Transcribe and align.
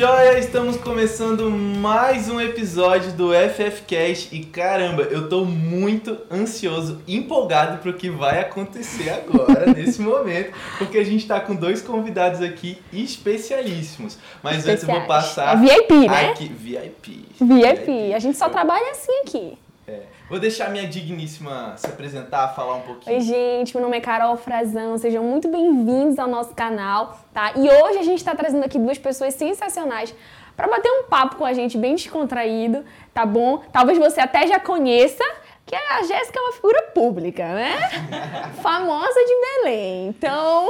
joia? 0.00 0.38
Estamos 0.38 0.78
começando 0.78 1.50
mais 1.50 2.26
um 2.26 2.40
episódio 2.40 3.12
do 3.12 3.32
FFcast 3.34 4.34
e 4.34 4.46
caramba, 4.46 5.02
eu 5.02 5.28
tô 5.28 5.44
muito 5.44 6.16
ansioso, 6.30 7.02
empolgado 7.06 7.76
pro 7.82 7.92
que 7.92 8.08
vai 8.08 8.40
acontecer 8.40 9.10
agora, 9.10 9.66
nesse 9.76 10.00
momento, 10.00 10.56
porque 10.78 10.96
a 10.96 11.04
gente 11.04 11.26
tá 11.26 11.38
com 11.38 11.54
dois 11.54 11.82
convidados 11.82 12.40
aqui 12.40 12.78
especialíssimos. 12.90 14.16
Mas 14.42 14.66
antes 14.66 14.84
eu 14.84 14.88
vou 14.88 15.02
passar. 15.02 15.54
É 15.54 15.68
VIP, 15.68 16.08
né? 16.08 16.30
Aqui, 16.30 16.48
VIP. 16.48 17.26
VIP. 17.38 18.14
A 18.14 18.18
gente 18.18 18.38
só 18.38 18.48
trabalha 18.48 18.92
assim 18.92 19.12
aqui. 19.26 19.58
É. 19.90 20.02
Vou 20.28 20.38
deixar 20.38 20.70
minha 20.70 20.86
digníssima 20.86 21.74
se 21.76 21.86
apresentar, 21.86 22.54
falar 22.54 22.76
um 22.76 22.82
pouquinho. 22.82 23.16
Oi, 23.16 23.20
gente, 23.22 23.74
meu 23.74 23.82
nome 23.82 23.96
é 23.96 24.00
Carol 24.00 24.36
Frazão, 24.36 24.96
sejam 24.96 25.24
muito 25.24 25.48
bem-vindos 25.48 26.16
ao 26.16 26.28
nosso 26.28 26.54
canal, 26.54 27.18
tá? 27.34 27.54
E 27.56 27.68
hoje 27.68 27.98
a 27.98 28.02
gente 28.04 28.18
está 28.18 28.32
trazendo 28.36 28.64
aqui 28.64 28.78
duas 28.78 28.98
pessoas 28.98 29.34
sensacionais 29.34 30.14
para 30.56 30.68
bater 30.68 30.88
um 30.92 31.08
papo 31.08 31.34
com 31.34 31.44
a 31.44 31.52
gente 31.52 31.76
bem 31.76 31.96
descontraído, 31.96 32.84
tá 33.12 33.26
bom? 33.26 33.64
Talvez 33.72 33.98
você 33.98 34.20
até 34.20 34.46
já 34.46 34.60
conheça, 34.60 35.24
que 35.66 35.74
a 35.74 36.02
Jéssica 36.04 36.38
é 36.38 36.42
uma 36.42 36.52
figura 36.52 36.82
pública, 36.94 37.48
né? 37.52 37.90
Famosa 38.62 39.24
de 39.24 39.34
Belém. 39.40 40.06
Então, 40.06 40.68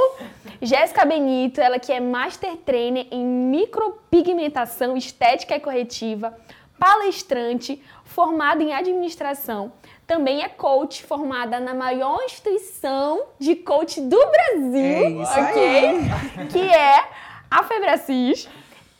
Jéssica 0.59 1.05
Benito, 1.05 1.61
ela 1.61 1.77
que 1.77 1.93
é 1.93 1.99
Master 1.99 2.57
Trainer 2.57 3.05
em 3.11 3.23
micropigmentação 3.23 4.97
estética 4.97 5.55
e 5.55 5.59
corretiva, 5.59 6.35
palestrante, 6.79 7.79
formada 8.11 8.61
em 8.61 8.73
administração. 8.73 9.71
Também 10.05 10.43
é 10.43 10.49
coach, 10.49 11.03
formada 11.03 11.59
na 11.59 11.73
maior 11.73 12.21
instituição 12.23 13.23
de 13.39 13.55
coach 13.55 14.01
do 14.01 14.17
Brasil, 14.17 15.21
é 15.21 15.41
ok? 15.41 16.47
que 16.51 16.59
é 16.59 17.05
a 17.49 17.63
Febracis. 17.63 18.49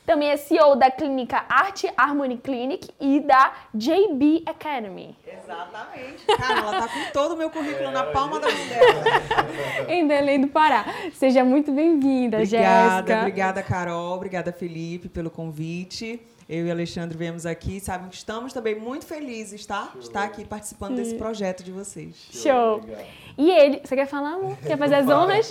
Também 0.04 0.30
é 0.30 0.36
CEO 0.36 0.74
da 0.74 0.90
clínica 0.90 1.44
Art 1.48 1.84
Harmony 1.96 2.36
Clinic 2.36 2.88
e 3.00 3.20
da 3.20 3.52
JB 3.72 4.42
Academy. 4.46 5.16
Exatamente. 5.24 6.26
Cara, 6.26 6.58
ela 6.58 6.80
tá 6.80 6.88
com 6.88 7.12
todo 7.12 7.34
o 7.34 7.36
meu 7.36 7.48
currículo 7.48 7.90
na 7.92 8.04
palma 8.04 8.40
da 8.40 8.48
mão 8.48 8.66
dela. 8.66 9.86
em 9.88 10.08
Belém 10.08 10.40
do 10.40 10.48
Pará. 10.48 10.84
Seja 11.12 11.44
muito 11.44 11.70
bem-vinda, 11.70 12.38
Jéssica. 12.44 12.98
Obrigada, 12.98 13.20
obrigada, 13.20 13.62
Carol. 13.62 14.16
Obrigada, 14.16 14.52
Felipe, 14.52 15.08
pelo 15.08 15.30
convite. 15.30 16.20
Eu 16.52 16.66
e 16.66 16.70
Alexandre 16.70 17.16
viemos 17.16 17.46
aqui, 17.46 17.80
sabe 17.80 18.10
que 18.10 18.14
estamos 18.14 18.52
também 18.52 18.78
muito 18.78 19.06
felizes, 19.06 19.64
tá? 19.64 19.88
Show. 19.90 20.02
Estar 20.02 20.24
aqui 20.24 20.44
participando 20.44 20.96
desse 20.96 21.14
projeto 21.14 21.64
de 21.64 21.72
vocês. 21.72 22.14
Show. 22.30 22.82
Show. 22.82 22.96
E 23.38 23.50
ele, 23.50 23.80
você 23.82 23.96
quer 23.96 24.06
falar, 24.06 24.34
amor? 24.34 24.58
Quer 24.58 24.76
fazer 24.76 24.96
as 24.96 25.08
honras? 25.08 25.50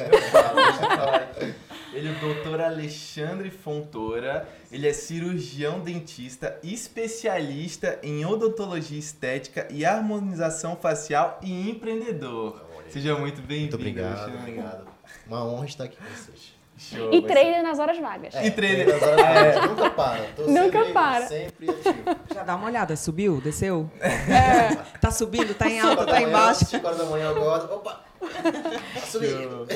Ele 1.91 2.07
é 2.07 2.11
o 2.11 2.19
doutor 2.19 2.61
Alexandre 2.61 3.49
Fontoura. 3.49 4.47
Ele 4.71 4.87
é 4.87 4.93
cirurgião 4.93 5.79
dentista, 5.79 6.59
especialista 6.61 7.97
em 8.03 8.23
odontologia 8.23 8.99
estética 8.99 9.67
e 9.71 9.83
harmonização 9.83 10.75
facial 10.75 11.39
e 11.41 11.67
empreendedor. 11.67 12.63
Seja 12.89 13.17
muito 13.17 13.41
bem-vindo. 13.41 13.75
Muito 13.79 13.89
obrigado, 13.89 14.37
obrigado. 14.37 14.87
Uma 15.25 15.43
honra 15.43 15.65
estar 15.65 15.85
aqui 15.85 15.97
com 15.97 16.03
vocês. 16.03 16.60
Show, 16.89 17.13
e 17.13 17.21
trader 17.21 17.61
nas 17.61 17.77
horas 17.77 17.99
vagas. 17.99 18.33
É, 18.35 18.47
e 18.47 18.51
trader 18.51 18.87
nas 18.87 19.03
horas 19.03 19.15
vagas. 19.21 19.55
É. 19.55 19.67
Nunca 19.67 19.89
para. 19.91 20.23
Tô 20.35 20.41
Nunca 20.43 20.79
sempre, 20.79 20.93
para. 20.93 21.27
Sempre 21.27 21.69
ativo. 21.69 22.03
Já 22.33 22.43
dá 22.43 22.55
uma 22.55 22.65
olhada. 22.65 22.95
Subiu? 22.95 23.39
Desceu? 23.39 23.89
É. 24.01 24.75
Tá 24.99 25.11
subindo? 25.11 25.53
Tá 25.53 25.69
em 25.69 25.79
alta? 25.79 26.05
Tá 26.05 26.21
embaixo? 26.21 26.65
5 26.65 26.85
horas 26.85 26.97
da 26.99 27.05
manhã 27.05 27.29
agora. 27.29 27.63
Opa! 27.73 28.01
Subiu. 29.05 29.67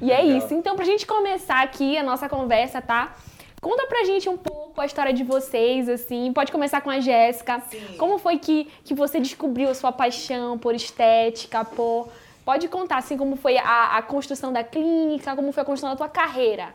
E 0.00 0.10
é 0.10 0.20
Legal. 0.20 0.38
isso. 0.38 0.52
Então, 0.54 0.74
pra 0.74 0.84
gente 0.84 1.06
começar 1.06 1.62
aqui 1.62 1.96
a 1.96 2.02
nossa 2.02 2.28
conversa, 2.28 2.82
tá? 2.82 3.14
Conta 3.60 3.86
pra 3.86 4.02
gente 4.04 4.28
um 4.28 4.36
pouco 4.36 4.80
a 4.80 4.86
história 4.86 5.12
de 5.12 5.22
vocês, 5.22 5.88
assim. 5.88 6.32
Pode 6.32 6.50
começar 6.50 6.80
com 6.80 6.90
a 6.90 6.98
Jéssica. 6.98 7.62
Como 7.96 8.18
foi 8.18 8.38
que, 8.38 8.68
que 8.84 8.92
você 8.92 9.20
descobriu 9.20 9.70
a 9.70 9.74
sua 9.74 9.92
paixão 9.92 10.58
por 10.58 10.74
estética, 10.74 11.64
por 11.64 12.08
Pode 12.44 12.68
contar, 12.68 12.98
assim, 12.98 13.16
como 13.16 13.36
foi 13.36 13.56
a, 13.56 13.96
a 13.96 14.02
construção 14.02 14.52
da 14.52 14.62
clínica, 14.64 15.36
como 15.36 15.52
foi 15.52 15.62
a 15.62 15.66
construção 15.66 15.90
da 15.90 15.96
tua 15.96 16.08
carreira. 16.08 16.74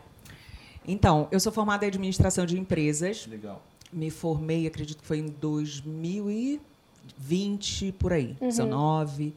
Então, 0.86 1.28
eu 1.30 1.38
sou 1.38 1.52
formada 1.52 1.84
em 1.84 1.88
administração 1.88 2.46
de 2.46 2.58
empresas. 2.58 3.26
Legal. 3.26 3.60
Me 3.92 4.08
formei, 4.10 4.66
acredito 4.66 5.02
que 5.02 5.06
foi 5.06 5.18
em 5.18 5.26
2020, 5.26 7.92
por 7.92 8.14
aí, 8.14 8.34
uhum. 8.40 8.48
19. 8.48 9.34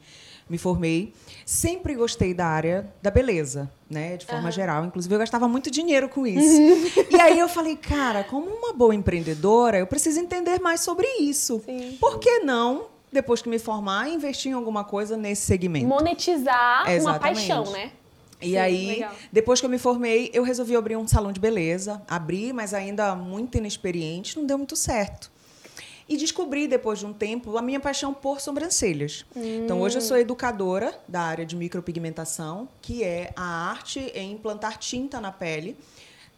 Me 0.48 0.56
formei. 0.56 1.12
Sempre 1.44 1.94
gostei 1.94 2.32
da 2.32 2.46
área 2.46 2.90
da 3.02 3.10
beleza, 3.10 3.70
né? 3.88 4.16
De 4.16 4.24
forma 4.24 4.46
uhum. 4.46 4.52
geral. 4.52 4.86
Inclusive, 4.86 5.14
eu 5.14 5.18
gastava 5.18 5.46
muito 5.46 5.70
dinheiro 5.70 6.08
com 6.08 6.24
isso. 6.28 6.62
e 7.10 7.20
aí 7.20 7.38
eu 7.38 7.50
falei, 7.50 7.76
cara, 7.76 8.24
como 8.24 8.48
uma 8.48 8.72
boa 8.72 8.94
empreendedora, 8.94 9.78
eu 9.78 9.86
preciso 9.86 10.18
entender 10.20 10.58
mais 10.60 10.80
sobre 10.80 11.06
isso. 11.20 11.60
Sim. 11.66 11.98
Por 12.00 12.18
que 12.18 12.38
não 12.38 12.91
depois 13.12 13.42
que 13.42 13.48
me 13.48 13.58
formar, 13.58 14.08
investir 14.08 14.50
em 14.50 14.54
alguma 14.54 14.84
coisa 14.84 15.16
nesse 15.16 15.42
segmento. 15.42 15.86
Monetizar 15.86 16.90
Exatamente. 16.90 17.00
uma 17.02 17.18
paixão, 17.18 17.70
né? 17.70 17.92
E 18.40 18.50
Sim, 18.50 18.56
aí, 18.56 18.86
legal. 18.86 19.12
depois 19.30 19.60
que 19.60 19.66
eu 19.66 19.70
me 19.70 19.78
formei, 19.78 20.30
eu 20.32 20.42
resolvi 20.42 20.74
abrir 20.74 20.96
um 20.96 21.06
salão 21.06 21.30
de 21.30 21.38
beleza. 21.38 22.02
Abri, 22.08 22.52
mas 22.52 22.74
ainda 22.74 23.14
muito 23.14 23.56
inexperiente, 23.56 24.36
não 24.36 24.44
deu 24.44 24.58
muito 24.58 24.74
certo. 24.74 25.30
E 26.08 26.16
descobri, 26.16 26.66
depois 26.66 26.98
de 26.98 27.06
um 27.06 27.12
tempo, 27.12 27.56
a 27.56 27.62
minha 27.62 27.78
paixão 27.78 28.12
por 28.12 28.40
sobrancelhas. 28.40 29.24
Hum. 29.36 29.62
Então, 29.64 29.80
hoje 29.80 29.98
eu 29.98 30.02
sou 30.02 30.18
educadora 30.18 30.92
da 31.06 31.20
área 31.20 31.46
de 31.46 31.54
micropigmentação, 31.54 32.68
que 32.80 33.04
é 33.04 33.32
a 33.36 33.70
arte 33.70 34.00
em 34.14 34.32
implantar 34.32 34.76
tinta 34.76 35.20
na 35.20 35.30
pele 35.30 35.76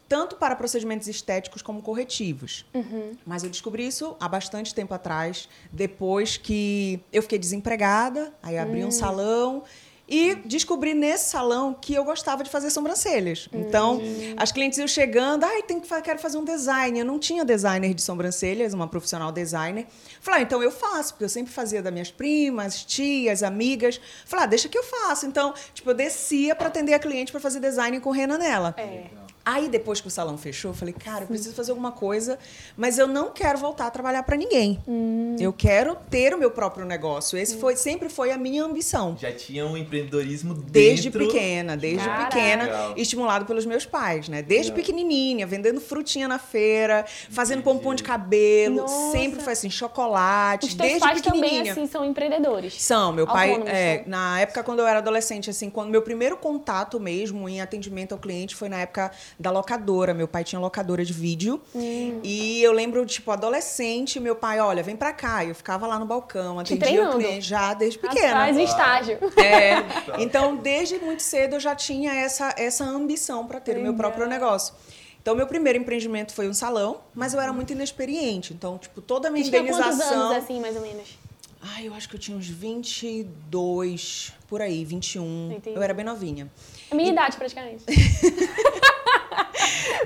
tanto 0.07 0.35
para 0.35 0.55
procedimentos 0.55 1.07
estéticos 1.07 1.61
como 1.61 1.81
corretivos. 1.81 2.65
Uhum. 2.73 3.11
Mas 3.25 3.43
eu 3.43 3.49
descobri 3.49 3.87
isso 3.87 4.15
há 4.19 4.27
bastante 4.27 4.73
tempo 4.73 4.93
atrás, 4.93 5.49
depois 5.71 6.37
que 6.37 6.99
eu 7.11 7.21
fiquei 7.21 7.39
desempregada, 7.39 8.33
aí 8.41 8.57
abri 8.57 8.79
uhum. 8.79 8.85
um 8.85 8.87
hum. 8.89 8.91
salão 8.91 9.63
e 10.07 10.35
descobri 10.45 10.93
nesse 10.93 11.29
salão 11.29 11.73
que 11.73 11.93
eu 11.93 12.03
gostava 12.03 12.43
de 12.43 12.49
fazer 12.49 12.69
sobrancelhas. 12.69 13.49
Então, 13.51 13.97
uhum. 13.97 14.35
as 14.37 14.51
clientes 14.51 14.77
iam 14.77 14.87
chegando, 14.87 15.43
ai, 15.43 15.63
tem 15.63 15.79
que 15.79 16.01
quero 16.01 16.19
fazer 16.19 16.37
um 16.37 16.43
design. 16.43 16.99
Eu 16.99 17.05
não 17.05 17.17
tinha 17.17 17.43
designer 17.43 17.93
de 17.93 18.01
sobrancelhas, 18.01 18.73
uma 18.73 18.87
profissional 18.87 19.31
designer. 19.31 19.87
Falei, 20.21 20.41
ah, 20.41 20.43
então 20.43 20.61
eu 20.61 20.71
faço, 20.71 21.13
porque 21.13 21.23
eu 21.23 21.29
sempre 21.29 21.51
fazia 21.51 21.81
das 21.81 21.91
minhas 21.91 22.11
primas, 22.11 22.83
tias, 22.85 23.41
amigas. 23.41 23.99
Falei, 24.25 24.45
ah, 24.45 24.47
deixa 24.47 24.69
que 24.69 24.77
eu 24.77 24.83
faço. 24.83 25.25
Então, 25.25 25.53
tipo, 25.73 25.89
eu 25.89 25.95
descia 25.95 26.55
para 26.55 26.67
atender 26.67 26.93
a 26.93 26.99
cliente 26.99 27.31
para 27.31 27.41
fazer 27.41 27.59
design 27.59 27.99
correndo 27.99 28.37
nela. 28.37 28.75
É. 28.77 29.25
Aí, 29.45 29.69
depois 29.69 30.01
que 30.01 30.07
o 30.07 30.09
salão 30.09 30.39
fechou, 30.39 30.71
eu 30.71 30.75
falei, 30.75 30.91
cara, 30.91 31.23
eu 31.23 31.27
preciso 31.27 31.53
fazer 31.53 31.69
alguma 31.69 31.91
coisa, 31.91 32.39
mas 32.75 32.97
eu 32.97 33.07
não 33.07 33.29
quero 33.29 33.59
voltar 33.59 33.85
a 33.85 33.91
trabalhar 33.91 34.23
para 34.23 34.35
ninguém. 34.35 34.81
Hum. 34.87 35.35
Eu 35.39 35.53
quero 35.53 35.95
ter 36.09 36.33
o 36.33 36.37
meu 36.37 36.49
próprio 36.49 36.83
negócio. 36.83 37.37
Esse 37.37 37.55
foi, 37.57 37.75
sempre 37.75 38.09
foi 38.09 38.31
a 38.31 38.39
minha 38.39 38.63
ambição. 38.63 39.15
Já 39.15 39.31
tinha 39.31 39.63
um 39.63 39.77
empreendedorismo 39.95 40.53
dentro... 40.53 40.71
Desde 40.71 41.11
pequena, 41.11 41.77
desde 41.77 42.05
Caraca. 42.05 42.25
pequena, 42.25 42.63
Legal. 42.63 42.93
estimulado 42.97 43.45
pelos 43.45 43.65
meus 43.65 43.85
pais, 43.85 44.29
né? 44.29 44.41
Desde 44.41 44.71
Legal. 44.71 44.85
pequenininha, 44.85 45.47
vendendo 45.47 45.79
frutinha 45.79 46.27
na 46.27 46.39
feira, 46.39 47.05
fazendo 47.29 47.59
Entendi. 47.59 47.77
pompom 47.77 47.95
de 47.95 48.03
cabelo, 48.03 48.77
Nossa. 48.77 49.11
sempre 49.11 49.41
foi 49.41 49.53
assim, 49.53 49.69
chocolate, 49.69 50.67
Os 50.67 50.73
desde 50.73 50.99
pais 50.99 51.21
também, 51.21 51.69
assim, 51.69 51.87
são 51.87 52.03
empreendedores? 52.03 52.81
São. 52.81 53.11
Meu 53.11 53.25
pai, 53.25 53.53
é, 53.65 54.03
na 54.05 54.39
época, 54.39 54.63
quando 54.63 54.79
eu 54.79 54.87
era 54.87 54.99
adolescente, 54.99 55.49
assim, 55.49 55.69
quando 55.69 55.89
meu 55.89 56.01
primeiro 56.01 56.37
contato 56.37 56.99
mesmo 56.99 57.47
em 57.47 57.61
atendimento 57.61 58.13
ao 58.13 58.19
cliente 58.19 58.55
foi 58.55 58.69
na 58.69 58.77
época 58.77 59.11
da 59.39 59.51
locadora. 59.51 60.13
Meu 60.13 60.27
pai 60.27 60.43
tinha 60.43 60.59
locadora 60.59 61.03
de 61.03 61.13
vídeo. 61.13 61.61
Hum. 61.73 62.19
E 62.23 62.61
eu 62.61 62.71
lembro, 62.71 63.05
tipo, 63.05 63.31
adolescente, 63.31 64.19
meu 64.19 64.35
pai, 64.35 64.59
olha, 64.59 64.83
vem 64.83 64.95
pra 64.95 65.13
cá. 65.13 65.43
E 65.43 65.49
eu 65.49 65.55
ficava 65.55 65.87
lá 65.87 65.99
no 65.99 66.05
balcão, 66.05 66.59
atendia 66.59 67.09
o 67.09 67.13
cliente 67.13 67.47
já 67.47 67.73
desde 67.73 67.99
pequena. 67.99 68.33
Faz 68.33 68.57
estágio. 68.57 69.17
É. 69.37 69.75
Então, 70.19 70.55
desde 70.55 70.97
muito 70.99 71.21
cedo 71.21 71.55
eu 71.55 71.59
já 71.59 71.75
tinha 71.75 72.13
essa, 72.13 72.53
essa 72.57 72.83
ambição 72.83 73.47
para 73.47 73.59
ter 73.59 73.77
o 73.77 73.81
meu 73.81 73.93
próprio 73.93 74.27
negócio. 74.27 74.73
Então, 75.21 75.35
meu 75.35 75.47
primeiro 75.47 75.79
empreendimento 75.79 76.33
foi 76.33 76.47
um 76.47 76.53
salão, 76.53 77.01
mas 77.13 77.33
eu 77.33 77.41
era 77.41 77.51
muito 77.51 77.73
inexperiente. 77.73 78.53
Então, 78.53 78.77
tipo, 78.77 79.01
toda 79.01 79.27
a 79.27 79.31
minha 79.31 79.43
Tinha 79.43 79.59
indenização. 79.59 79.91
Quantos 79.91 80.11
anos, 80.11 80.37
assim, 80.37 80.59
mais 80.59 80.75
ou 80.75 80.83
menos? 80.83 81.17
Ai, 81.59 81.87
eu 81.87 81.95
acho 81.95 82.07
que 82.07 82.15
eu 82.15 82.19
tinha 82.19 82.37
uns 82.37 82.47
22, 82.47 84.31
por 84.47 84.61
aí, 84.61 84.85
21. 84.85 85.53
Entendi. 85.53 85.75
Eu 85.75 85.81
era 85.81 85.95
bem 85.95 86.05
novinha. 86.05 86.51
A 86.91 86.95
minha 86.95 87.09
e... 87.09 87.11
idade, 87.11 87.37
praticamente. 87.37 87.83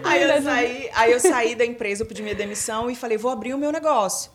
aí, 0.02 0.24
eu 0.24 0.42
saí, 0.42 0.90
aí 0.94 1.12
eu 1.12 1.20
saí 1.20 1.56
da 1.56 1.66
empresa, 1.66 2.04
eu 2.04 2.08
pedi 2.08 2.22
minha 2.22 2.36
demissão 2.36 2.90
e 2.90 2.96
falei, 2.96 3.18
vou 3.18 3.30
abrir 3.30 3.54
o 3.54 3.58
meu 3.58 3.74
negócio. 3.74 4.32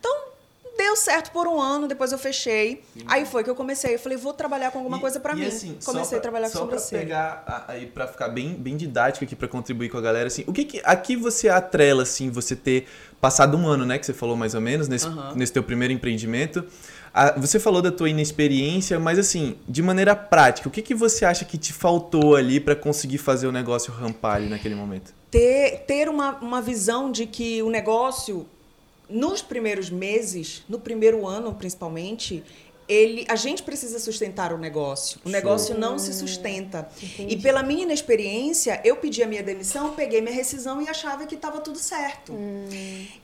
Então, 0.00 0.34
deu 0.76 0.96
certo 0.96 1.30
por 1.30 1.46
um 1.46 1.60
ano, 1.60 1.86
depois 1.88 2.12
eu 2.12 2.18
fechei. 2.18 2.82
Sim. 2.92 3.04
Aí 3.06 3.24
foi 3.26 3.42
que 3.42 3.50
eu 3.50 3.54
comecei. 3.54 3.94
Eu 3.94 3.98
falei, 3.98 4.16
vou 4.18 4.32
trabalhar 4.32 4.70
com 4.70 4.78
alguma 4.78 4.98
e, 4.98 5.00
coisa 5.00 5.18
para 5.18 5.34
mim. 5.34 5.46
Assim, 5.46 5.76
comecei 5.84 6.10
pra, 6.10 6.18
a 6.18 6.20
trabalhar 6.20 6.50
com 6.50 6.58
sobrancelha. 6.58 7.00
Só 7.02 7.32
pra 7.32 7.44
pegar 7.46 7.64
aí 7.68 7.86
para 7.86 8.06
ficar 8.06 8.28
bem, 8.28 8.54
bem 8.54 8.76
didático 8.76 9.24
aqui 9.24 9.34
para 9.34 9.48
contribuir 9.48 9.88
com 9.88 9.98
a 9.98 10.00
galera 10.00 10.26
assim. 10.26 10.44
O 10.46 10.52
que 10.52 10.64
que 10.64 10.82
aqui 10.84 11.16
você 11.16 11.48
atrela 11.48 12.02
assim, 12.02 12.30
você 12.30 12.54
ter 12.54 12.86
passado 13.20 13.56
um 13.56 13.66
ano, 13.66 13.84
né, 13.86 13.98
que 13.98 14.06
você 14.06 14.12
falou 14.12 14.36
mais 14.36 14.54
ou 14.54 14.60
menos 14.60 14.88
nesse 14.88 15.06
uhum. 15.06 15.34
nesse 15.34 15.52
teu 15.52 15.62
primeiro 15.62 15.92
empreendimento? 15.92 16.64
você 17.38 17.58
falou 17.58 17.80
da 17.80 17.90
tua 17.90 18.10
inexperiência, 18.10 19.00
mas 19.00 19.18
assim, 19.18 19.56
de 19.66 19.80
maneira 19.80 20.14
prática, 20.14 20.68
o 20.68 20.70
que, 20.70 20.82
que 20.82 20.94
você 20.94 21.24
acha 21.24 21.46
que 21.46 21.56
te 21.56 21.72
faltou 21.72 22.36
ali 22.36 22.60
para 22.60 22.76
conseguir 22.76 23.16
fazer 23.16 23.46
o 23.46 23.52
negócio 23.52 23.90
rampar 23.90 24.36
ali 24.36 24.50
naquele 24.50 24.74
momento? 24.74 25.14
ter, 25.36 25.84
ter 25.86 26.08
uma, 26.08 26.36
uma 26.36 26.62
visão 26.62 27.10
de 27.10 27.26
que 27.26 27.62
o 27.62 27.68
negócio, 27.68 28.46
nos 29.08 29.42
primeiros 29.42 29.90
meses, 29.90 30.64
no 30.68 30.78
primeiro 30.78 31.26
ano 31.26 31.54
principalmente, 31.54 32.42
ele, 32.88 33.24
a 33.28 33.36
gente 33.36 33.62
precisa 33.62 33.98
sustentar 33.98 34.52
o 34.52 34.58
negócio. 34.58 35.18
O 35.24 35.28
negócio 35.28 35.76
não 35.78 35.98
se 35.98 36.12
sustenta. 36.14 36.88
Entendi. 37.02 37.34
E 37.34 37.36
pela 37.40 37.62
minha 37.62 37.82
inexperiência, 37.82 38.80
eu 38.84 38.96
pedi 38.96 39.22
a 39.22 39.26
minha 39.26 39.42
demissão, 39.42 39.92
peguei 39.94 40.20
minha 40.20 40.34
rescisão 40.34 40.80
e 40.80 40.88
achava 40.88 41.26
que 41.26 41.34
estava 41.34 41.60
tudo 41.60 41.78
certo. 41.78 42.32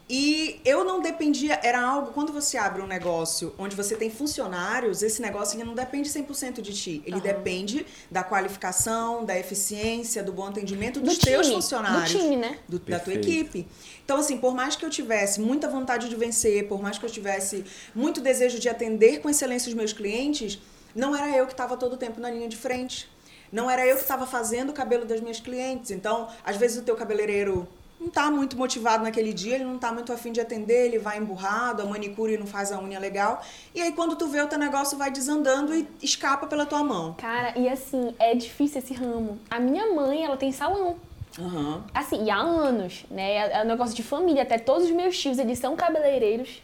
E 0.08 0.60
eu 0.64 0.84
não 0.84 1.00
dependia, 1.00 1.58
era 1.62 1.80
algo, 1.80 2.12
quando 2.12 2.32
você 2.32 2.58
abre 2.58 2.82
um 2.82 2.86
negócio 2.86 3.54
onde 3.56 3.74
você 3.74 3.96
tem 3.96 4.10
funcionários, 4.10 5.02
esse 5.02 5.22
negócio 5.22 5.56
ele 5.56 5.64
não 5.64 5.74
depende 5.74 6.10
100% 6.10 6.60
de 6.60 6.72
ti. 6.74 7.02
Ele 7.06 7.20
depende 7.20 7.86
da 8.10 8.22
qualificação, 8.22 9.24
da 9.24 9.38
eficiência, 9.38 10.22
do 10.22 10.32
bom 10.32 10.46
atendimento 10.46 11.00
dos 11.00 11.16
Do 11.16 11.24
teus 11.24 11.46
time, 11.46 11.54
funcionários. 11.56 12.12
do 12.12 12.18
time, 12.18 12.36
né? 12.36 12.58
do- 12.68 12.78
da 12.78 12.98
tua 12.98 13.14
equipe. 13.14 13.66
Então, 14.04 14.18
assim, 14.18 14.36
por 14.36 14.52
mais 14.54 14.76
que 14.76 14.84
eu 14.84 14.90
tivesse 14.90 15.40
muita 15.40 15.68
vontade 15.68 16.08
de 16.08 16.16
vencer, 16.16 16.66
por 16.68 16.82
mais 16.82 16.98
que 16.98 17.06
eu 17.06 17.10
tivesse 17.10 17.64
muito 17.94 18.20
desejo 18.20 18.58
de 18.58 18.68
atender 18.68 19.20
com 19.20 19.30
excelência 19.30 19.51
os 19.56 19.74
meus 19.74 19.92
clientes, 19.92 20.58
não 20.94 21.16
era 21.16 21.36
eu 21.36 21.46
que 21.46 21.52
estava 21.52 21.76
todo 21.76 21.94
o 21.94 21.96
tempo 21.96 22.20
na 22.20 22.30
linha 22.30 22.48
de 22.48 22.56
frente. 22.56 23.10
Não 23.50 23.70
era 23.70 23.86
eu 23.86 23.96
que 23.96 24.02
estava 24.02 24.26
fazendo 24.26 24.70
o 24.70 24.72
cabelo 24.72 25.04
das 25.04 25.20
minhas 25.20 25.40
clientes. 25.40 25.90
Então, 25.90 26.28
às 26.44 26.56
vezes 26.56 26.78
o 26.78 26.82
teu 26.82 26.96
cabeleireiro 26.96 27.68
não 28.00 28.08
tá 28.08 28.30
muito 28.30 28.56
motivado 28.56 29.04
naquele 29.04 29.32
dia, 29.32 29.54
ele 29.54 29.64
não 29.64 29.78
tá 29.78 29.92
muito 29.92 30.12
afim 30.12 30.32
de 30.32 30.40
atender, 30.40 30.86
ele 30.86 30.98
vai 30.98 31.18
emburrado, 31.18 31.82
a 31.82 31.84
manicure 31.84 32.36
não 32.36 32.46
faz 32.46 32.72
a 32.72 32.80
unha 32.80 32.98
legal. 32.98 33.42
E 33.74 33.80
aí, 33.80 33.92
quando 33.92 34.16
tu 34.16 34.26
vê, 34.26 34.40
o 34.40 34.48
teu 34.48 34.58
negócio 34.58 34.98
vai 34.98 35.10
desandando 35.10 35.74
e 35.74 35.86
escapa 36.02 36.46
pela 36.46 36.66
tua 36.66 36.82
mão. 36.82 37.14
Cara, 37.14 37.56
e 37.56 37.68
assim, 37.68 38.14
é 38.18 38.34
difícil 38.34 38.80
esse 38.80 38.92
ramo. 38.92 39.38
A 39.50 39.60
minha 39.60 39.94
mãe, 39.94 40.24
ela 40.24 40.36
tem 40.36 40.50
salão. 40.50 40.96
Aham. 41.38 41.84
Assim, 41.94 42.24
e 42.24 42.30
há 42.30 42.38
anos, 42.38 43.04
né? 43.10 43.36
É 43.36 43.52
é 43.60 43.62
um 43.62 43.66
negócio 43.66 43.94
de 43.94 44.02
família. 44.02 44.42
Até 44.42 44.58
todos 44.58 44.84
os 44.84 44.90
meus 44.90 45.16
tios, 45.18 45.38
eles 45.38 45.58
são 45.58 45.76
cabeleireiros, 45.76 46.62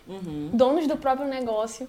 donos 0.53 0.87
do 0.87 0.97
próprio 0.97 1.27
negócio. 1.29 1.89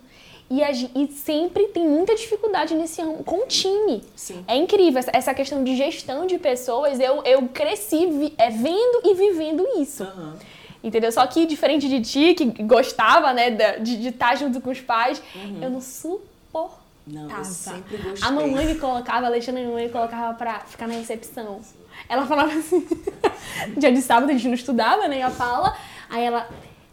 E, 0.50 0.64
a 0.64 0.72
e 0.72 1.08
sempre 1.16 1.68
tem 1.68 1.88
muita 1.88 2.16
dificuldade 2.16 2.74
nesse 2.74 3.02
ramo, 3.02 3.24
com 3.24 3.46
time. 3.46 4.04
Sim. 4.16 4.44
É 4.48 4.56
incrível. 4.56 4.98
Essa, 5.00 5.12
essa 5.14 5.34
questão 5.34 5.64
de 5.64 5.76
gestão 5.76 6.26
de 6.26 6.40
pessoas, 6.40 7.00
eu, 7.00 7.22
eu 7.24 7.48
cresci 7.50 8.08
vi- 8.08 8.34
é, 8.38 8.50
vendo 8.50 9.02
e 9.06 9.14
vivendo 9.14 9.64
isso. 9.78 10.04
Aham. 10.04 10.38
Entendeu? 10.84 11.12
Só 11.12 11.28
que, 11.28 11.46
diferente 11.46 11.88
de 11.90 12.02
ti, 12.02 12.34
que 12.34 12.46
gostava, 12.64 13.34
né, 13.34 13.52
de 13.80 14.08
estar 14.08 14.36
junto 14.38 14.60
com 14.62 14.70
os 14.72 14.80
pais, 14.80 15.22
eu 15.62 15.70
não 15.70 15.82
suportava. 15.82 16.80
Não, 17.06 17.28
eu 17.30 17.44
sempre 17.44 17.98
gostei. 17.98 18.28
A 18.28 18.32
mamãe 18.32 18.66
me 18.68 18.76
colocava, 18.76 19.28
a 19.28 19.30
mãe 19.30 19.86
me 19.86 19.90
colocava 19.90 20.34
pra 20.36 20.60
ficar 20.62 20.88
na 20.88 20.94
recepção. 20.94 21.60
Ela 22.08 22.26
falava 22.26 22.52
assim, 22.54 22.88
dia 23.78 23.92
de 23.92 24.02
sábado 24.02 24.30
a 24.30 24.34
gente 24.34 24.48
não 24.48 24.54
estudava, 24.54 25.08
né, 25.08 25.22
a 25.24 25.30
Paula, 25.32 25.76
aí 26.10 26.24
ela, 26.24 26.48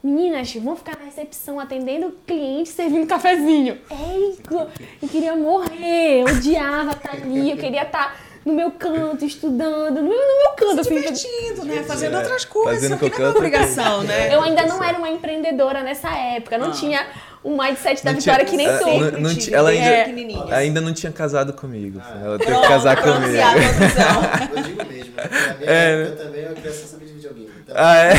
meninas, 0.07 0.55
vão 0.55 0.77
ficar 0.77 0.97
na 0.97 1.05
recepção 1.05 1.59
atendendo 1.59 2.17
cliente, 2.27 2.69
servindo 2.69 3.07
cafezinho. 3.07 3.79
Eita, 3.91 4.71
eu 5.03 5.09
queria 5.09 5.35
morrer, 5.35 6.23
eu 6.23 6.27
odiava 6.27 6.93
estar 6.93 7.13
ali, 7.13 7.51
eu 7.51 7.57
queria 7.57 7.83
estar 7.83 8.17
no 8.47 8.53
meu 8.55 8.71
canto, 8.71 9.25
estudando, 9.25 9.97
no 9.97 10.03
meu, 10.03 10.13
no 10.13 10.39
meu 10.39 10.51
canto, 10.57 10.81
assim, 10.81 10.95
divertindo, 10.95 11.65
né? 11.65 11.83
Fazendo 11.83 12.15
É, 12.15 12.19
outras 12.21 12.45
coisas, 12.45 12.75
fazendo 12.81 12.99
que 12.99 13.19
não 13.21 13.27
é 13.27 13.31
obrigação, 13.31 14.03
né? 14.05 14.33
Eu 14.35 14.41
ainda 14.41 14.65
não 14.67 14.83
era 14.83 14.97
uma 14.97 15.11
empreendedora 15.11 15.83
nessa 15.83 16.09
época, 16.17 16.57
não 16.57 16.71
tinha 16.71 17.05
o 17.43 17.51
mindset 17.61 18.05
da 18.05 18.13
Não 18.13 18.19
Vitória 18.21 18.45
tinha- 18.45 18.51
que 18.51 18.57
nem 18.57 18.67
é, 18.69 18.79
tu. 18.79 18.87
não- 18.87 19.21
não 19.21 19.31
ela 19.31 19.71
desde 19.71 19.85
ainda- 19.85 19.97
pequenininhas. 20.05 20.53
Ainda 20.53 20.81
não 20.81 20.93
tinha 20.95 21.13
casado 21.13 21.53
comigo. 21.53 22.01
Ela 22.25 22.39
teve 22.39 22.55
que 22.55 22.69
casar 22.69 22.97
pronto, 23.03 23.21
comigo. 23.23 23.37
Eu 24.57 24.63
digo 24.63 24.85
mesmo. 24.87 25.13
Minha 25.59 25.71
É, 25.71 26.03
eu 26.07 26.17
também 26.17 26.43
eu 26.45 26.55
queria 26.55 26.73
só 26.73 26.87
saber 26.87 27.07
de 27.07 27.13
videogame. 27.15 27.51
Então, 27.63 27.75
Ah, 27.77 27.97
é? 27.99 28.13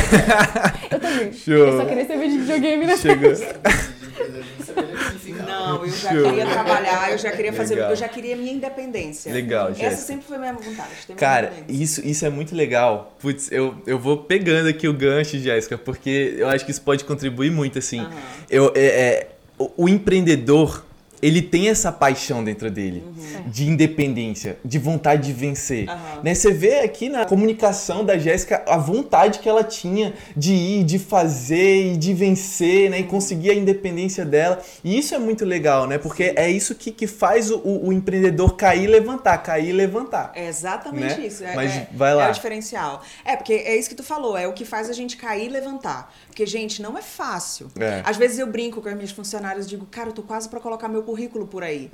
Eu 0.91 0.99
também. 0.99 1.33
Show. 1.33 1.53
Eu 1.55 1.77
só 1.79 1.85
queria 1.85 2.05
ser 2.05 2.17
de 2.19 2.37
videogame, 2.37 2.85
né? 2.85 2.97
Chegou. 2.97 3.33
de 3.33 3.43
empreendedorismo, 3.43 4.55
não 4.59 4.65
sabia 4.65 4.83
nem 4.83 4.93
o 4.93 4.97
que 4.97 5.19
significava. 5.19 5.51
Não, 5.67 5.85
eu 5.85 5.91
já 5.91 6.09
queria 6.09 6.45
trabalhar, 6.45 7.11
eu 7.11 7.17
já 7.17 7.31
queria 7.31 7.53
fazer, 7.53 7.75
Legal. 7.75 7.89
eu 7.91 7.95
já 7.95 8.07
queria 8.07 8.35
minha 8.35 8.51
independência. 8.53 9.31
Legal, 9.31 9.69
Essa 9.69 9.79
Jéssica. 9.79 10.01
sempre 10.01 10.25
foi 10.25 10.37
a 10.37 10.39
minha 10.39 10.53
vontade. 10.53 10.89
minha 11.07 11.17
Cara, 11.17 11.53
isso, 11.67 12.05
isso 12.05 12.25
é 12.25 12.29
muito 12.29 12.55
legal. 12.55 13.15
Putz, 13.19 13.51
eu, 13.51 13.75
eu 13.85 13.99
vou 13.99 14.17
pegando 14.17 14.69
aqui 14.69 14.87
o 14.87 14.93
gancho, 14.93 15.37
Jéssica, 15.37 15.77
porque 15.77 16.35
eu 16.37 16.47
acho 16.49 16.65
que 16.65 16.71
isso 16.71 16.81
pode 16.81 17.03
contribuir 17.03 17.51
muito, 17.51 17.77
assim. 17.79 17.99
Aham. 17.99 18.11
Eu, 18.49 18.71
é, 18.75 18.85
é, 18.85 19.27
o, 19.57 19.71
o 19.85 19.89
empreendedor, 19.89 20.85
ele 21.21 21.41
tem 21.41 21.69
essa 21.69 21.91
paixão 21.91 22.43
dentro 22.43 22.69
dele, 22.69 23.03
de 23.47 23.67
independência, 23.67 24.57
de 24.63 24.77
vontade 24.77 25.27
de 25.27 25.33
vencer. 25.33 25.89
Aham. 25.89 26.21
Né? 26.23 26.35
Você 26.35 26.51
vê 26.51 26.79
aqui 26.79 27.09
na 27.09 27.25
comunicação 27.25 28.05
da 28.05 28.17
Jéssica 28.17 28.63
a 28.67 28.77
vontade 28.77 29.39
que 29.39 29.49
ela 29.49 29.63
tinha 29.63 30.13
de 30.35 30.53
ir, 30.53 30.83
de 30.83 30.99
fazer 30.99 31.93
e 31.93 31.97
de 31.97 32.13
vencer, 32.13 32.89
né? 32.89 32.99
E 32.99 33.03
conseguir 33.03 33.51
a 33.51 33.53
independência 33.53 34.25
dela. 34.25 34.61
E 34.83 34.97
isso 34.97 35.15
é 35.15 35.19
muito 35.19 35.43
legal, 35.43 35.87
né? 35.87 35.97
Porque 35.97 36.33
é 36.35 36.49
isso 36.49 36.75
que, 36.75 36.91
que 36.91 37.07
faz 37.07 37.49
o, 37.49 37.61
o 37.63 37.91
empreendedor 37.91 38.55
cair 38.55 38.83
e 38.83 38.87
levantar, 38.87 39.37
cair 39.39 39.69
e 39.69 39.73
levantar. 39.73 40.31
É 40.35 40.47
exatamente 40.47 41.19
né? 41.19 41.27
isso. 41.27 41.43
É, 41.43 41.55
Mas 41.55 41.71
é- 41.71 41.87
vai 41.93 42.13
lá. 42.13 42.27
É 42.27 42.29
o 42.29 42.33
diferencial. 42.33 43.01
É, 43.25 43.35
porque 43.35 43.53
é 43.53 43.75
isso 43.75 43.89
que 43.89 43.95
tu 43.95 44.03
falou, 44.03 44.37
é 44.37 44.47
o 44.47 44.53
que 44.53 44.65
faz 44.65 44.89
a 44.89 44.93
gente 44.93 45.17
cair 45.17 45.47
e 45.47 45.49
levantar. 45.49 46.13
Porque, 46.27 46.45
gente, 46.45 46.81
não 46.81 46.97
é 46.97 47.01
fácil. 47.01 47.67
É. 47.79 48.01
Às 48.05 48.17
vezes 48.17 48.37
eu 48.37 48.47
brinco 48.47 48.81
com 48.81 48.89
as 48.89 48.95
minhas 48.95 49.11
funcionárias 49.11 49.65
e 49.65 49.69
digo, 49.69 49.85
cara, 49.87 50.09
eu 50.09 50.13
tô 50.13 50.21
quase 50.21 50.47
pra 50.47 50.59
colocar 50.59 50.87
meu 50.87 51.03
currículo 51.07 51.47
por 51.47 51.63
aí. 51.63 51.89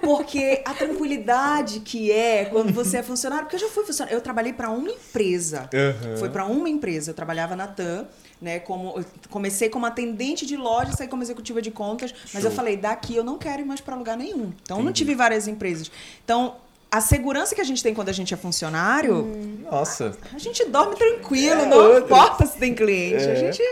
Porque 0.00 0.62
a 0.64 0.72
tranquilidade 0.72 1.80
que 1.80 2.12
é 2.12 2.44
quando 2.44 2.72
você 2.72 2.98
é 2.98 3.02
funcionário, 3.02 3.44
porque 3.46 3.56
eu 3.56 3.60
já 3.60 3.68
fui 3.68 3.84
funcionário, 3.84 4.16
eu 4.16 4.20
trabalhei 4.20 4.52
pra 4.52 4.70
uma 4.70 4.88
empresa. 4.90 5.68
Aham. 5.74 6.16
Foi 6.18 6.28
pra 6.30 6.44
uma 6.46 6.68
empresa, 6.68 7.10
eu 7.10 7.14
trabalhava 7.14 7.56
na 7.56 7.66
TAM, 7.66 8.06
né, 8.40 8.60
como 8.60 9.04
comecei 9.28 9.68
como 9.68 9.86
atendente 9.86 10.46
de 10.46 10.56
loja, 10.56 10.92
saí 10.92 11.08
como 11.08 11.22
executiva 11.22 11.60
de 11.60 11.70
contas, 11.72 12.14
mas 12.32 12.44
eu 12.44 12.50
falei, 12.50 12.76
daqui 12.76 13.16
eu 13.16 13.24
não 13.24 13.38
quero 13.38 13.62
ir 13.62 13.64
mais 13.64 13.80
pra 13.80 13.96
lugar 13.96 14.16
nenhum. 14.16 14.52
Então 14.62 14.78
eu 14.78 14.84
não 14.84 14.92
tive 14.92 15.14
várias 15.16 15.48
empresas. 15.48 15.90
Então, 16.24 16.56
a 16.90 17.00
segurança 17.00 17.54
que 17.56 17.60
a 17.60 17.64
gente 17.64 17.82
tem 17.82 17.92
quando 17.92 18.08
a 18.10 18.12
gente 18.12 18.32
é 18.32 18.36
funcionário, 18.36 19.26
Nossa. 19.68 20.16
a 20.32 20.38
gente 20.38 20.64
dorme 20.66 20.94
tranquilo, 20.94 21.62
É 21.62 21.66
não 21.66 21.76
outra. 21.78 22.00
importa 22.04 22.46
se 22.46 22.56
tem 22.56 22.72
cliente. 22.74 23.24
A 23.24 23.30
É. 23.32 23.36
gente 23.36 23.62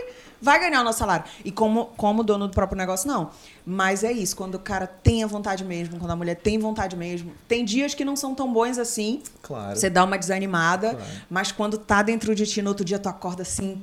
vai 0.43 0.59
ganhar 0.59 0.81
o 0.81 0.83
nosso 0.83 0.99
salário. 0.99 1.25
E 1.45 1.51
como, 1.51 1.85
como 1.97 2.21
dono 2.23 2.47
do 2.47 2.53
próprio 2.53 2.77
negócio, 2.77 3.07
não. 3.07 3.31
Mas 3.65 4.03
é 4.03 4.11
isso, 4.11 4.35
quando 4.35 4.55
o 4.55 4.59
cara 4.59 4.85
tem 4.85 5.23
a 5.23 5.27
vontade 5.27 5.63
mesmo, 5.63 5.97
quando 5.97 6.11
a 6.11 6.15
mulher 6.15 6.35
tem 6.35 6.59
vontade 6.59 6.95
mesmo. 6.97 7.31
Tem 7.47 7.63
dias 7.63 7.93
que 7.95 8.03
não 8.03 8.15
são 8.15 8.35
tão 8.35 8.51
bons 8.51 8.77
assim, 8.77 9.21
Claro. 9.41 9.75
você 9.75 9.89
dá 9.89 10.03
uma 10.03 10.17
desanimada, 10.17 10.91
Claro. 10.95 11.05
mas 11.29 11.51
quando 11.51 11.77
tá 11.77 12.01
dentro 12.03 12.35
de 12.35 12.45
ti, 12.45 12.61
no 12.61 12.69
outro 12.69 12.83
dia 12.83 12.99
tu 12.99 13.07
acorda 13.07 13.41
assim, 13.41 13.81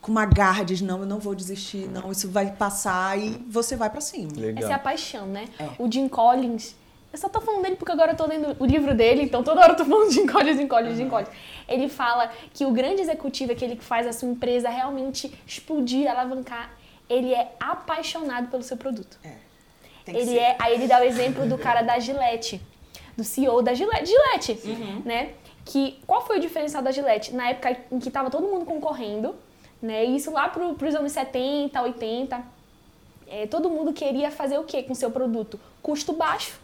com 0.00 0.10
uma 0.10 0.24
garra, 0.24 0.64
diz, 0.64 0.80
não, 0.80 1.00
eu 1.00 1.06
não 1.06 1.18
vou 1.18 1.34
desistir, 1.34 1.88
não, 1.92 2.10
isso 2.10 2.30
vai 2.30 2.52
passar 2.52 3.18
e 3.18 3.44
você 3.50 3.76
vai 3.76 3.90
pra 3.90 4.00
cima. 4.00 4.30
Legal. 4.34 4.64
Essa 4.64 4.72
é 4.72 4.76
a 4.76 4.78
paixão, 4.78 5.26
né? 5.26 5.46
É. 5.58 5.68
O 5.78 5.90
Jim 5.92 6.08
Collins. 6.08 6.74
Eu 7.12 7.18
só 7.18 7.28
tô 7.28 7.40
falando 7.40 7.62
dele 7.62 7.76
porque 7.76 7.90
agora 7.92 8.12
eu 8.12 8.16
tô 8.16 8.26
lendo 8.26 8.54
o 8.58 8.66
livro 8.66 8.94
dele, 8.94 9.22
então 9.22 9.42
toda 9.42 9.60
hora 9.62 9.72
eu 9.72 9.76
tô 9.76 9.84
falando 9.84 10.10
de 10.10 10.26
Collins, 10.26 10.56
Jim 10.58 10.68
Collins, 10.68 10.96
Jim 10.98 11.08
Collins. 11.08 11.28
Ele 11.66 11.88
fala 11.88 12.30
que 12.52 12.66
o 12.66 12.70
grande 12.70 13.00
executivo, 13.00 13.52
aquele 13.52 13.76
que 13.76 13.84
faz 13.84 14.06
a 14.06 14.12
sua 14.12 14.28
empresa 14.28 14.68
realmente 14.68 15.32
explodir, 15.46 16.10
alavancar, 16.10 16.70
ele 17.08 17.32
é 17.32 17.52
apaixonado 17.58 18.48
pelo 18.50 18.62
seu 18.62 18.76
produto. 18.76 19.18
É. 19.24 19.32
Tem 20.04 20.14
que 20.14 20.20
Ele 20.20 20.30
ser. 20.32 20.36
é, 20.38 20.56
aí 20.58 20.74
ele 20.74 20.86
dá 20.86 21.00
o 21.00 21.04
exemplo 21.04 21.46
do 21.46 21.56
cara 21.56 21.80
da 21.82 21.98
Gillette, 21.98 22.60
do 23.16 23.24
CEO 23.24 23.62
da 23.62 23.72
Gillette, 23.72 24.06
Gillette, 24.06 24.68
Uhum. 24.68 25.02
né? 25.04 25.30
Que 25.64 25.98
qual 26.06 26.26
foi 26.26 26.36
o 26.38 26.40
diferencial 26.40 26.82
da 26.82 26.90
Gillette 26.90 27.34
na 27.34 27.50
época 27.50 27.76
em 27.90 27.98
que 27.98 28.10
tava 28.10 28.30
todo 28.30 28.46
mundo 28.46 28.64
concorrendo, 28.66 29.34
né? 29.80 30.04
Isso 30.04 30.30
lá 30.30 30.48
pro, 30.48 30.74
pros 30.74 30.94
anos 30.94 31.12
70, 31.12 31.80
80. 31.82 32.42
É, 33.26 33.46
todo 33.46 33.68
mundo 33.70 33.92
queria 33.94 34.30
fazer 34.30 34.58
o 34.58 34.64
quê 34.64 34.82
com 34.82 34.94
seu 34.94 35.10
produto? 35.10 35.58
Custo 35.82 36.12
baixo. 36.12 36.58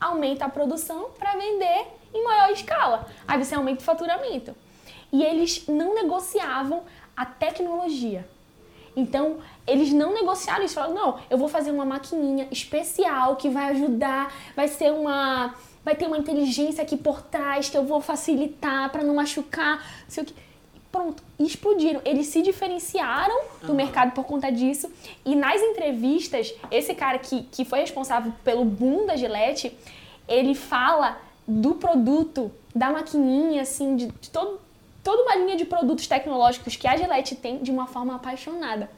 Aumenta 0.00 0.46
a 0.46 0.48
produção 0.48 1.10
para 1.18 1.32
vender 1.32 1.86
em 2.14 2.24
maior 2.24 2.50
escala. 2.50 3.06
Aí 3.28 3.42
você 3.42 3.54
aumenta 3.54 3.80
o 3.80 3.84
faturamento. 3.84 4.54
E 5.12 5.22
eles 5.22 5.66
não 5.68 5.94
negociavam 5.94 6.82
a 7.16 7.26
tecnologia. 7.26 8.26
Então, 8.96 9.38
eles 9.66 9.92
não 9.92 10.12
negociaram 10.12 10.64
isso. 10.64 10.74
Falaram, 10.74 10.94
não, 10.94 11.20
eu 11.28 11.38
vou 11.38 11.48
fazer 11.48 11.70
uma 11.70 11.84
maquininha 11.84 12.48
especial 12.50 13.36
que 13.36 13.48
vai 13.48 13.70
ajudar, 13.70 14.32
vai 14.56 14.68
ser 14.68 14.92
uma... 14.92 15.54
Vai 15.82 15.96
ter 15.96 16.06
uma 16.06 16.18
inteligência 16.18 16.82
aqui 16.82 16.94
por 16.94 17.22
trás 17.22 17.70
que 17.70 17.76
eu 17.76 17.84
vou 17.86 18.02
facilitar 18.02 18.90
para 18.90 19.02
não 19.02 19.14
machucar, 19.14 19.78
não 19.78 20.10
sei 20.10 20.22
o 20.24 20.26
que. 20.26 20.34
Pronto, 20.90 21.22
explodiram. 21.38 22.00
Eles 22.04 22.26
se 22.26 22.42
diferenciaram 22.42 23.42
do 23.62 23.72
mercado 23.72 24.12
por 24.12 24.24
conta 24.24 24.50
disso. 24.50 24.90
E 25.24 25.36
nas 25.36 25.60
entrevistas, 25.60 26.52
esse 26.70 26.94
cara 26.94 27.18
que, 27.18 27.44
que 27.44 27.64
foi 27.64 27.80
responsável 27.80 28.32
pelo 28.42 28.64
boom 28.64 29.06
da 29.06 29.14
Gillette, 29.14 29.76
ele 30.26 30.54
fala 30.54 31.18
do 31.46 31.74
produto, 31.74 32.50
da 32.74 32.90
maquininha, 32.90 33.62
assim, 33.62 33.94
de, 33.94 34.06
de 34.06 34.30
todo, 34.30 34.60
toda 35.02 35.22
uma 35.22 35.36
linha 35.36 35.56
de 35.56 35.64
produtos 35.64 36.06
tecnológicos 36.08 36.74
que 36.74 36.88
a 36.88 36.96
Gillette 36.96 37.36
tem 37.36 37.58
de 37.58 37.70
uma 37.70 37.86
forma 37.86 38.16
apaixonada. 38.16 38.90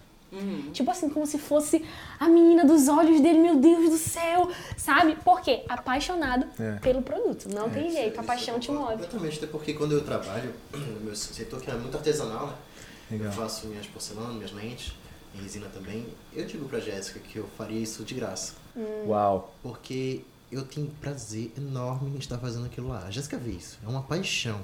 Tipo 0.73 0.91
assim, 0.91 1.09
como 1.11 1.27
se 1.27 1.39
fosse 1.39 1.85
a 2.19 2.27
menina 2.29 2.65
dos 2.65 2.89
olhos 2.89 3.21
dele, 3.21 3.39
meu 3.39 3.57
Deus 3.57 3.91
do 3.91 3.99
céu, 3.99 4.51
sabe? 4.77 5.15
Por 5.17 5.41
quê? 5.43 5.63
Apaixonado 5.69 6.47
É. 6.59 6.79
pelo 6.79 7.03
produto. 7.03 7.49
Não 7.55 7.69
tem 7.69 7.91
jeito, 7.91 8.19
a 8.19 8.23
paixão 8.23 8.59
te 8.59 8.71
move. 8.71 8.93
Completamente, 8.93 9.37
até 9.39 9.47
porque 9.47 9.75
quando 9.75 9.93
eu 9.93 10.03
trabalho 10.03 10.55
no 10.73 11.01
meu 11.01 11.15
setor, 11.15 11.61
que 11.61 11.71
é 11.71 11.75
muito 11.75 11.97
artesanal, 11.97 12.47
né? 12.47 12.55
Legal. 13.11 13.27
Eu 13.27 13.33
faço 13.33 13.67
minhas 13.67 13.87
porcelanas, 13.87 14.35
minhas 14.35 14.53
lentes, 14.53 14.95
em 15.35 15.43
resina 15.43 15.67
também. 15.69 16.07
Eu 16.35 16.47
digo 16.47 16.67
pra 16.67 16.81
Jéssica 16.81 17.21
que 17.21 17.39
eu 17.39 17.47
faria 17.59 17.79
isso 17.79 18.03
de 18.05 18.15
graça. 18.15 18.55
Uau. 19.07 19.55
Porque 19.63 20.23
eu 20.51 20.63
tenho 20.63 20.87
prazer 21.01 21.53
enorme 21.59 22.11
em 22.11 22.19
estar 22.19 22.39
fazendo 22.39 22.65
aquilo 22.67 22.89
lá. 22.89 23.05
A 23.07 23.11
Jéssica 23.11 23.37
vê 23.37 23.51
isso. 23.51 23.79
É 23.85 23.89
uma 23.89 24.03
paixão. 24.03 24.61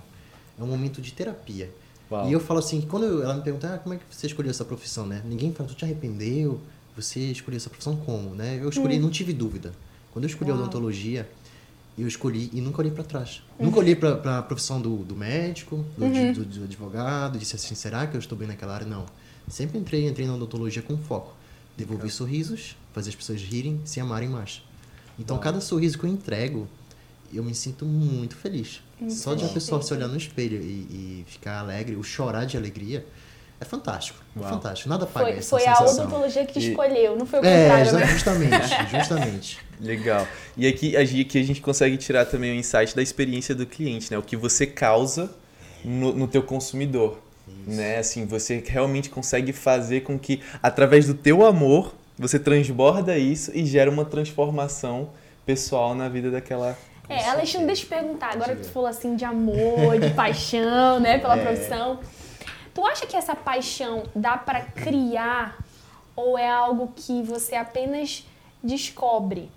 É 0.58 0.62
um 0.62 0.66
momento 0.66 1.02
de 1.02 1.12
terapia. 1.12 1.70
Uau. 2.10 2.28
E 2.28 2.32
eu 2.32 2.40
falo 2.40 2.58
assim, 2.60 2.80
quando 2.82 3.04
eu- 3.04 3.22
ela 3.22 3.34
me 3.34 3.42
pergunta, 3.42 3.74
ah, 3.74 3.78
como 3.78 3.94
é 3.94 3.98
que 3.98 4.04
você 4.10 4.26
escolheu 4.26 4.50
essa 4.50 4.64
profissão, 4.64 5.06
né? 5.06 5.22
Ninguém 5.24 5.52
fala, 5.52 5.68
tu 5.68 5.74
te 5.74 5.84
arrependeu? 5.84 6.60
Você 6.96 7.20
escolheu 7.20 7.56
essa 7.56 7.68
profissão 7.70 7.96
como, 7.96 8.34
né? 8.34 8.58
Eu 8.60 8.68
escolhi, 8.68 8.98
não 8.98 9.10
tive 9.10 9.32
dúvida. 9.32 9.72
Quando 10.12 10.24
eu 10.24 10.28
escolhi 10.28 10.50
a 10.50 10.54
odontologia, 10.54 11.28
eu 11.96 12.08
escolhi 12.08 12.50
e 12.52 12.60
nunca 12.60 12.80
olhei 12.80 12.90
pra 12.92 13.04
trás. 13.04 13.42
Nunca 13.58 13.78
olhei 13.78 13.94
pra, 13.94 14.16
pra 14.16 14.42
profissão 14.42 14.80
do, 14.80 14.96
do 14.98 15.14
médico, 15.14 15.84
do, 15.96 16.04
de- 16.12 16.32
do- 16.32 16.44
do 16.44 16.64
advogado, 16.64 17.38
disse 17.38 17.54
assim, 17.56 17.74
será 17.74 18.06
que 18.06 18.16
eu 18.16 18.20
estou 18.20 18.36
bem 18.38 18.48
naquela 18.48 18.74
área? 18.74 18.86
Não. 18.86 19.04
Sempre 19.48 19.78
entrei, 19.78 20.08
entrei 20.08 20.26
na 20.26 20.34
odontologia 20.34 20.82
com 20.82 20.96
foco. 20.98 21.34
Devolver 21.76 22.10
sorrisos, 22.10 22.76
fazer 22.92 23.10
as 23.10 23.14
pessoas 23.16 23.40
rirem, 23.40 23.80
se 23.84 24.00
amarem 24.00 24.28
mais. 24.28 24.62
Então, 25.18 25.38
cada 25.38 25.60
sorriso 25.60 25.98
que 25.98 26.04
eu 26.04 26.10
entrego, 26.10 26.66
eu 27.32 27.42
me 27.44 27.54
sinto 27.54 27.84
muito 27.84 28.36
feliz. 28.36 28.80
Só 29.08 29.34
de 29.34 29.44
a 29.44 29.48
pessoa 29.48 29.80
se 29.82 29.92
olhar 29.94 30.08
no 30.08 30.16
espelho 30.16 30.60
e, 30.60 31.22
e 31.22 31.24
ficar 31.28 31.60
alegre, 31.60 31.94
ou 31.96 32.02
chorar 32.02 32.44
de 32.46 32.56
alegria, 32.56 33.04
é 33.60 33.64
fantástico. 33.64 34.18
É 34.36 34.40
Uau. 34.40 34.50
fantástico. 34.50 34.88
Nada 34.88 35.06
paga 35.06 35.26
Foi, 35.26 35.36
essa 35.38 35.48
foi 35.50 35.66
a 35.66 35.74
sensação. 35.76 36.04
odontologia 36.06 36.44
que 36.46 36.52
te 36.54 36.58
E- 36.66 36.70
escolheu, 36.70 37.16
não 37.16 37.24
foi 37.26 37.40
o 37.40 37.44
É, 37.44 37.62
contrário, 37.62 37.92
né? 37.92 38.06
justamente, 38.06 38.68
justamente. 38.98 39.58
Legal. 39.80 40.26
E 40.56 40.66
aqui, 40.66 40.96
aqui 40.96 41.38
a 41.38 41.42
gente 41.44 41.60
consegue 41.60 41.96
tirar 41.96 42.24
também 42.26 42.50
o 42.52 42.54
insight 42.54 42.94
da 42.96 43.02
experiência 43.02 43.54
do 43.54 43.64
cliente, 43.66 44.10
né? 44.10 44.18
O 44.18 44.22
que 44.22 44.36
você 44.36 44.66
causa 44.66 45.30
no, 45.84 46.12
no 46.12 46.26
teu 46.26 46.42
consumidor. 46.42 47.20
Né? 47.66 47.98
Assim, 47.98 48.26
você 48.26 48.62
realmente 48.66 49.08
consegue 49.10 49.52
fazer 49.52 50.00
com 50.02 50.18
que, 50.18 50.40
através 50.62 51.06
do 51.06 51.14
teu 51.14 51.46
amor, 51.46 51.94
você 52.18 52.38
transborda 52.38 53.16
isso 53.16 53.52
e 53.54 53.64
gera 53.64 53.88
uma 53.90 54.04
transformação 54.04 55.10
pessoal 55.46 55.94
na 55.94 56.08
vida 56.08 56.30
daquela... 56.30 56.76
É, 57.08 57.28
Alexandre, 57.28 57.66
deixa 57.68 57.82
eu 57.82 57.86
te 57.86 57.94
perguntar, 57.94 58.32
agora 58.32 58.54
que 58.54 58.62
tu 58.62 58.70
falou 58.70 58.88
assim 58.88 59.16
de 59.16 59.24
amor, 59.24 59.98
de 59.98 60.10
paixão, 60.10 61.00
né, 61.00 61.18
pela 61.18 61.36
É. 61.38 61.42
profissão. 61.44 62.00
Tu 62.74 62.86
acha 62.86 63.06
que 63.06 63.16
essa 63.16 63.34
paixão 63.34 64.04
dá 64.14 64.36
pra 64.36 64.60
criar 64.60 65.56
ou 66.14 66.38
é 66.38 66.48
algo 66.48 66.92
que 66.94 67.22
você 67.22 67.56
apenas 67.56 68.24
descobre? 68.62 69.50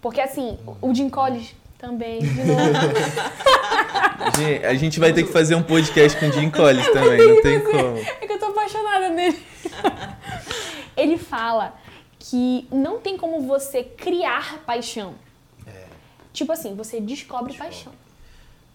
Porque 0.00 0.20
assim, 0.20 0.58
o 0.80 0.92
Jim 0.94 1.08
Collins 1.08 1.54
também, 1.78 2.20
de 2.20 2.44
novo. 2.44 2.60
A 4.68 4.74
gente 4.74 4.98
vai 4.98 5.12
ter 5.12 5.24
que 5.24 5.32
fazer 5.32 5.54
um 5.54 5.62
podcast 5.62 6.18
com 6.18 6.26
o 6.26 6.32
Jim 6.32 6.50
Collins 6.50 6.86
também, 6.88 7.18
não 7.28 7.42
tem 7.42 7.60
como. 7.60 7.98
É 7.98 8.26
que 8.26 8.32
eu 8.32 8.38
tô 8.38 8.46
apaixonada 8.46 9.08
nele. 9.10 9.40
Ele 10.96 11.18
fala 11.18 11.74
que 12.18 12.66
não 12.72 12.98
tem 12.98 13.16
como 13.16 13.40
você 13.42 13.82
criar 13.82 14.58
paixão. 14.64 15.14
É, 16.32 16.34
Tipo 16.34 16.52
assim, 16.52 16.74
você 16.74 17.00
descobre 17.00 17.52
paixão. 17.54 17.92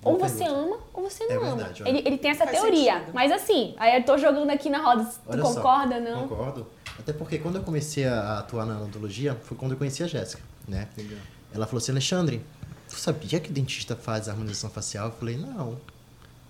Boa 0.01 0.13
Ou 0.13 0.19
você 0.19 0.43
pergunta. 0.43 0.61
ama 0.61 0.77
ou 0.93 1.03
você 1.09 1.23
É 1.23 1.33
não 1.35 1.43
ama. 1.43 1.55
verdade, 1.55 1.83
olha. 1.83 1.89
ele, 1.89 2.07
ele 2.07 2.17
tem 2.17 2.29
essa 2.31 2.45
Faz 2.45 2.59
teoria. 2.59 2.93
sentido. 2.99 3.11
Mas 3.13 3.31
assim, 3.31 3.73
aí 3.77 3.97
eu 3.97 4.05
tô 4.05 4.17
jogando 4.17 4.49
aqui 4.51 4.69
na 4.69 4.77
roda. 4.79 5.03
Tu 5.05 5.19
olha 5.27 5.43
só, 5.43 5.53
concorda, 5.55 5.99
não? 5.99 6.27
Concordo. 6.27 6.67
Até 6.99 7.13
porque 7.13 7.39
quando 7.39 7.55
eu 7.55 7.63
comecei 7.63 8.05
a 8.07 8.39
atuar 8.39 8.65
na 8.65 8.77
odontologia, 8.79 9.35
foi 9.43 9.57
quando 9.57 9.71
eu 9.71 9.77
conheci 9.77 10.03
a 10.03 10.07
Jéssica, 10.07 10.41
né? 10.67 10.87
Legal. 10.95 11.17
Ela 11.53 11.65
falou 11.65 11.79
assim, 11.79 11.91
Alexandre, 11.91 12.45
tu 12.87 12.95
sabia 12.95 13.39
que 13.39 13.51
dentista 13.51 13.95
faz 13.95 14.29
harmonização 14.29 14.69
facial? 14.69 15.07
Eu 15.07 15.11
falei, 15.13 15.35
não, 15.37 15.77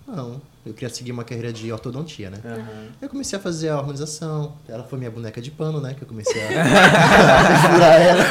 não. 0.08 0.42
Eu 0.66 0.74
queria 0.74 0.90
seguir 0.90 1.12
uma 1.12 1.24
carreira 1.24 1.52
de 1.52 1.72
ortodontia, 1.72 2.30
né? 2.30 2.40
Aham. 2.44 2.88
Eu 3.02 3.10
comecei 3.10 3.38
a 3.38 3.42
fazer 3.42 3.70
a 3.70 3.76
harmonização. 3.76 4.54
Ela 4.68 4.84
foi 4.84 4.98
minha 4.98 5.12
boneca 5.12 5.42
de 5.42 5.52
pano, 5.52 5.80
né? 5.80 5.94
Que 5.94 6.02
eu 6.04 6.08
comecei 6.08 6.42
a 6.44 6.48
segurar 7.62 8.02
ela. 8.02 8.24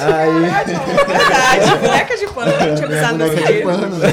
Aí... 0.00 0.40
Verdade, 1.06 1.78
boneca 1.78 2.16
de 2.16 2.26
pano. 2.28 2.52
Eu 2.52 2.74
tinha 2.74 2.88
pensado 2.88 3.18
boneca 3.18 3.52
de 3.52 3.62
pano, 3.62 3.96
né? 3.96 4.08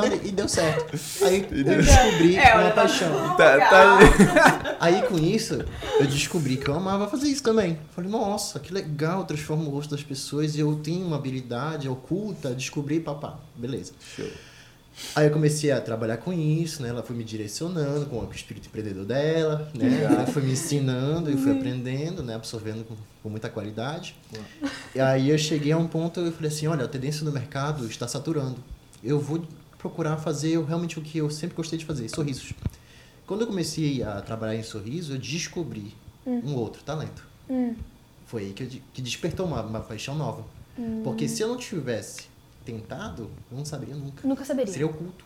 Furando 0.00 0.26
e 0.26 0.30
deu 0.30 0.48
certo. 0.48 0.98
Aí 1.22 1.46
eu 1.50 1.64
descobri 1.64 2.36
É, 2.36 2.50
a 2.50 2.54
olha, 2.54 2.62
minha 2.62 2.70
tá 2.70 2.82
paixão. 2.82 3.36
Tá, 3.36 3.58
tá... 3.58 4.76
Aí 4.80 5.02
com 5.02 5.18
isso, 5.18 5.64
eu 6.00 6.06
descobri 6.06 6.56
que 6.56 6.68
eu 6.68 6.74
amava 6.74 7.08
fazer 7.08 7.28
isso 7.28 7.42
também. 7.42 7.78
Falei, 7.94 8.10
nossa, 8.10 8.58
que 8.58 8.72
legal, 8.72 9.24
transforma 9.24 9.64
o 9.64 9.70
rosto 9.70 9.90
das 9.90 10.02
pessoas 10.02 10.56
e 10.56 10.60
eu 10.60 10.74
tenho 10.76 11.06
uma 11.06 11.16
habilidade 11.16 11.88
oculta, 11.88 12.54
descobri, 12.54 13.00
papá, 13.00 13.38
beleza. 13.54 13.92
Show. 14.16 14.26
Aí 15.14 15.26
eu 15.26 15.32
comecei 15.32 15.70
a 15.72 15.80
trabalhar 15.80 16.18
com 16.18 16.32
isso, 16.32 16.82
né? 16.82 16.90
Ela 16.90 17.02
foi 17.02 17.16
me 17.16 17.24
direcionando 17.24 18.06
com 18.06 18.18
o 18.18 18.30
espírito 18.30 18.68
empreendedor 18.68 19.04
dela, 19.04 19.70
né? 19.74 20.02
Ela 20.04 20.26
foi 20.26 20.42
me 20.42 20.52
ensinando, 20.52 21.30
eu 21.30 21.38
fui 21.38 21.52
aprendendo, 21.52 22.22
né? 22.22 22.34
Absorvendo 22.34 22.84
com, 22.84 22.94
com 23.22 23.28
muita 23.30 23.48
qualidade. 23.48 24.14
E 24.94 25.00
aí 25.00 25.30
eu 25.30 25.38
cheguei 25.38 25.72
a 25.72 25.78
um 25.78 25.86
ponto, 25.86 26.20
eu 26.20 26.32
falei 26.32 26.50
assim, 26.50 26.66
olha, 26.66 26.84
a 26.84 26.88
tendência 26.88 27.24
do 27.24 27.32
mercado 27.32 27.86
está 27.86 28.06
saturando. 28.06 28.56
Eu 29.02 29.18
vou 29.18 29.42
procurar 29.82 30.16
fazer 30.16 30.62
realmente 30.64 30.96
o 30.98 31.02
que 31.02 31.18
eu 31.18 31.28
sempre 31.28 31.56
gostei 31.56 31.76
de 31.76 31.84
fazer, 31.84 32.08
sorrisos. 32.08 32.52
Quando 33.26 33.40
eu 33.40 33.46
comecei 33.48 34.00
a 34.02 34.20
trabalhar 34.20 34.54
em 34.54 34.62
sorriso, 34.62 35.14
eu 35.14 35.18
descobri 35.18 35.92
um 36.24 36.54
outro 36.54 36.84
talento. 36.84 37.26
Foi 38.26 38.44
aí 38.44 38.52
que, 38.52 38.62
eu 38.62 38.68
que 38.94 39.02
despertou 39.02 39.44
uma, 39.44 39.60
uma 39.60 39.80
paixão 39.80 40.14
nova. 40.14 40.44
Porque 41.02 41.28
se 41.28 41.42
eu 41.42 41.48
não 41.48 41.56
tivesse 41.56 42.28
tentado, 42.64 43.28
eu 43.50 43.58
não 43.58 43.64
saberia 43.64 43.96
nunca. 43.96 44.26
Nunca 44.26 44.44
saberia. 44.44 44.72
Seria 44.72 44.86
oculto. 44.86 45.24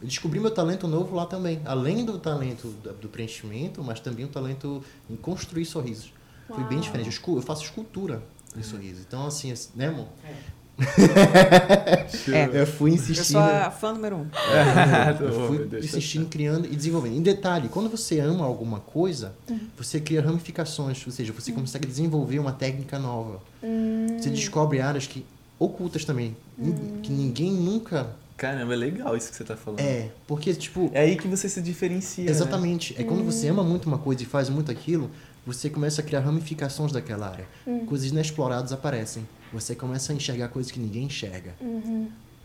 Eu 0.00 0.08
descobri 0.08 0.40
meu 0.40 0.50
talento 0.50 0.88
novo 0.88 1.14
lá 1.14 1.26
também. 1.26 1.60
Além 1.64 2.04
do 2.04 2.18
talento 2.18 2.68
do 3.00 3.08
preenchimento, 3.08 3.84
mas 3.84 4.00
também 4.00 4.24
o 4.24 4.28
talento 4.28 4.82
em 5.08 5.16
construir 5.16 5.66
sorrisos. 5.66 6.10
Foi 6.48 6.64
bem 6.64 6.80
diferente. 6.80 7.20
Eu, 7.26 7.42
faço 7.42 7.64
escultura 7.64 8.22
em 8.56 8.62
sorriso. 8.62 9.02
Então, 9.06 9.26
assim, 9.26 9.52
assim, 9.52 9.70
né, 9.74 9.88
amor? 9.88 10.08
É. 10.24 10.34
Eu 12.52 12.66
fui 12.66 12.90
Eu 12.90 12.94
insistindo. 12.94 13.24
sou 13.26 13.40
a 13.40 13.70
fã 13.70 13.92
número 13.92 14.16
um. 14.16 14.26
Eu 15.20 15.44
Oh, 15.44 15.46
fui 15.48 15.66
tá 15.66 15.78
insistindo, 15.78 16.26
criando 16.26 16.66
e 16.66 16.74
desenvolvendo. 16.76 17.16
Em 17.16 17.22
detalhe, 17.22 17.68
quando 17.68 17.88
você 17.88 18.20
ama 18.20 18.44
alguma 18.44 18.80
coisa, 18.80 19.32
Uhum. 19.48 19.60
você 19.76 20.00
cria 20.00 20.20
ramificações, 20.22 21.02
ou 21.06 21.12
seja, 21.12 21.32
você 21.32 21.52
consegue 21.52 21.86
desenvolver 21.86 22.38
uma 22.38 22.52
técnica 22.52 22.98
nova. 22.98 23.40
Hum. 23.62 24.06
Você 24.18 24.30
descobre 24.30 24.80
áreas 24.80 25.06
que 25.06 25.24
ocultas 25.58 26.04
também, 26.04 26.36
Hum. 26.58 27.00
que 27.02 27.12
ninguém 27.12 27.52
nunca 27.52 28.08
Caramba, 28.36 28.72
é 28.72 28.76
legal 28.76 29.16
isso 29.16 29.30
que 29.30 29.36
você 29.36 29.44
tá 29.44 29.56
falando. 29.56 29.78
é, 29.80 30.08
porque 30.26 30.52
tipo, 30.54 30.90
É 30.92 31.02
aí 31.02 31.16
que 31.16 31.28
você 31.28 31.48
se 31.48 31.62
diferencia. 31.62 32.24
né? 32.24 32.30
Exatamente. 32.30 32.94
É 32.98 33.04
quando 33.04 33.22
você 33.24 33.46
ama 33.48 33.62
muito 33.62 33.86
uma 33.86 33.98
coisa 33.98 34.22
e 34.24 34.26
faz 34.26 34.48
muito 34.48 34.72
aquilo, 34.72 35.08
você 35.46 35.70
começa 35.70 36.00
a 36.00 36.04
criar 36.04 36.20
ramificações 36.20 36.90
daquela 36.90 37.28
área. 37.28 37.46
Coisas 37.86 38.10
inexploradas 38.10 38.72
aparecem. 38.72 39.26
Você 39.54 39.74
começa 39.74 40.12
a 40.12 40.16
enxergar 40.16 40.48
coisas 40.48 40.72
que 40.72 40.80
ninguém 40.80 41.04
enxerga. 41.04 41.54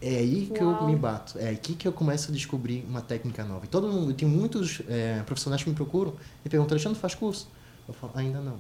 É 0.01 0.18
aí 0.18 0.50
que 0.54 0.62
eu 0.62 0.70
Uau. 0.70 0.86
me 0.86 0.96
bato. 0.96 1.38
É 1.39 1.50
aqui 1.50 1.74
que 1.74 1.88
eu 1.88 1.92
começo 1.92 2.32
a 2.32 2.34
descobrir 2.34 2.86
uma 2.88 3.01
técnica 3.01 3.44
nova. 3.44 3.66
E 3.66 3.68
todo 3.68 3.88
mundo, 3.88 4.13
tem 4.13 4.28
muitos 4.28 4.82
é, 4.88 5.22
profissionais 5.25 5.63
que 5.63 5.70
me 5.70 5.75
procuram 5.75 6.13
e 6.46 6.50
perguntam, 6.50 6.75
Alexandre, 6.75 7.00
faz 7.00 7.16
curso? 7.16 7.50
Eu 7.88 7.94
falo, 7.94 8.13
ainda 8.16 8.39
não. 8.39 8.58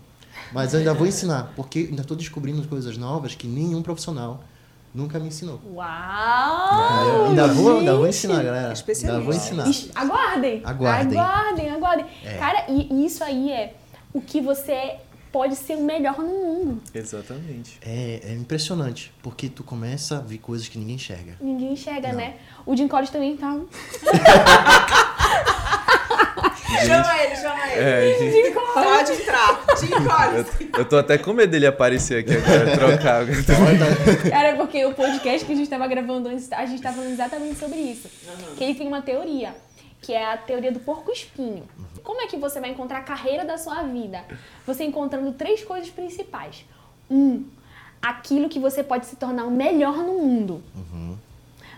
Mas 0.51 0.73
eu 0.73 0.79
ainda 0.79 0.93
vou 0.93 1.07
ensinar, 1.07 1.53
porque 1.55 1.87
ainda 1.89 2.01
estou 2.01 2.17
descobrindo 2.17 2.67
coisas 2.67 2.97
novas 2.97 3.35
que 3.35 3.47
nenhum 3.47 3.81
profissional 3.81 4.43
nunca 4.93 5.19
me 5.19 5.27
ensinou. 5.27 5.61
Uau! 5.71 7.05
Eu 7.05 7.25
ainda 7.27 7.47
vou, 7.47 7.77
ainda 7.77 7.95
vou 7.95 8.07
ensinar, 8.07 8.43
galera. 8.43 8.73
Ainda 8.73 9.19
vou 9.21 9.33
ensinar. 9.33 9.65
Aguardem. 9.95 10.61
Aguardem. 10.65 11.19
Aguardem, 11.19 11.69
aguardem. 11.69 12.05
É. 12.25 12.37
Cara, 12.37 12.65
e 12.67 13.05
isso 13.05 13.23
aí 13.23 13.51
é 13.51 13.75
o 14.11 14.19
que 14.19 14.41
você 14.41 14.97
pode 15.31 15.55
ser 15.55 15.75
o 15.75 15.83
melhor 15.83 16.17
no 16.17 16.25
mundo. 16.27 16.81
Exatamente. 16.93 17.79
É, 17.85 18.21
é 18.23 18.33
impressionante, 18.33 19.11
porque 19.21 19.47
tu 19.49 19.63
começa 19.63 20.17
a 20.17 20.21
ver 20.21 20.37
coisas 20.39 20.67
que 20.67 20.77
ninguém 20.77 20.95
enxerga. 20.95 21.35
Ninguém 21.39 21.73
enxerga, 21.73 22.09
Não. 22.09 22.15
né? 22.15 22.35
O 22.65 22.75
Jim 22.75 22.87
Collins 22.87 23.09
também 23.09 23.37
tá. 23.37 23.57
Chama 26.85 27.23
ele, 27.23 27.35
chama 27.35 27.71
ele. 27.71 27.81
É, 27.81 28.17
gente, 28.31 28.53
Pode 28.73 29.11
entrar. 29.13 29.65
Jim 29.79 29.87
Collins. 29.89 30.47
eu, 30.73 30.79
eu 30.79 30.85
tô 30.85 30.97
até 30.97 31.17
com 31.17 31.33
medo 31.33 31.49
dele 31.49 31.65
aparecer 31.65 32.19
aqui 32.23 32.35
agora, 32.37 32.77
trocar. 32.77 33.25
Cara, 34.29 34.55
porque 34.55 34.85
o 34.85 34.93
podcast 34.93 35.45
que 35.45 35.51
a 35.53 35.55
gente 35.55 35.69
tava 35.69 35.87
gravando 35.87 36.29
antes, 36.29 36.51
a 36.51 36.65
gente 36.65 36.81
tava 36.81 36.97
falando 36.97 37.11
exatamente 37.11 37.59
sobre 37.59 37.77
isso. 37.79 38.07
Que 38.55 38.63
ele 38.63 38.75
tem 38.75 38.87
uma 38.87 39.01
teoria, 39.01 39.55
que 40.01 40.13
é 40.13 40.33
a 40.33 40.37
teoria 40.37 40.71
do 40.71 40.79
porco-espinho. 40.79 41.63
Como 42.03 42.21
é 42.21 42.27
que 42.27 42.37
você 42.37 42.59
vai 42.59 42.71
encontrar 42.71 42.99
a 42.99 43.03
carreira 43.03 43.45
da 43.45 43.57
sua 43.57 43.83
vida? 43.83 44.23
Você 44.65 44.83
encontrando 44.83 45.31
três 45.33 45.63
coisas 45.63 45.89
principais. 45.89 46.65
Um, 47.09 47.45
aquilo 48.01 48.49
que 48.49 48.59
você 48.59 48.83
pode 48.83 49.05
se 49.05 49.15
tornar 49.15 49.45
o 49.45 49.51
melhor 49.51 49.97
no 49.97 50.13
mundo. 50.13 50.63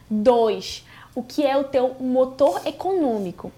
Dois, 0.09 0.85
o 1.15 1.23
que 1.23 1.45
é 1.45 1.57
o 1.57 1.63
teu 1.63 1.95
motor 1.99 2.65
econômico. 2.65 3.51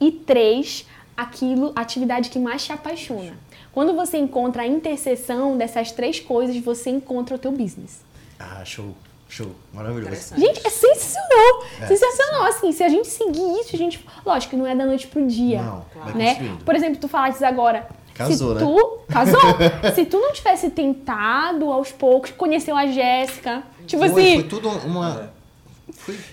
E 0.00 0.12
três, 0.12 0.86
aquilo, 1.16 1.72
a 1.74 1.80
atividade 1.80 2.30
que 2.30 2.38
mais 2.38 2.64
te 2.64 2.72
apaixona. 2.72 3.36
Quando 3.72 3.94
você 3.94 4.18
encontra 4.18 4.62
a 4.62 4.66
interseção 4.66 5.56
dessas 5.56 5.92
três 5.92 6.20
coisas, 6.20 6.56
você 6.58 6.90
encontra 6.90 7.36
o 7.36 7.38
teu 7.38 7.52
business. 7.52 8.02
Ah, 8.38 8.64
show. 8.64 8.94
Show. 9.28 9.50
Maravilhoso. 9.74 10.34
Gente, 10.36 10.66
é 10.66 10.70
sensacional. 10.70 11.64
É, 11.80 11.86
sensacional. 11.86 12.44
Assim, 12.44 12.72
se 12.72 12.82
a 12.82 12.88
gente 12.88 13.08
seguir 13.08 13.60
isso, 13.60 13.74
a 13.74 13.78
gente. 13.78 14.04
Lógico 14.24 14.50
que 14.50 14.56
não 14.56 14.66
é 14.66 14.74
da 14.74 14.86
noite 14.86 15.06
pro 15.06 15.26
dia. 15.26 15.62
Não, 15.62 15.84
vai 15.94 16.14
né? 16.14 16.58
Por 16.64 16.74
exemplo, 16.74 16.98
tu 16.98 17.08
falaste 17.08 17.44
agora. 17.44 17.86
Casou, 18.14 18.54
se 18.54 18.64
tu, 18.64 18.74
né? 18.74 19.04
Casou? 19.08 19.40
se 19.94 20.04
tu 20.06 20.18
não 20.18 20.32
tivesse 20.32 20.70
tentado 20.70 21.70
aos 21.70 21.92
poucos, 21.92 22.32
conheceu 22.32 22.76
a 22.76 22.86
Jéssica. 22.86 23.62
Tipo 23.86 24.08
foi, 24.08 24.22
assim. 24.22 24.34
Foi 24.40 24.48
tudo 24.48 24.68
uma 24.68 25.30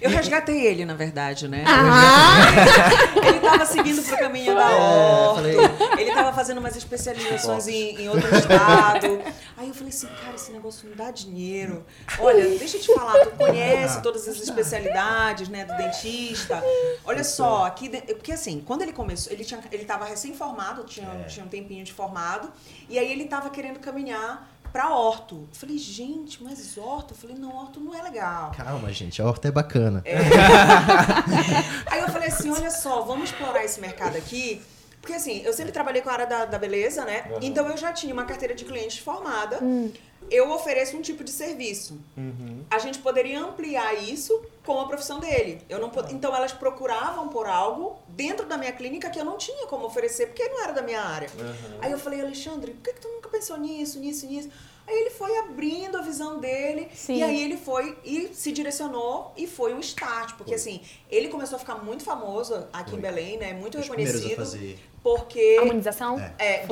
eu 0.01 0.09
resgatei 0.09 0.65
ele, 0.65 0.85
na 0.85 0.93
verdade, 0.93 1.47
né? 1.47 1.63
Ah. 1.67 3.25
ele 3.27 3.39
tava 3.39 3.65
seguindo 3.65 4.01
pro 4.03 4.17
caminho 4.17 4.55
da 4.55 4.69
horta. 4.69 5.47
É, 5.47 6.01
ele 6.01 6.11
tava 6.13 6.33
fazendo 6.33 6.59
umas 6.59 6.75
especializações 6.75 7.67
em, 7.67 8.01
em, 8.01 8.09
outro 8.09 8.33
estado. 8.35 9.21
Aí 9.57 9.67
eu 9.67 9.73
falei 9.73 9.89
assim, 9.89 10.07
cara, 10.07 10.35
esse 10.35 10.51
negócio 10.51 10.89
não 10.89 10.95
dá 10.95 11.11
dinheiro. 11.11 11.85
Olha, 12.19 12.43
deixa 12.57 12.77
eu 12.77 12.81
te 12.81 12.93
falar, 12.93 13.13
tu 13.25 13.31
conhece 13.31 14.01
todas 14.01 14.27
as 14.27 14.37
especialidades, 14.37 15.49
né, 15.49 15.65
do 15.65 15.75
dentista. 15.75 16.63
Olha 17.03 17.23
só, 17.23 17.65
aqui, 17.65 17.89
porque 17.89 18.31
assim, 18.31 18.61
quando 18.65 18.81
ele 18.81 18.93
começou, 18.93 19.31
ele 19.31 19.43
tinha, 19.43 19.59
ele 19.71 19.85
tava 19.85 20.05
recém-formado, 20.05 20.83
tinha, 20.83 21.07
é. 21.07 21.23
tinha 21.23 21.45
um 21.45 21.49
tempinho 21.49 21.83
de 21.83 21.93
formado, 21.93 22.51
e 22.89 22.97
aí 22.97 23.11
ele 23.11 23.25
tava 23.25 23.49
querendo 23.49 23.79
caminhar 23.79 24.54
pra 24.75 24.93
Horto. 24.93 25.47
Eu 25.49 25.55
falei, 25.55 25.77
gente, 25.77 26.43
mas 26.43 26.77
Horto? 26.77 27.13
Eu 27.13 27.17
falei, 27.17 27.37
não, 27.37 27.55
Horto 27.55 27.79
não 27.79 27.95
é 27.95 28.01
legal. 28.01 28.51
Calma, 28.51 28.91
gente, 28.91 29.21
a 29.21 29.25
Horto 29.25 29.47
é 29.47 29.51
bacana. 29.51 30.01
É. 30.03 30.17
Aí 31.87 32.01
eu 32.01 32.09
falei 32.09 32.27
assim, 32.27 32.51
olha 32.51 32.69
só, 32.69 33.01
vamos 33.03 33.29
explorar 33.29 33.63
esse 33.63 33.79
mercado 33.79 34.17
aqui. 34.17 34.61
Porque 34.99 35.13
assim, 35.13 35.41
eu 35.43 35.53
sempre 35.53 35.71
trabalhei 35.71 36.01
com 36.01 36.09
a 36.09 36.13
área 36.13 36.27
da, 36.27 36.43
da 36.43 36.59
beleza, 36.59 37.05
né? 37.05 37.25
Uhum. 37.29 37.39
Então 37.41 37.69
eu 37.69 37.77
já 37.77 37.93
tinha 37.93 38.13
uma 38.13 38.25
carteira 38.25 38.53
de 38.53 38.65
clientes 38.65 38.97
formada. 38.97 39.63
Hum. 39.63 39.93
Eu 40.29 40.51
ofereço 40.51 40.97
um 40.97 41.01
tipo 41.01 41.23
de 41.23 41.31
serviço. 41.31 41.97
Uhum. 42.17 42.65
A 42.69 42.79
gente 42.79 42.99
poderia 42.99 43.39
ampliar 43.39 43.93
isso 43.93 44.43
com 44.65 44.81
a 44.81 44.87
profissão 44.87 45.19
dele. 45.19 45.61
Eu 45.69 45.79
não 45.79 45.89
pod... 45.89 46.13
Então 46.13 46.35
elas 46.35 46.51
procuravam 46.51 47.29
por 47.29 47.47
algo 47.47 47.97
dentro 48.09 48.45
da 48.45 48.57
minha 48.57 48.71
clínica 48.71 49.09
que 49.09 49.19
eu 49.19 49.23
não 49.23 49.37
tinha 49.37 49.67
como 49.67 49.85
oferecer, 49.85 50.25
porque 50.27 50.49
não 50.49 50.63
era 50.63 50.73
da 50.73 50.81
minha 50.81 51.01
área. 51.01 51.29
Uhum. 51.39 51.77
Aí 51.81 51.91
eu 51.91 51.99
falei, 51.99 52.19
Alexandre, 52.19 52.71
por 52.71 52.81
que, 52.81 52.93
que 52.93 53.01
tu 53.01 53.14
pensou 53.35 53.57
nisso, 53.57 53.99
nisso, 53.99 54.25
nisso? 54.25 54.49
Aí 54.87 54.95
ele 54.95 55.09
foi 55.09 55.35
abrindo 55.39 55.97
a 55.97 56.01
visão 56.01 56.39
dele 56.39 56.87
Sim. 56.93 57.17
e 57.17 57.23
aí 57.23 57.43
ele 57.43 57.57
foi 57.57 57.97
e 58.05 58.29
se 58.33 58.51
direcionou 58.51 59.33
e 59.35 59.47
foi 59.47 59.73
o 59.73 59.79
start, 59.79 60.35
porque 60.35 60.51
foi. 60.51 60.55
assim, 60.55 60.81
ele 61.09 61.27
começou 61.29 61.55
a 61.55 61.59
ficar 61.59 61.75
muito 61.83 62.03
famoso 62.03 62.67
aqui 62.71 62.91
foi. 62.91 62.99
em 62.99 63.01
Belém, 63.01 63.37
né? 63.37 63.53
Muito 63.53 63.79
Os 63.79 63.87
reconhecido. 63.87 64.77
Porque. 65.01 65.57
Harmonização? 65.59 66.19
É, 66.19 66.33
é 66.37 66.65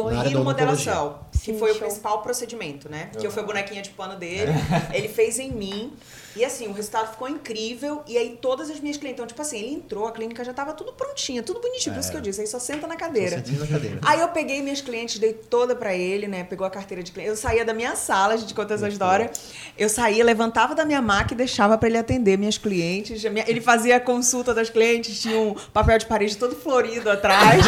que 1.41 1.53
foi 1.53 1.69
show. 1.69 1.77
o 1.77 1.79
principal 1.79 2.21
procedimento, 2.21 2.89
né? 2.89 3.09
Que 3.19 3.25
eu 3.25 3.31
fui 3.31 3.41
a 3.41 3.45
bonequinha 3.45 3.81
de 3.81 3.91
pano 3.91 4.15
dele. 4.15 4.51
ele 4.93 5.07
fez 5.07 5.39
em 5.39 5.51
mim. 5.51 5.93
E 6.35 6.43
assim, 6.43 6.67
o 6.67 6.73
resultado 6.73 7.11
ficou 7.11 7.29
incrível. 7.29 8.03
E 8.07 8.17
aí 8.17 8.37
todas 8.41 8.69
as 8.69 8.79
minhas 8.79 8.97
clientes, 8.97 9.15
então, 9.15 9.27
tipo 9.27 9.41
assim, 9.41 9.59
ele 9.59 9.73
entrou, 9.73 10.07
a 10.07 10.11
clínica 10.11 10.43
já 10.43 10.53
tava 10.53 10.73
tudo 10.73 10.93
prontinha, 10.93 11.43
tudo 11.43 11.59
bonitinho, 11.59 11.91
é. 11.91 11.95
por 11.95 12.01
isso 12.01 12.11
que 12.11 12.17
eu 12.17 12.21
disse. 12.21 12.41
Aí 12.41 12.47
só 12.47 12.59
senta 12.59 12.87
na 12.87 12.95
cadeira. 12.95 13.43
Só 13.45 13.59
na 13.59 13.67
cadeira. 13.67 13.99
Aí 14.03 14.19
eu 14.19 14.27
peguei 14.29 14.61
minhas 14.61 14.81
clientes, 14.81 15.19
dei 15.19 15.33
toda 15.33 15.75
para 15.75 15.93
ele, 15.93 16.27
né? 16.27 16.43
Pegou 16.43 16.65
a 16.65 16.69
carteira 16.69 17.03
de 17.03 17.11
cliente. 17.11 17.29
Eu 17.29 17.35
saía 17.35 17.63
da 17.63 17.73
minha 17.73 17.95
sala, 17.95 18.33
a 18.33 18.37
gente 18.37 18.53
conta 18.53 18.73
essa 18.73 18.87
história. 18.87 19.31
Eu 19.77 19.89
saía, 19.89 20.23
levantava 20.23 20.73
da 20.73 20.85
minha 20.85 21.01
maca 21.01 21.33
e 21.33 21.37
deixava 21.37 21.77
para 21.77 21.87
ele 21.87 21.97
atender 21.97 22.37
minhas 22.37 22.57
clientes. 22.57 23.23
Ele 23.23 23.61
fazia 23.61 23.97
a 23.97 23.99
consulta 23.99 24.53
das 24.53 24.69
clientes, 24.69 25.21
tinha 25.21 25.37
um 25.37 25.53
papel 25.71 25.97
de 25.97 26.05
parede 26.05 26.37
todo 26.37 26.55
florido 26.55 27.09
atrás. 27.09 27.63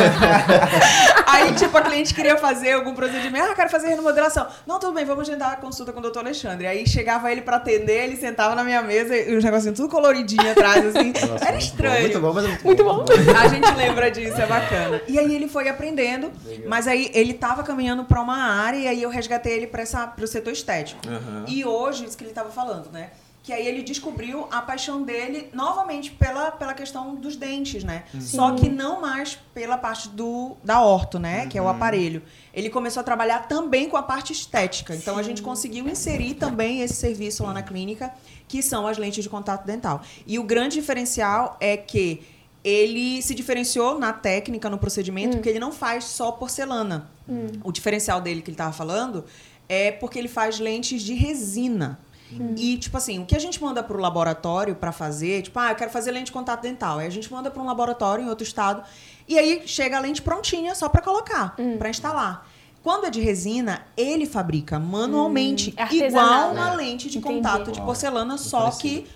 aí, 1.27 1.53
tipo, 1.53 1.77
a 1.77 1.81
cliente 1.81 2.13
queria 2.13 2.37
fazer 2.37 2.73
algum 2.73 2.95
procedimento. 2.95 3.51
Ah, 3.51 3.55
quero 3.55 3.69
fazer 3.69 3.89
remodelação. 3.89 4.47
Não, 4.65 4.79
tudo 4.79 4.93
bem, 4.93 5.05
vamos 5.05 5.29
agendar 5.29 5.53
a 5.53 5.55
consulta 5.57 5.93
com 5.93 5.99
o 5.99 6.01
doutor 6.01 6.19
Alexandre. 6.19 6.67
Aí 6.67 6.87
chegava 6.87 7.31
ele 7.31 7.41
para 7.41 7.57
atender, 7.57 8.05
ele 8.05 8.15
sentava 8.15 8.54
na 8.55 8.63
minha 8.63 8.81
mesa 8.81 9.15
e 9.15 9.35
os 9.35 9.43
negocinhos 9.43 9.77
tudo 9.77 9.89
coloridinho 9.89 10.51
atrás, 10.51 10.85
assim. 10.85 11.13
Nossa, 11.27 11.45
Era 11.45 11.57
estranho. 11.57 12.01
Muito 12.01 12.19
bom, 12.19 12.33
mas 12.33 12.45
é 12.45 12.47
muito, 12.47 12.65
muito 12.65 12.83
bom. 12.83 13.05
bom. 13.05 13.05
A 13.39 13.47
gente 13.47 13.71
lembra 13.75 14.09
disso, 14.09 14.39
é 14.41 14.45
bacana. 14.45 15.01
E 15.07 15.19
aí 15.19 15.35
ele 15.35 15.47
foi 15.47 15.69
aprendendo, 15.69 16.31
Legal. 16.45 16.69
mas 16.69 16.87
aí 16.87 17.11
ele 17.13 17.33
tava 17.33 17.63
caminhando 17.63 18.05
para 18.05 18.21
uma 18.21 18.37
área 18.37 18.77
e 18.77 18.87
aí 18.87 19.01
eu 19.01 19.09
resgatei 19.09 19.53
ele 19.53 19.67
para 19.67 19.83
o 20.21 20.27
setor 20.27 20.51
estético. 20.51 21.01
Uhum. 21.07 21.45
E 21.47 21.65
hoje, 21.65 22.05
isso 22.05 22.17
que 22.17 22.23
ele 22.23 22.33
tava 22.33 22.49
falando, 22.49 22.91
né? 22.91 23.09
que 23.45 23.53
aí 23.53 23.67
ele 23.67 23.83
descobriu 23.83 24.47
a 24.49 24.59
paixão 24.59 25.03
dele 25.03 25.51
novamente 25.53 26.09
pela, 26.09 26.49
pela 26.49 26.73
questão 26.73 27.13
dos 27.13 27.35
dentes, 27.35 27.83
né? 27.83 28.03
Sim. 28.11 28.19
Só 28.21 28.55
que 28.55 28.67
não 28.67 28.99
mais 28.99 29.37
pela 29.53 29.77
parte 29.77 30.09
do 30.09 30.57
da 30.63 30.81
orto, 30.81 31.19
né? 31.19 31.43
Uhum. 31.43 31.49
Que 31.49 31.57
é 31.59 31.61
o 31.61 31.67
aparelho. 31.67 32.23
Ele 32.51 32.71
começou 32.71 33.01
a 33.01 33.03
trabalhar 33.03 33.47
também 33.47 33.87
com 33.87 33.97
a 33.97 34.01
parte 34.01 34.33
estética. 34.33 34.95
Então 34.95 35.13
Sim. 35.13 35.19
a 35.19 35.23
gente 35.23 35.43
conseguiu 35.43 35.87
inserir 35.87 36.33
também 36.33 36.81
esse 36.81 36.95
serviço 36.95 37.43
lá 37.43 37.53
na 37.53 37.61
clínica, 37.61 38.11
que 38.55 38.63
são 38.63 38.87
as 38.87 38.97
lentes 38.97 39.21
de 39.21 39.29
contato 39.29 39.65
dental. 39.65 40.01
E 40.25 40.39
o 40.39 40.43
grande 40.43 40.75
diferencial 40.75 41.57
é 41.59 41.75
que 41.75 42.23
ele 42.63 43.21
se 43.21 43.35
diferenciou 43.35 43.99
na 43.99 44.13
técnica, 44.13 44.69
no 44.69 44.77
procedimento, 44.77 45.31
hum. 45.31 45.33
porque 45.33 45.49
ele 45.49 45.59
não 45.59 45.73
faz 45.73 46.05
só 46.05 46.31
porcelana. 46.31 47.09
Hum. 47.27 47.47
O 47.65 47.71
diferencial 47.71 48.21
dele 48.21 48.41
que 48.41 48.49
ele 48.49 48.55
estava 48.55 48.71
falando 48.71 49.25
é 49.67 49.91
porque 49.91 50.17
ele 50.17 50.29
faz 50.29 50.57
lentes 50.57 51.01
de 51.01 51.13
resina. 51.13 51.99
Hum. 52.31 52.55
E, 52.57 52.77
tipo 52.77 52.95
assim, 52.95 53.19
o 53.19 53.25
que 53.25 53.35
a 53.35 53.39
gente 53.39 53.61
manda 53.61 53.83
para 53.83 53.97
o 53.97 53.99
laboratório 53.99 54.73
para 54.73 54.93
fazer, 54.93 55.41
tipo, 55.41 55.59
ah, 55.59 55.71
eu 55.71 55.75
quero 55.75 55.91
fazer 55.91 56.11
lente 56.11 56.27
de 56.27 56.31
contato 56.31 56.61
dental. 56.61 56.99
Aí 56.99 57.07
a 57.07 57.11
gente 57.11 57.31
manda 57.31 57.51
para 57.51 57.61
um 57.61 57.65
laboratório 57.65 58.23
em 58.23 58.29
outro 58.29 58.45
estado 58.45 58.83
e 59.27 59.37
aí 59.37 59.63
chega 59.65 59.97
a 59.97 59.99
lente 59.99 60.21
prontinha 60.21 60.73
só 60.75 60.87
para 60.87 61.01
colocar, 61.01 61.55
hum. 61.59 61.77
para 61.77 61.89
instalar. 61.89 62.49
Quando 62.85 63.07
é 63.07 63.09
de 63.09 63.19
resina, 63.19 63.81
ele 63.97 64.27
fabrica 64.27 64.77
manualmente, 64.77 65.71
hum, 65.71 65.83
é 65.91 66.07
igual 66.07 66.51
uma 66.51 66.73
é. 66.73 66.75
lente 66.75 67.09
de 67.09 67.17
Entendi. 67.17 67.37
contato 67.37 67.71
de 67.71 67.81
porcelana, 67.81 68.37
só 68.37 68.69
que 68.69 69.07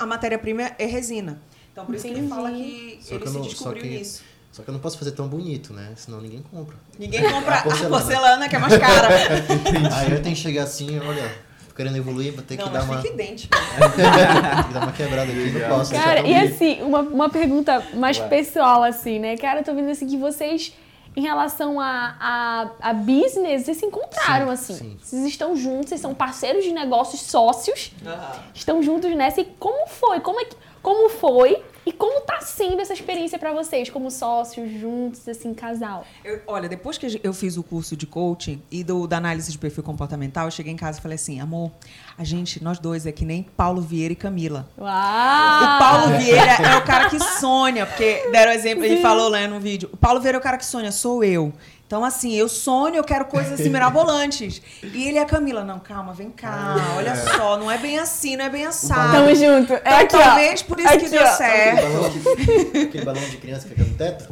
a 0.00 0.06
matéria-prima 0.06 0.70
é 0.78 0.86
resina. 0.86 1.38
Então, 1.70 1.84
por 1.84 1.94
isso 1.94 2.06
Entendi. 2.06 2.26
que 2.26 2.26
ele 2.26 2.34
fala 2.34 2.50
que 2.50 2.98
só 3.02 3.14
ele 3.16 3.24
que 3.24 3.30
se 3.30 3.40
descobriu 3.40 3.82
que... 3.82 3.88
nisso. 3.90 4.22
Só 4.50 4.62
que 4.62 4.70
eu 4.70 4.72
não 4.72 4.80
posso 4.80 4.96
fazer 4.96 5.10
tão 5.10 5.28
bonito, 5.28 5.74
né? 5.74 5.92
Senão 5.94 6.22
ninguém 6.22 6.42
compra. 6.50 6.76
Ninguém 6.98 7.22
compra 7.30 7.56
a 7.56 7.62
porcelana, 7.64 7.96
a 7.96 8.00
porcelana 8.00 8.48
que 8.48 8.56
é 8.56 8.58
mais 8.58 8.78
cara. 8.78 9.08
Aí 9.96 10.10
eu 10.10 10.22
tenho 10.22 10.34
que 10.34 10.40
chegar 10.40 10.62
assim, 10.62 10.98
olha, 10.98 11.30
querendo 11.76 11.98
evoluir, 11.98 12.32
vou 12.32 12.42
ter 12.42 12.56
não, 12.56 12.64
que 12.64 12.70
dar 12.70 12.82
uma. 12.84 13.06
idêntico. 13.06 13.54
tem 13.94 14.64
que 14.64 14.72
dar 14.72 14.82
uma 14.84 14.92
quebrada 14.92 15.30
aqui, 15.30 15.50
não 15.50 15.68
posso. 15.68 15.92
Cara, 15.92 16.26
e 16.26 16.34
assim, 16.34 16.80
uma, 16.80 17.00
uma 17.00 17.28
pergunta 17.28 17.86
mais 17.92 18.18
Ué. 18.18 18.26
pessoal, 18.26 18.82
assim, 18.82 19.18
né? 19.18 19.36
Cara, 19.36 19.60
eu 19.60 19.64
tô 19.64 19.74
vendo 19.74 19.90
assim 19.90 20.06
que 20.06 20.16
vocês, 20.16 20.72
em 21.16 21.22
relação 21.22 21.80
a, 21.80 22.16
a, 22.20 22.90
a 22.90 22.92
business, 22.92 23.64
vocês 23.64 23.78
se 23.78 23.86
encontraram, 23.86 24.46
sim, 24.48 24.52
assim. 24.52 24.74
Sim. 24.74 24.98
Vocês 25.02 25.26
estão 25.26 25.56
juntos, 25.56 25.88
vocês 25.90 26.00
são 26.00 26.14
parceiros 26.14 26.64
de 26.64 26.72
negócios, 26.72 27.22
sócios, 27.22 27.92
uhum. 28.04 28.42
estão 28.54 28.82
juntos 28.82 29.14
nessa. 29.16 29.40
E 29.40 29.44
como 29.44 29.86
foi? 29.88 30.20
Como, 30.20 30.40
é 30.40 30.44
que, 30.44 30.56
como 30.82 31.08
foi 31.08 31.62
e 31.88 31.92
como 31.92 32.20
tá 32.20 32.42
sendo 32.42 32.82
essa 32.82 32.92
experiência 32.92 33.38
para 33.38 33.50
vocês, 33.50 33.88
como 33.88 34.10
sócios, 34.10 34.70
juntos, 34.78 35.26
assim, 35.26 35.54
casal? 35.54 36.04
Eu, 36.22 36.42
olha, 36.46 36.68
depois 36.68 36.98
que 36.98 37.18
eu 37.22 37.32
fiz 37.32 37.56
o 37.56 37.62
curso 37.62 37.96
de 37.96 38.06
coaching 38.06 38.62
e 38.70 38.84
do, 38.84 39.06
da 39.06 39.16
análise 39.16 39.50
de 39.50 39.56
perfil 39.56 39.82
comportamental, 39.82 40.44
eu 40.46 40.50
cheguei 40.50 40.70
em 40.70 40.76
casa 40.76 40.98
e 40.98 41.02
falei 41.02 41.14
assim, 41.14 41.40
amor, 41.40 41.70
a 42.18 42.24
gente, 42.24 42.62
nós 42.62 42.78
dois 42.78 43.06
é 43.06 43.12
que 43.12 43.24
nem 43.24 43.42
Paulo 43.56 43.80
Vieira 43.80 44.12
e 44.12 44.16
Camila. 44.16 44.68
Uau! 44.76 44.86
O 44.86 45.78
Paulo 45.78 46.18
Vieira 46.18 46.52
é 46.62 46.76
o 46.76 46.84
cara 46.84 47.08
que 47.08 47.18
sonha, 47.18 47.86
porque 47.86 48.28
deram 48.32 48.52
exemplo, 48.52 48.84
ele 48.84 49.00
falou 49.00 49.30
lá 49.30 49.48
no 49.48 49.58
vídeo, 49.58 49.88
o 49.90 49.96
Paulo 49.96 50.20
Vieira 50.20 50.36
é 50.36 50.40
o 50.40 50.42
cara 50.42 50.58
que 50.58 50.66
sonha, 50.66 50.92
sou 50.92 51.24
eu. 51.24 51.54
Então, 51.88 52.04
assim, 52.04 52.34
eu 52.34 52.50
sonho, 52.50 52.96
eu 52.96 53.02
quero 53.02 53.24
coisas 53.24 53.58
assim 53.58 53.70
mirabolantes. 53.72 54.60
E 54.82 55.08
ele 55.08 55.16
e 55.16 55.18
a 55.18 55.24
Camila, 55.24 55.64
não, 55.64 55.78
calma, 55.78 56.12
vem 56.12 56.28
cá, 56.30 56.76
olha 56.94 57.16
só, 57.16 57.56
não 57.56 57.70
é 57.70 57.78
bem 57.78 57.98
assim, 57.98 58.36
não 58.36 58.44
é 58.44 58.50
bem 58.50 58.66
assado. 58.66 59.10
Tamo 59.10 59.34
junto. 59.34 59.72
É 59.72 59.78
então, 59.78 59.98
aqui, 59.98 60.18
talvez 60.18 60.60
ó. 60.60 60.64
por 60.66 60.78
isso 60.78 60.88
aqui, 60.88 60.98
que 60.98 61.08
deu 61.08 61.22
ó. 61.22 61.26
certo. 61.28 61.78
Aquele 61.78 61.94
balão, 61.94 62.10
de, 62.10 62.78
aquele 62.82 63.04
balão 63.06 63.22
de 63.22 63.36
criança 63.38 63.68
que 63.68 63.74
fica 63.74 63.88
no 63.88 63.94
teto? 63.96 64.28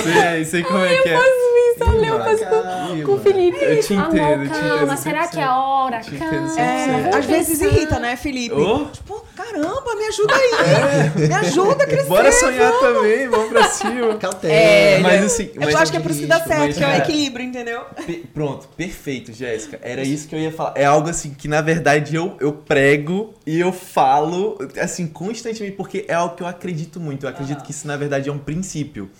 sei, 0.00 0.44
sei 0.44 0.62
como 0.62 0.84
é 0.84 0.96
que 0.98 1.08
é. 1.08 1.14
Eu 1.14 1.18
faço 1.18 1.50
isso, 1.72 2.04
eu 2.04 2.18
faço 2.18 3.04
com 3.04 3.12
o 3.14 3.18
Felipe. 3.20 3.58
Eu 3.64 3.80
te 3.80 3.94
entendo, 3.94 4.20
Amor, 4.20 4.44
eu 4.44 4.48
te 4.48 4.60
calma, 4.60 4.76
entendo. 4.76 4.96
será 4.96 5.26
que 5.26 5.40
é 5.40 5.42
a 5.42 5.58
hora? 5.58 6.00
Calma. 6.00 6.60
É, 6.60 7.16
às 7.16 7.24
vezes 7.24 7.60
irrita, 7.60 7.98
né, 7.98 8.14
Felipe? 8.14 8.54
Oh. 8.54 8.84
Tipo, 8.92 9.24
caramba, 9.34 9.96
me 9.96 10.06
ajuda 10.06 10.34
aí. 10.36 10.50
É. 11.24 11.26
Me 11.26 11.34
ajuda 11.34 11.82
a 11.82 11.86
crescer. 11.86 12.08
Bora 12.08 12.30
sonhar 12.30 12.70
vamos. 12.70 12.80
também, 12.80 13.28
vamos 13.28 13.48
pra 13.48 13.64
cima. 13.64 14.14
Cautela. 14.18 14.54
É, 14.54 14.98
mas 15.00 15.24
assim... 15.24 15.50
Eu 15.54 15.76
acho 15.76 15.90
que 15.90 15.98
é 15.98 16.00
por 16.00 16.10
isso 16.12 16.20
que 16.20 16.26
dá 16.26 16.40
certo, 16.40 16.59
que 16.68 16.84
é 16.84 16.88
o 16.88 16.96
equilíbrio, 16.96 17.46
entendeu? 17.46 17.84
pronto, 18.34 18.68
perfeito, 18.76 19.32
Jéssica. 19.32 19.78
Era 19.82 20.02
isso 20.02 20.28
que 20.28 20.34
eu 20.34 20.40
ia 20.40 20.52
falar. 20.52 20.74
É 20.76 20.84
algo 20.84 21.08
assim 21.08 21.34
que, 21.34 21.48
na 21.48 21.60
verdade, 21.60 22.14
eu, 22.14 22.36
eu 22.40 22.52
prego 22.52 23.34
e 23.46 23.58
eu 23.58 23.72
falo, 23.72 24.58
assim, 24.80 25.06
constantemente, 25.06 25.76
porque 25.76 26.04
é 26.08 26.14
algo 26.14 26.36
que 26.36 26.42
eu 26.42 26.46
acredito 26.46 27.00
muito. 27.00 27.26
Eu 27.26 27.30
acredito 27.30 27.62
que 27.62 27.70
isso, 27.70 27.86
na 27.86 27.96
verdade, 27.96 28.28
é 28.28 28.32
um 28.32 28.38
princípio. 28.38 29.10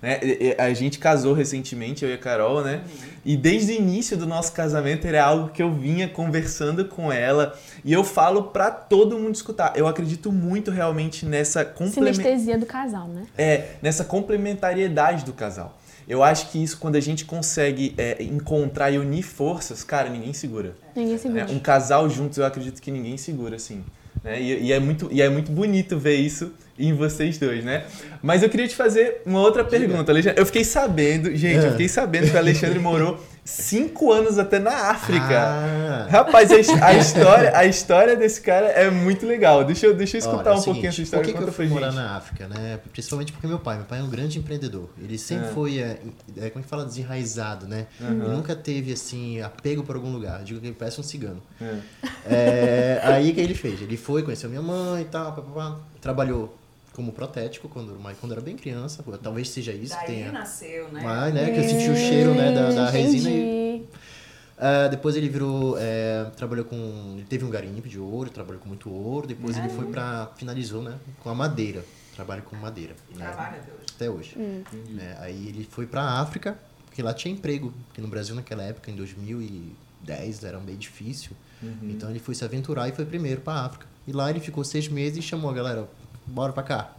Né? 0.00 0.20
A 0.58 0.72
gente 0.72 0.98
casou 0.98 1.34
recentemente, 1.34 2.04
eu 2.04 2.10
e 2.10 2.14
a 2.14 2.18
Carol, 2.18 2.62
né? 2.62 2.82
Uhum. 2.84 3.08
E 3.24 3.36
desde 3.36 3.72
o 3.72 3.74
início 3.74 4.16
do 4.16 4.26
nosso 4.26 4.52
casamento 4.52 5.06
era 5.06 5.24
algo 5.24 5.48
que 5.48 5.62
eu 5.62 5.72
vinha 5.72 6.08
conversando 6.08 6.84
com 6.84 7.12
ela 7.12 7.58
e 7.84 7.92
eu 7.92 8.04
falo 8.04 8.44
para 8.44 8.70
todo 8.70 9.18
mundo 9.18 9.34
escutar. 9.34 9.72
Eu 9.76 9.86
acredito 9.86 10.30
muito 10.30 10.70
realmente 10.70 11.26
nessa 11.26 11.64
complementaridade. 11.64 12.16
Sinestesia 12.16 12.58
do 12.58 12.66
casal, 12.66 13.08
né? 13.08 13.26
É, 13.36 13.70
nessa 13.82 14.04
complementariedade 14.04 15.24
do 15.24 15.32
casal. 15.32 15.77
Eu 16.08 16.22
acho 16.22 16.50
que 16.50 16.62
isso, 16.62 16.78
quando 16.78 16.96
a 16.96 17.00
gente 17.00 17.26
consegue 17.26 17.94
é, 17.98 18.22
encontrar 18.22 18.90
e 18.90 18.98
unir 18.98 19.22
forças, 19.22 19.84
cara, 19.84 20.08
ninguém 20.08 20.32
segura. 20.32 20.74
Ninguém 20.96 21.18
segura. 21.18 21.42
É, 21.42 21.52
um 21.52 21.58
casal 21.58 22.08
juntos, 22.08 22.38
eu 22.38 22.46
acredito 22.46 22.80
que 22.80 22.90
ninguém 22.90 23.18
segura, 23.18 23.56
assim. 23.56 23.84
Né? 24.24 24.40
E, 24.40 24.64
e, 24.64 24.72
é 24.72 24.80
muito, 24.80 25.08
e 25.12 25.20
é 25.20 25.28
muito 25.28 25.52
bonito 25.52 25.98
ver 25.98 26.16
isso 26.16 26.52
em 26.78 26.92
vocês 26.94 27.38
dois, 27.38 27.64
né? 27.64 27.84
Mas 28.22 28.42
eu 28.42 28.48
queria 28.48 28.66
te 28.66 28.74
fazer 28.74 29.20
uma 29.26 29.40
outra 29.40 29.64
pergunta, 29.64 30.10
Alexandre. 30.10 30.40
Eu 30.40 30.46
fiquei 30.46 30.64
sabendo, 30.64 31.34
gente, 31.36 31.64
eu 31.64 31.72
fiquei 31.72 31.88
sabendo 31.88 32.30
que 32.30 32.36
o 32.36 32.38
Alexandre 32.38 32.78
morou 32.78 33.20
cinco 33.48 34.12
anos 34.12 34.38
até 34.38 34.58
na 34.58 34.90
África. 34.90 35.40
Ah. 35.40 36.06
Rapaz, 36.10 36.50
a, 36.52 36.86
a 36.86 36.92
história, 36.98 37.52
a 37.56 37.64
história 37.64 38.14
desse 38.14 38.40
cara 38.40 38.66
é 38.66 38.90
muito 38.90 39.26
legal. 39.26 39.64
Deixa 39.64 39.86
eu, 39.86 39.94
deixa 39.94 40.16
eu 40.16 40.20
escutar 40.20 40.50
Olha, 40.50 40.56
é 40.56 40.58
um 40.58 40.60
o 40.60 40.64
pouquinho 40.64 40.74
seguinte, 40.74 40.88
essa 40.88 41.02
história. 41.02 41.24
Por 41.24 41.32
que, 41.32 41.38
que 41.38 41.48
eu 41.48 41.52
fui 41.52 41.66
morar 41.66 41.92
na 41.92 42.16
África, 42.16 42.46
né? 42.46 42.78
Principalmente 42.92 43.32
porque 43.32 43.46
meu 43.46 43.58
pai, 43.58 43.76
meu 43.76 43.86
pai 43.86 44.00
é 44.00 44.02
um 44.02 44.10
grande 44.10 44.38
empreendedor. 44.38 44.88
Ele 44.98 45.16
sempre 45.16 45.48
É. 45.48 45.52
foi, 45.52 45.78
é, 45.78 45.98
é, 46.36 46.50
como 46.50 46.60
é 46.60 46.62
que 46.62 46.68
fala, 46.68 46.84
desenraizado, 46.84 47.66
né? 47.66 47.86
Uhum. 48.00 48.10
Ele 48.24 48.28
nunca 48.36 48.54
teve, 48.54 48.92
assim, 48.92 49.40
apego 49.40 49.82
por 49.82 49.96
algum 49.96 50.12
lugar. 50.12 50.40
Eu 50.40 50.44
digo 50.44 50.60
que 50.60 50.66
ele 50.66 50.76
parece 50.78 51.00
um 51.00 51.04
cigano. 51.04 51.42
É. 51.60 51.78
É, 52.26 53.00
aí 53.02 53.30
o 53.30 53.34
que 53.34 53.40
ele 53.40 53.54
fez? 53.54 53.80
Ele 53.80 53.96
foi, 53.96 54.22
conheceu 54.22 54.50
minha 54.50 54.62
mãe 54.62 55.02
e 55.02 55.06
tal, 55.06 55.32
pá, 55.32 55.40
pá, 55.40 55.50
pá. 55.52 55.76
trabalhou 56.00 56.57
como 56.98 57.12
protético 57.12 57.68
quando, 57.68 57.96
mas 58.00 58.18
quando 58.18 58.32
era 58.32 58.40
bem 58.40 58.56
criança. 58.56 59.04
Talvez 59.22 59.50
seja 59.50 59.72
isso 59.72 59.96
que 60.00 60.06
Daí 60.06 60.16
tenha. 60.16 60.32
nasceu, 60.32 60.90
né? 60.90 61.00
Mas, 61.00 61.32
né, 61.32 61.50
que 61.52 61.58
eu 61.60 61.62
senti 61.62 61.90
o 61.90 61.94
cheiro 61.94 62.34
né, 62.34 62.52
da, 62.52 62.72
da 62.72 62.90
resina 62.90 63.30
e 63.30 63.86
ah, 64.58 64.88
depois 64.88 65.14
ele 65.14 65.28
virou. 65.28 65.78
é, 65.78 66.24
trabalhou 66.36 66.64
com. 66.64 67.14
Ele 67.14 67.24
teve 67.28 67.44
um 67.44 67.50
garimpo 67.50 67.88
de 67.88 68.00
ouro, 68.00 68.28
trabalhou 68.30 68.60
com 68.60 68.66
muito 68.66 68.90
ouro. 68.90 69.28
Depois 69.28 69.56
ele 69.56 69.68
foi 69.68 69.86
pra. 69.86 70.32
finalizou, 70.36 70.82
né? 70.82 70.98
Com 71.20 71.30
a 71.30 71.34
madeira. 71.36 71.84
Trabalho 72.16 72.42
com 72.42 72.56
madeira. 72.56 72.96
né, 73.14 73.24
Trabalha 73.24 73.58
até 73.58 73.70
hoje. 73.70 73.84
Até 73.94 74.10
hoje. 74.10 74.36
Né, 74.90 75.16
aí 75.20 75.46
ele 75.46 75.68
foi 75.70 75.86
pra 75.86 76.02
África, 76.02 76.58
porque 76.86 77.00
lá 77.00 77.14
tinha 77.14 77.32
emprego. 77.32 77.72
Porque 77.86 78.00
no 78.00 78.08
Brasil 78.08 78.34
naquela 78.34 78.64
época, 78.64 78.90
em 78.90 78.96
2010, 78.96 80.42
era 80.42 80.58
bem 80.58 80.74
difícil. 80.74 81.30
Então 81.80 82.10
ele 82.10 82.18
foi 82.18 82.34
se 82.34 82.44
aventurar 82.44 82.88
e 82.88 82.92
foi 82.92 83.04
primeiro 83.04 83.40
pra 83.40 83.52
África. 83.64 83.86
E 84.08 84.12
lá 84.12 84.28
ele 84.30 84.40
ficou 84.40 84.64
seis 84.64 84.88
meses 84.88 85.18
e 85.18 85.22
chamou 85.22 85.50
a 85.50 85.54
galera, 85.54 85.88
bora 86.28 86.52
pra 86.52 86.62
cá. 86.62 86.90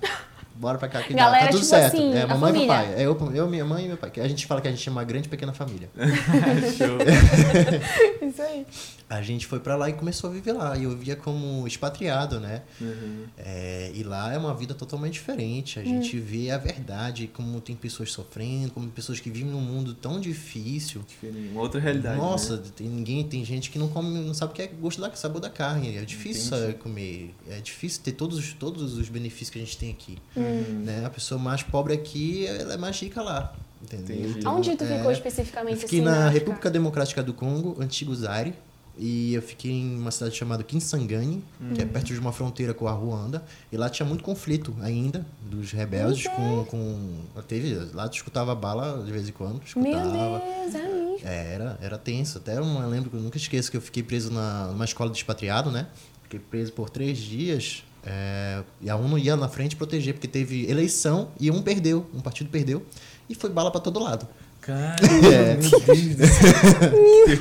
Bora 0.55 0.77
pra 0.77 0.89
cá 0.89 1.01
que 1.01 1.13
dá, 1.15 1.23
Galera, 1.23 1.45
tá 1.45 1.51
tudo 1.51 1.61
tipo 1.61 1.69
certo. 1.69 1.95
assim, 1.95 2.13
é 2.13 2.23
a 2.23 2.27
mamãe 2.27 2.63
e 2.63 2.67
papai. 2.67 2.93
É 2.95 3.01
eu, 3.03 3.31
eu, 3.33 3.47
minha 3.47 3.63
mãe 3.63 3.85
e 3.85 3.87
meu 3.87 3.97
pai. 3.97 4.09
Que 4.09 4.19
A 4.19 4.27
gente 4.27 4.45
fala 4.45 4.59
que 4.59 4.67
a 4.67 4.71
gente 4.71 4.87
é 4.87 4.91
uma 4.91 5.03
grande 5.03 5.29
pequena 5.29 5.53
família. 5.53 5.89
Show. 6.77 6.97
Isso 8.27 8.41
aí. 8.41 8.65
A 9.09 9.23
gente 9.23 9.47
foi 9.47 9.59
pra 9.59 9.75
lá 9.75 9.89
e 9.89 9.93
começou 9.93 10.29
a 10.29 10.33
viver 10.33 10.51
lá. 10.53 10.77
E 10.77 10.83
eu 10.83 10.95
via 10.95 11.15
como 11.15 11.65
expatriado, 11.65 12.39
né? 12.39 12.61
Uhum. 12.79 13.23
É, 13.37 13.91
e 13.95 14.03
lá 14.03 14.31
é 14.31 14.37
uma 14.37 14.53
vida 14.53 14.75
totalmente 14.75 15.13
diferente. 15.13 15.79
A 15.79 15.83
gente 15.83 16.19
vê 16.19 16.51
a 16.51 16.59
verdade, 16.59 17.25
como 17.33 17.59
tem 17.59 17.75
pessoas 17.75 18.11
sofrendo, 18.11 18.71
como 18.71 18.87
pessoas 18.89 19.19
que 19.19 19.31
vivem 19.31 19.49
num 19.51 19.61
mundo 19.61 19.95
tão 19.95 20.19
difícil. 20.19 21.01
Diferente, 21.07 21.49
Uma 21.51 21.61
outra 21.61 21.79
realidade. 21.81 22.17
Nossa, 22.17 22.57
né? 22.57 22.63
tem 22.75 22.87
ninguém, 22.87 23.23
tem 23.27 23.43
gente 23.43 23.71
que 23.71 23.79
não 23.79 23.87
come, 23.87 24.19
não 24.19 24.33
sabe 24.35 24.51
o 24.51 24.55
que 24.55 24.61
é 24.61 24.67
gosto 24.67 25.01
da 25.01 25.11
sabor 25.15 25.41
da 25.41 25.49
carne. 25.49 25.97
É 25.97 26.05
difícil 26.05 26.45
Entendi. 26.55 26.61
sabe, 26.67 26.73
comer. 26.75 27.33
É 27.49 27.59
difícil 27.59 28.01
ter 28.03 28.11
todos, 28.11 28.37
os- 28.37 28.53
todos 28.53 28.95
os 28.95 29.09
benefícios 29.09 29.49
que 29.49 29.57
a 29.57 29.61
gente 29.61 29.75
tem 29.75 29.89
aqui. 29.89 30.19
Uhum. 30.35 30.83
Né? 30.85 31.03
A 31.03 31.09
pessoa 31.09 31.39
mais 31.41 31.63
pobre 31.63 31.93
aqui, 31.95 32.45
ela 32.45 32.75
é 32.75 32.77
mais 32.77 32.99
rica 32.99 33.23
lá. 33.23 33.55
Entendeu? 33.81 34.17
Entendi. 34.17 34.39
Então, 34.39 34.57
Onde 34.57 34.75
tu 34.75 34.83
é, 34.83 34.87
ficou 34.87 35.05
Eu 35.05 35.11
especificamente 35.11 35.77
fiquei 35.79 35.99
assim? 35.99 36.05
na? 36.07 36.29
República 36.29 36.69
Democrática 36.69 37.23
do 37.23 37.33
Congo, 37.33 37.75
antigo 37.81 38.13
Zaire. 38.13 38.53
E 39.01 39.33
eu 39.33 39.41
fiquei 39.41 39.71
em 39.71 39.97
uma 39.97 40.11
cidade 40.11 40.35
chamada 40.35 40.61
Kinsangani, 40.61 41.41
que 41.73 41.81
é 41.81 41.85
Uhum. 41.85 41.89
perto 41.91 42.07
de 42.07 42.19
uma 42.19 42.33
fronteira 42.33 42.73
com 42.73 42.85
a 42.87 42.91
Ruanda. 42.91 43.43
E 43.71 43.77
lá 43.77 43.89
tinha 43.89 44.05
muito 44.05 44.23
conflito 44.23 44.75
ainda 44.81 45.25
dos 45.49 45.71
rebeldes 45.71 46.27
com, 46.27 46.65
com. 46.65 47.41
Teve, 47.47 47.75
lá 47.93 48.09
tu 48.09 48.17
escutava 48.17 48.53
bala 48.53 49.01
de 49.05 49.11
vez 49.11 49.29
em 49.29 49.31
quando. 49.31 49.61
Meu 49.77 49.93
Escutava. 49.93 50.39
Deus, 50.39 50.75
é. 50.75 50.99
É, 51.23 51.53
era, 51.53 51.79
era 51.81 51.97
tenso. 51.97 52.37
Até 52.39 52.57
eu 52.57 52.65
não 52.65 52.87
lembro, 52.89 53.09
eu 53.13 53.21
nunca 53.21 53.37
esqueço 53.37 53.71
que 53.71 53.77
eu 53.77 53.81
fiquei 53.81 54.03
preso 54.03 54.31
na, 54.31 54.67
numa 54.67 54.85
escola 54.85 55.09
de 55.09 55.17
expatriado, 55.17 55.71
né? 55.71 55.87
Fiquei 56.23 56.39
preso 56.39 56.73
por 56.73 56.89
três 56.89 57.17
dias. 57.17 57.83
é, 58.05 58.61
e 58.81 58.89
a 58.89 58.95
ONU 58.95 59.17
ia 59.17 59.35
na 59.35 59.47
frente 59.47 59.75
proteger, 59.75 60.13
porque 60.13 60.27
teve 60.27 60.69
eleição 60.69 61.29
e 61.39 61.49
um 61.51 61.61
perdeu, 61.61 62.05
um 62.13 62.19
partido 62.19 62.49
perdeu. 62.49 62.85
E 63.29 63.35
foi 63.35 63.49
bala 63.49 63.71
pra 63.71 63.79
todo 63.79 63.99
lado. 63.99 64.27
Cara, 64.69 64.95
É. 65.33 65.57
meu 65.57 65.79
Deus 65.81 66.15
do 66.15 66.27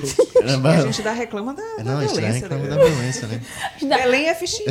céu. 0.06 0.28
E 0.48 0.66
a 0.66 0.80
gente 0.80 1.02
dá 1.02 1.12
reclama 1.12 1.52
da, 1.52 1.62
da 1.76 1.84
Não, 1.84 1.98
a 1.98 2.06
gente 2.06 2.14
tá 2.14 2.20
violência. 2.20 2.40
reclamando 2.40 2.70
né? 2.70 2.76
da 2.76 2.84
violência, 2.84 3.28
né? 3.28 3.42
Belém 3.82 4.26
é 4.28 4.34
fichinha. 4.34 4.70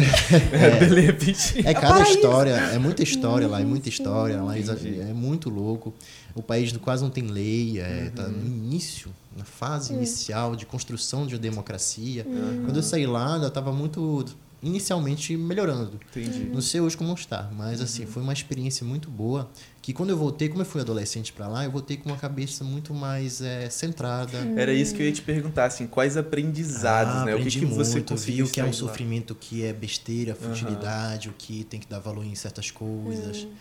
É, 0.52 0.86
de 0.86 1.00
repente. 1.02 1.68
É 1.68 1.72
o 1.72 1.76
cada 1.76 2.02
história, 2.02 2.52
é 2.52 2.80
muita 2.80 3.04
história 3.04 3.48
lá, 3.48 3.62
é 3.62 3.64
muita 3.64 3.90
história 3.90 4.42
lá, 4.42 4.58
é 4.58 5.14
muito 5.14 5.50
louco. 5.52 5.94
O 6.34 6.42
país 6.42 6.76
quase 6.78 7.04
não 7.04 7.12
tem 7.12 7.28
lei, 7.28 7.80
é, 7.80 8.12
tá 8.16 8.28
no 8.28 8.46
início, 8.46 9.12
na 9.36 9.44
fase 9.44 9.94
inicial 9.94 10.56
de 10.56 10.66
construção 10.66 11.28
de 11.28 11.36
uma 11.36 11.40
democracia. 11.40 12.26
Quando 12.66 12.76
eu 12.76 12.84
saí 12.84 13.06
lá, 13.06 13.38
eu 13.38 13.48
estava 13.48 13.72
muito 13.72 14.26
inicialmente 14.62 15.38
melhorando. 15.38 16.00
Entendi. 16.10 16.50
Não 16.52 16.62
sei 16.62 16.82
hoje 16.82 16.98
como 16.98 17.14
está, 17.14 17.50
mas 17.56 17.82
assim, 17.82 18.06
foi 18.06 18.24
uma 18.24 18.34
experiência 18.34 18.86
muito 18.86 19.10
boa. 19.10 19.50
Que 19.88 19.94
quando 19.94 20.10
eu 20.10 20.18
voltei, 20.18 20.50
como 20.50 20.62
eu 20.62 20.66
fui 20.66 20.82
adolescente 20.82 21.32
para 21.32 21.48
lá, 21.48 21.64
eu 21.64 21.72
voltei 21.72 21.96
com 21.96 22.10
uma 22.10 22.18
cabeça 22.18 22.62
muito 22.62 22.94
mais 22.94 23.40
é, 23.40 23.70
centrada. 23.70 24.38
Era 24.58 24.74
isso 24.74 24.94
que 24.94 25.02
eu 25.02 25.06
ia 25.06 25.14
te 25.14 25.22
perguntar, 25.22 25.64
assim, 25.64 25.88
quais 25.88 26.18
aprendizados, 26.18 27.22
Ah, 27.22 27.24
né? 27.24 27.36
O 27.36 27.38
que, 27.42 27.50
que 27.50 27.66
você 27.66 27.94
muito, 27.94 28.10
conseguiu 28.10 28.46
vi 28.48 28.52
o 28.52 28.54
que 28.54 28.60
é 28.60 28.64
um 28.66 28.68
lá? 28.68 28.74
sofrimento, 28.74 29.32
o 29.32 29.36
que 29.36 29.64
é 29.64 29.72
besteira, 29.72 30.36
futilidade, 30.36 31.30
o 31.30 31.34
que 31.38 31.64
tem 31.64 31.80
que 31.80 31.88
dar 31.88 32.00
valor 32.00 32.26
em 32.26 32.36
certas 32.36 32.70
coisas. 32.70 33.46
Hum. 33.46 33.52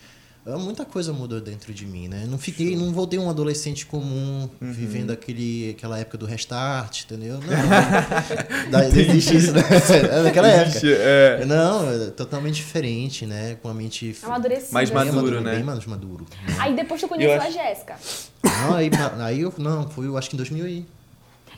Muita 0.47 0.85
coisa 0.85 1.13
mudou 1.13 1.41
dentro 1.41 1.75
de 1.75 1.85
mim, 1.85 2.07
né? 2.07 2.25
Não 2.29 2.39
fiquei, 2.39 2.77
não 2.77 2.93
voltei 2.93 3.19
um 3.19 3.29
adolescente 3.29 3.85
comum, 3.85 4.49
Uhum. 4.61 4.73
vivendo 4.73 5.11
aquele, 5.11 5.71
aquela 5.77 5.99
época 5.99 6.17
do 6.19 6.25
restart, 6.27 7.03
entendeu? 7.03 7.39
Não. 7.41 8.71
da, 8.71 8.87
existe 8.87 9.37
isso, 9.37 9.53
né? 9.53 9.63
É 10.11 10.23
Naquela 10.23 10.49
época. 10.49 10.77
Ixi, 10.79 10.93
é. 10.93 11.45
Não, 11.47 11.91
é 11.91 12.07
totalmente 12.11 12.55
diferente, 12.57 13.27
né? 13.27 13.57
Com 13.61 13.69
a 13.69 13.75
mente 13.75 14.17
Amadurecida. 14.23 14.73
Mais 14.73 14.89
bem 14.91 15.05
maduro, 15.11 15.41
né? 15.41 15.55
Bem 15.57 15.65
mais 15.65 15.85
maduro. 15.87 16.27
né? 16.47 16.57
Aí 16.61 16.77
depois 16.77 17.01
tu 17.01 17.09
conheceu 17.09 17.33
Eu 17.35 17.41
a 17.41 17.45
acho- 17.45 17.53
Jéssica. 17.53 17.97
Não, 18.45 18.75
aí, 18.77 18.91
aí 19.21 19.41
eu, 19.41 19.53
não, 19.59 19.89
foi 19.91 20.07
eu 20.07 20.17
acho 20.17 20.31
que 20.31 20.37
em 20.37 20.39
2000 20.39 20.69
e... 20.69 20.87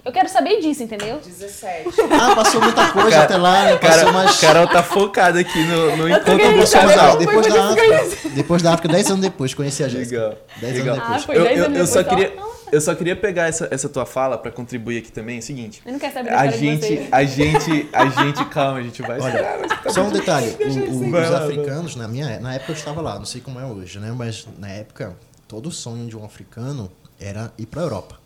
Eu 0.04 0.12
quero 0.12 0.28
saber 0.28 0.60
disso, 0.60 0.82
entendeu? 0.82 1.18
17. 1.24 1.88
Ah, 2.18 2.34
passou 2.34 2.60
muita 2.62 2.90
coisa 2.92 3.22
até 3.24 3.36
lá, 3.36 3.64
né? 3.64 3.76
Passou 3.76 3.98
Cara, 4.06 4.12
mais... 4.12 4.40
Carol 4.40 4.66
tá 4.68 4.82
focada 4.82 5.38
aqui 5.40 5.58
no, 5.64 5.96
no 5.96 6.08
Eu 6.08 6.16
encontro 6.16 6.36
do 6.56 6.70
casal. 6.70 7.16
depois 7.18 7.46
da 7.52 7.68
África, 7.68 8.30
depois 8.34 8.62
da 8.62 8.72
África, 8.74 8.88
10 8.88 9.06
anos 9.10 9.20
depois, 9.22 9.52
conheci 9.54 9.84
a 9.84 9.88
Jéssica. 9.88 10.16
Legal. 10.18 10.38
10 10.60 10.74
legal. 10.78 10.94
anos 10.96 11.06
depois. 11.08 11.22
Ah, 11.22 11.26
foi 11.26 11.36
Eu, 11.36 11.42
10 11.44 11.58
eu, 11.58 11.64
anos 11.66 11.78
eu 11.78 11.86
só 11.86 12.02
depois, 12.02 12.16
queria, 12.28 12.42
eu 12.72 12.80
só 12.80 12.94
queria 12.94 13.16
pegar 13.16 13.48
essa, 13.48 13.68
essa 13.70 13.88
tua 13.88 14.06
fala 14.06 14.38
pra 14.38 14.50
contribuir 14.50 14.98
aqui 14.98 15.12
também. 15.12 15.36
É 15.36 15.38
o 15.40 15.42
seguinte. 15.42 15.82
Eu 15.84 15.92
não 15.92 15.98
quero 15.98 16.14
saber 16.14 16.30
A 16.32 16.46
gente, 16.46 17.08
a 17.12 17.24
gente, 17.24 17.88
a 17.92 18.06
gente, 18.06 18.44
calma, 18.46 18.78
a 18.78 18.82
gente 18.82 19.02
vai. 19.02 19.20
Olha, 19.20 19.58
só 19.88 20.02
um 20.02 20.10
detalhe, 20.10 20.56
o- 20.60 20.92
o- 20.92 21.08
os 21.20 21.30
africanos, 21.32 21.96
na, 21.96 22.08
minha, 22.08 22.40
na 22.40 22.54
época 22.54 22.72
eu 22.72 22.76
estava 22.76 23.02
lá, 23.02 23.18
não 23.18 23.26
sei 23.26 23.40
como 23.42 23.58
é 23.60 23.64
hoje, 23.66 23.98
né? 23.98 24.12
Mas 24.16 24.46
na 24.58 24.68
época, 24.68 25.16
todo 25.46 25.70
sonho 25.70 26.06
de 26.06 26.16
um 26.16 26.24
africano 26.24 26.90
era 27.20 27.52
ir 27.58 27.66
para 27.66 27.82
Europa. 27.82 28.16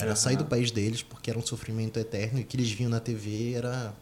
Era 0.00 0.16
sair 0.16 0.36
do 0.36 0.44
país 0.44 0.70
deles, 0.70 1.02
porque 1.02 1.30
era 1.30 1.38
um 1.38 1.42
sofrimento 1.42 1.98
eterno, 1.98 2.40
e 2.40 2.44
que 2.44 2.56
eles 2.56 2.70
viam 2.70 2.88
na 2.90 3.00
TV 3.00 3.52
era 3.54 3.92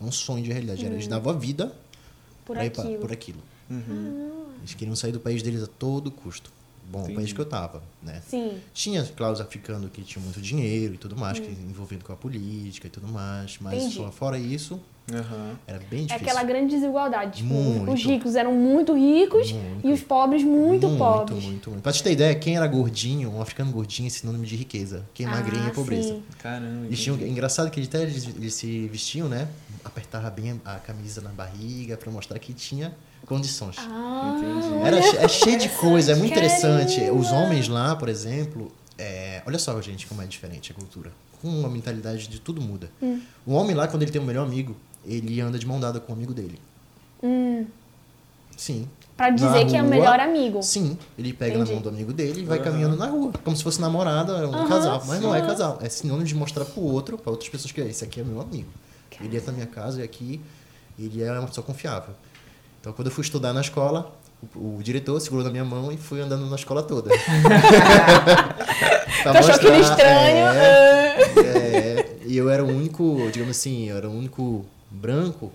um 0.00 0.10
sonho 0.12 0.42
de 0.44 0.50
realidade. 0.52 0.84
Era, 0.84 0.94
eles 0.94 1.08
davam 1.08 1.32
a 1.32 1.36
vida 1.36 1.72
Por 2.44 2.54
pra 2.56 2.64
ir 2.64 2.70
pra- 2.70 2.84
aquilo. 2.84 3.00
por 3.00 3.12
aquilo. 3.12 3.40
Uhum. 3.70 4.44
Eles 4.60 4.74
queriam 4.74 4.96
sair 4.96 5.12
do 5.12 5.20
país 5.20 5.42
deles 5.42 5.62
a 5.62 5.66
todo 5.66 6.10
custo. 6.10 6.50
Bom, 6.90 7.00
Entendi. 7.00 7.12
o 7.12 7.16
país 7.16 7.32
que 7.34 7.40
eu 7.40 7.44
tava, 7.44 7.82
né? 8.02 8.22
Sim. 8.26 8.58
Tinha, 8.72 9.04
claro, 9.04 9.34
os 9.34 9.40
africanos 9.42 9.90
que 9.92 10.00
tinham 10.02 10.24
muito 10.24 10.40
dinheiro 10.40 10.94
e 10.94 10.96
tudo 10.96 11.14
mais, 11.16 11.38
que 11.38 11.46
envolvendo 11.50 12.02
com 12.02 12.12
a 12.14 12.16
política 12.16 12.86
e 12.86 12.90
tudo 12.90 13.06
mais, 13.06 13.58
mas 13.60 13.74
Entendi. 13.82 13.96
fo- 13.96 14.10
fora 14.10 14.38
isso, 14.38 14.80
Aham. 15.12 15.52
era 15.66 15.78
bem 15.90 16.00
É 16.00 16.02
difícil. 16.06 16.16
aquela 16.16 16.42
grande 16.42 16.74
desigualdade. 16.74 17.38
Tipo, 17.42 17.54
Muito. 17.54 17.92
os 17.92 18.04
ricos 18.04 18.36
eram 18.36 18.52
muito 18.54 18.94
ricos 18.94 19.52
Muito. 19.52 19.86
e 19.86 19.92
os 19.92 20.00
pobres 20.02 20.42
muito, 20.44 20.86
muito, 20.88 20.98
pobres. 20.98 21.44
Muito, 21.44 21.70
muito. 21.70 21.82
Pra 21.82 21.92
te 21.92 22.02
ter 22.02 22.12
ideia, 22.12 22.34
quem 22.34 22.56
era 22.56 22.66
gordinho, 22.66 23.30
um 23.32 23.40
africano 23.40 23.72
gordinho 23.72 24.06
é 24.06 24.10
sinônimo 24.10 24.44
de 24.44 24.56
riqueza. 24.56 25.04
Quem 25.14 25.26
é 25.26 25.28
magrinho 25.30 25.64
é 25.64 25.68
Ah, 25.68 25.72
pobreza. 25.72 26.08
sim. 26.14 26.22
Caramba. 26.42 26.86
Eles 26.86 27.00
tinham, 27.00 27.18
engraçado 27.20 27.70
que 27.70 27.80
até 27.82 28.02
eles, 28.02 28.26
eles 28.26 28.54
se 28.54 28.86
vestiam, 28.88 29.28
né? 29.28 29.48
Apertava 29.84 30.28
bem 30.30 30.60
a 30.64 30.74
camisa 30.76 31.20
na 31.20 31.30
barriga 31.30 31.96
pra 31.96 32.10
mostrar 32.10 32.38
que 32.38 32.52
tinha 32.52 32.94
condições. 33.26 33.76
Ah, 33.78 34.36
Entendi. 34.38 34.86
Era 34.86 34.98
é 35.24 35.28
cheio 35.28 35.58
de 35.58 35.68
coisa, 35.70 36.12
é 36.12 36.14
muito 36.14 36.34
Caramba. 36.34 36.54
interessante. 36.56 37.10
Os 37.10 37.30
homens 37.32 37.68
lá, 37.68 37.96
por 37.96 38.08
exemplo, 38.08 38.70
é, 38.98 39.42
olha 39.46 39.58
só, 39.58 39.80
gente, 39.80 40.06
como 40.06 40.20
é 40.22 40.26
diferente 40.26 40.70
a 40.72 40.74
cultura. 40.74 41.10
Com 41.40 41.48
uma 41.48 41.68
mentalidade 41.68 42.26
de 42.26 42.40
tudo 42.40 42.60
muda. 42.60 42.90
Hum. 43.00 43.20
O 43.46 43.52
homem 43.52 43.74
lá, 43.74 43.86
quando 43.86 44.02
ele 44.02 44.10
tem 44.10 44.20
um 44.20 44.24
melhor 44.24 44.44
amigo, 44.44 44.76
ele 45.08 45.40
anda 45.40 45.58
de 45.58 45.66
mão 45.66 45.80
dada 45.80 45.98
com 46.00 46.12
o 46.12 46.14
amigo 46.14 46.32
dele. 46.34 46.58
hum, 47.22 47.66
Sim. 48.56 48.88
pra 49.16 49.30
dizer 49.30 49.64
Na 49.64 49.70
que 49.70 49.76
é 49.76 49.80
o 49.80 49.84
rua, 49.84 49.90
melhor 49.90 50.20
amigo. 50.20 50.62
Sim, 50.62 50.98
ele 51.18 51.32
pega 51.32 51.54
Entendi. 51.54 51.70
na 51.70 51.74
mão 51.74 51.82
do 51.82 51.88
amigo 51.88 52.12
dele 52.12 52.40
e 52.42 52.44
vai 52.44 52.58
Aham. 52.58 52.64
caminhando 52.64 52.96
na 52.96 53.06
rua. 53.06 53.32
Como 53.44 53.56
se 53.56 53.62
fosse 53.62 53.80
namorada, 53.80 54.48
um 54.48 54.54
Aham, 54.54 54.68
casal. 54.68 55.02
Mas 55.06 55.20
não 55.20 55.34
é 55.34 55.40
casal. 55.40 55.78
É 55.80 55.88
sinônimo 55.88 56.24
de 56.26 56.34
mostrar 56.34 56.64
pro 56.64 56.80
outro, 56.82 57.16
pra 57.16 57.30
outras 57.30 57.48
pessoas 57.48 57.70
que 57.72 57.80
esse 57.80 58.04
aqui 58.04 58.20
é 58.20 58.24
meu 58.24 58.40
amigo. 58.40 58.68
Ele 59.20 59.36
entra 59.36 59.50
na 59.50 59.56
minha 59.58 59.66
casa 59.66 60.00
e 60.00 60.04
aqui 60.04 60.40
ele 60.98 61.22
é 61.22 61.32
uma 61.32 61.46
pessoa 61.48 61.64
confiável. 61.64 62.14
Então, 62.80 62.92
quando 62.92 63.06
eu 63.08 63.12
fui 63.12 63.22
estudar 63.22 63.52
na 63.52 63.60
escola, 63.60 64.12
o, 64.54 64.76
o 64.78 64.82
diretor 64.82 65.18
segurou 65.20 65.44
na 65.44 65.50
minha 65.50 65.64
mão 65.64 65.90
e 65.92 65.96
fui 65.96 66.20
andando 66.20 66.46
na 66.46 66.54
escola 66.56 66.82
toda. 66.82 67.10
Tu 69.22 69.28
achou 69.28 69.54
aquele 69.54 69.78
estranho? 69.80 70.46
É, 70.46 71.16
ah. 71.16 71.40
é, 71.42 72.06
e 72.26 72.36
eu 72.36 72.48
era 72.48 72.64
o 72.64 72.70
digamos 73.48 73.56
assim, 73.56 73.88
eu 73.88 73.96
era 73.96 74.08
o 74.08 74.12
único 74.16 74.64
branco 74.90 75.52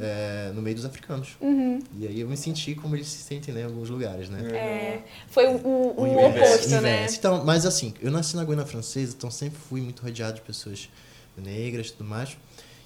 é, 0.00 0.52
no 0.54 0.60
meio 0.60 0.76
dos 0.76 0.84
africanos. 0.84 1.36
Uhum. 1.40 1.78
E 1.98 2.06
aí 2.06 2.20
eu 2.20 2.28
me 2.28 2.36
senti 2.36 2.74
como 2.74 2.94
eles 2.94 3.06
se 3.08 3.22
sentem 3.22 3.54
né, 3.54 3.62
em 3.62 3.64
alguns 3.64 3.88
lugares, 3.88 4.28
né? 4.28 4.40
É, 4.54 4.98
foi 5.28 5.46
o, 5.46 5.56
o- 5.66 6.02
o 6.02 6.06
inverso, 6.06 6.52
oposto, 6.54 6.80
né? 6.82 7.06
Então, 7.10 7.44
mas 7.44 7.64
assim, 7.64 7.94
eu 8.02 8.10
nasci 8.10 8.36
na 8.36 8.44
Guiana 8.44 8.66
Francesa, 8.66 9.14
então 9.16 9.30
sempre 9.30 9.58
fui 9.58 9.80
muito 9.80 10.02
rodeado 10.02 10.34
de 10.36 10.42
pessoas 10.42 10.88
negras 11.36 11.88
e 11.88 11.92
tudo 11.92 12.08
mais. 12.08 12.36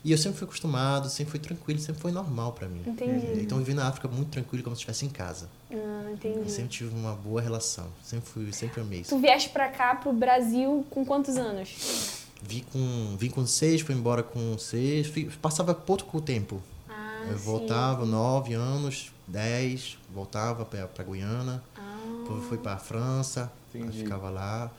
E 0.03 0.13
eu 0.13 0.17
sempre 0.17 0.39
fui 0.39 0.47
acostumado, 0.47 1.11
sempre 1.11 1.33
fui 1.33 1.41
tranquilo, 1.41 1.79
sempre 1.79 2.01
foi 2.01 2.11
normal 2.11 2.53
pra 2.53 2.67
mim. 2.67 2.81
Entendi. 2.87 3.43
Então 3.43 3.59
eu 3.59 3.65
vivi 3.65 3.77
na 3.77 3.87
África 3.87 4.09
muito 4.09 4.31
tranquilo, 4.31 4.65
como 4.65 4.75
se 4.75 4.81
estivesse 4.81 5.05
em 5.05 5.11
casa. 5.11 5.47
Ah, 5.71 5.75
Eu 6.07 6.13
entendi. 6.15 6.51
sempre 6.51 6.71
tive 6.71 6.95
uma 6.95 7.13
boa 7.15 7.41
relação, 7.43 7.87
sempre 8.03 8.27
fui, 8.31 8.51
sempre 8.53 8.81
amei 8.81 9.01
isso. 9.01 9.11
Tu 9.15 9.19
vieste 9.21 9.51
pra 9.51 9.69
cá, 9.69 9.95
pro 9.97 10.11
Brasil, 10.11 10.87
com 10.89 11.05
quantos 11.05 11.37
anos? 11.37 12.20
Vim 12.42 12.64
com, 12.72 13.16
vim 13.18 13.29
com 13.29 13.46
seis, 13.46 13.81
fui 13.83 13.94
embora 13.94 14.22
com 14.22 14.57
seis, 14.59 15.07
fui- 15.07 15.31
passava 15.42 15.74
pouco 15.74 16.20
tempo. 16.20 16.62
Ah, 16.88 17.24
eu 17.31 17.37
sim. 17.38 17.44
voltava 17.44 18.07
nove 18.07 18.55
anos, 18.55 19.12
dez, 19.26 19.98
voltava 20.12 20.64
pra, 20.64 20.87
pra 20.87 21.05
Guiana, 21.05 21.62
Ah, 21.76 21.98
depois 22.22 22.44
fui 22.48 22.57
pra 22.59 22.79
França, 22.79 23.53
aí 23.74 23.81
Entendi. 23.83 23.98
ficava 24.05 24.31
lá, 24.31 24.70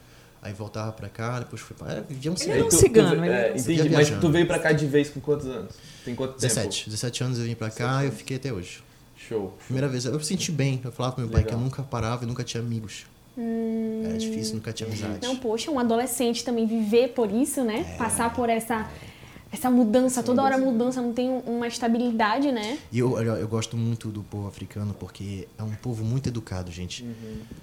aí 0.42 0.52
voltava 0.54 0.92
pra 0.92 1.08
cá, 1.08 1.40
depois 1.40 1.62
fui 1.62 1.76
pra. 1.76 1.92
É, 1.94 2.02
vivia 2.02 2.32
um 2.32 2.34
Ele 2.34 2.40
ciclo. 2.44 2.58
é 2.60 2.64
um 2.66 2.72
cigano, 2.72 3.16
tu, 3.16 3.24
ele 3.26 3.34
é, 3.34 3.50
entendi, 3.52 3.62
cigano. 3.64 3.84
mas 3.92 3.98
viajando. 4.08 4.22
tu 4.22 4.32
veio 4.32 4.48
pra 4.48 4.58
cá 4.60 4.72
de 4.72 4.88
vez 4.88 5.10
com 5.10 5.20
quantos 5.22 5.46
anos? 5.46 5.76
Tem 6.04 6.16
quanto 6.16 6.32
tempo? 6.32 6.42
17, 6.42 6.86
17 6.90 7.24
anos 7.24 7.38
eu 7.38 7.46
vim 7.46 7.54
pra 7.56 7.70
cá 7.70 8.04
e 8.04 8.08
eu 8.08 8.12
fiquei 8.12 8.38
até 8.38 8.52
hoje. 8.52 8.84
Show. 9.16 9.56
Primeira 9.66 9.88
vez, 9.88 10.06
eu 10.06 10.14
me 10.18 10.26
senti 10.26 10.52
bem. 10.52 10.82
Eu 10.84 10.92
falava 10.92 11.14
pro 11.14 11.24
meu 11.24 11.32
pai 11.32 11.44
que 11.44 11.50
eu 11.50 11.52
Legal. 11.54 11.64
nunca 11.64 11.84
parava 11.84 12.24
e 12.24 12.28
nunca 12.28 12.44
tinha 12.44 12.62
amigos. 12.62 13.06
Era 13.38 14.18
difícil, 14.18 14.56
nunca 14.56 14.74
tinha 14.74 14.88
amizade. 14.88 15.26
Hum. 15.26 15.30
Não, 15.30 15.36
poxa, 15.38 15.72
um 15.72 15.80
adolescente 15.80 16.44
também 16.44 16.66
viver 16.66 17.10
por 17.10 17.32
isso, 17.32 17.64
né? 17.64 17.86
É. 17.94 17.98
Passar 17.98 18.34
por 18.34 18.50
essa, 18.50 18.90
essa 19.52 19.70
mudança, 19.72 20.22
toda 20.22 20.44
hora 20.44 20.58
mudança, 20.58 21.02
não 21.02 21.14
tem 21.14 21.30
uma 21.46 21.68
estabilidade, 21.68 22.52
né? 22.52 22.78
E 22.92 23.00
eu, 23.00 23.18
eu, 23.20 23.36
eu 23.38 23.48
gosto 23.48 23.78
muito 23.78 24.10
do 24.10 24.22
povo 24.24 24.48
africano 24.48 24.94
porque 24.94 25.48
é 25.58 25.64
um 25.64 25.74
povo 25.76 26.04
muito 26.04 26.28
educado, 26.28 26.72
gente. 26.72 27.06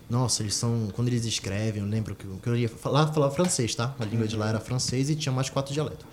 Nossa, 0.09 0.43
eles 0.43 0.55
são. 0.55 0.89
Quando 0.95 1.09
eles 1.09 1.25
escrevem, 1.27 1.83
eu 1.83 1.89
lembro 1.89 2.15
que, 2.15 2.25
eu- 2.25 2.39
que 2.43 2.49
eu 2.49 2.57
ia 2.57 2.69
falar, 2.69 3.07
falava 3.13 3.35
francês, 3.35 3.75
tá? 3.75 3.95
A 3.99 4.05
língua 4.07 4.27
de 4.27 4.37
lá 4.37 4.49
era 4.49 4.61
francês 4.61 5.11
e 5.11 5.15
tinha 5.17 5.33
mais 5.33 5.51
quatro 5.51 5.73
dialetos. 5.75 6.07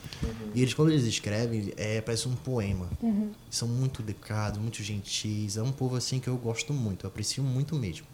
E 0.54 0.62
eles, 0.62 0.74
quando 0.74 0.92
eles 0.92 1.04
escrevem, 1.06 1.74
é, 1.78 2.02
parece 2.02 2.28
um 2.28 2.36
poema. 2.36 2.88
São 3.50 3.68
muito 3.70 4.02
educados, 4.02 4.60
muito 4.60 4.84
gentis. 4.84 5.56
É 5.58 5.62
um 5.64 5.72
povo 5.72 5.96
assim 5.96 6.20
que 6.20 6.28
eu 6.28 6.36
gosto 6.38 6.74
muito, 6.74 7.06
eu 7.06 7.08
aprecio 7.10 7.42
muito 7.44 7.76
mesmo. 7.76 8.06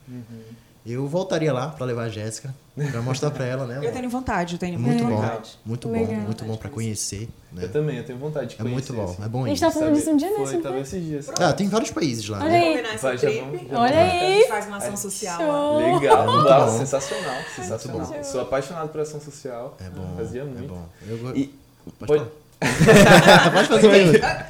Eu 0.84 1.08
voltaria 1.08 1.54
lá 1.54 1.67
pra 1.67 1.86
levar 1.86 2.06
a 2.06 2.10
Jéssica, 2.10 2.52
pra 2.91 3.02
mostrar 3.04 3.30
pra 3.30 3.46
ela, 3.46 3.67
né? 3.67 3.80
Eu 3.84 3.91
tenho 3.91 4.10
vontade, 4.10 4.56
eu 4.56 4.60
tenho 4.60 4.80
Muito 4.80 5.04
bom, 5.04 5.15
vontade. 5.17 5.52
muito 5.63 5.88
bom, 5.88 5.94
Legal. 5.94 6.15
muito 6.22 6.44
bom 6.44 6.56
pra 6.58 6.70
conhecer. 6.72 7.30
Né? 7.54 7.65
Eu 7.65 7.70
também, 7.72 7.98
eu 7.98 8.04
tenho 8.04 8.17
vontade 8.17 8.48
de 8.48 8.54
É 8.56 8.58
conhecer. 8.63 8.74
muito 8.74 8.94
bom, 8.94 9.04
assim. 9.13 9.24
é 9.24 9.28
bom 9.28 9.46
A 9.46 9.48
gente 9.50 9.60
tá 9.62 9.70
falando 9.70 9.94
disso 9.94 10.10
um 10.10 10.17
dia, 10.17 10.30
né? 10.32 10.36
Foi, 10.44 10.58
tava 10.58 10.80
esses 10.80 11.06
dias. 11.06 11.30
Ah, 11.39 11.54
tem 11.54 11.70
vários 11.70 11.91
países 11.91 12.28
lá, 12.28 12.39
Olha 12.39 12.50
né? 12.50 12.58
aí. 12.60 12.70
Combinar 12.72 12.94
essa 12.96 13.08
Vai, 13.10 13.17
já 13.20 13.30
vamos- 13.30 13.62
já 13.70 13.80
Olha 13.80 14.00
aí. 14.00 14.38
gente 14.39 14.48
faz 14.50 14.65
uma 14.67 14.78
ação 14.78 14.98
social. 14.98 15.38
Show. 15.39 16.00
Legal, 16.00 16.26
Muito 16.32 16.50
nossa, 16.50 16.65
bom. 16.72 16.78
sensacional, 16.80 17.36
sensacional. 17.56 18.08
bom. 18.08 18.24
Sou 18.24 18.41
apaixonado 18.41 18.89
por 18.89 19.02
ação 19.02 19.22
social. 19.22 19.78
É 19.80 19.89
bom. 19.89 20.15
Fazia 20.17 20.41
É 20.41 20.46
muito. 20.46 20.67
bom. 20.67 20.86
Eu 21.08 21.36
E- 21.38 21.54
Pode 22.00 22.08
Pode-. 22.08 22.32
Pode 23.54 23.67
fazer 23.67 23.89
pergunta. 23.89 24.48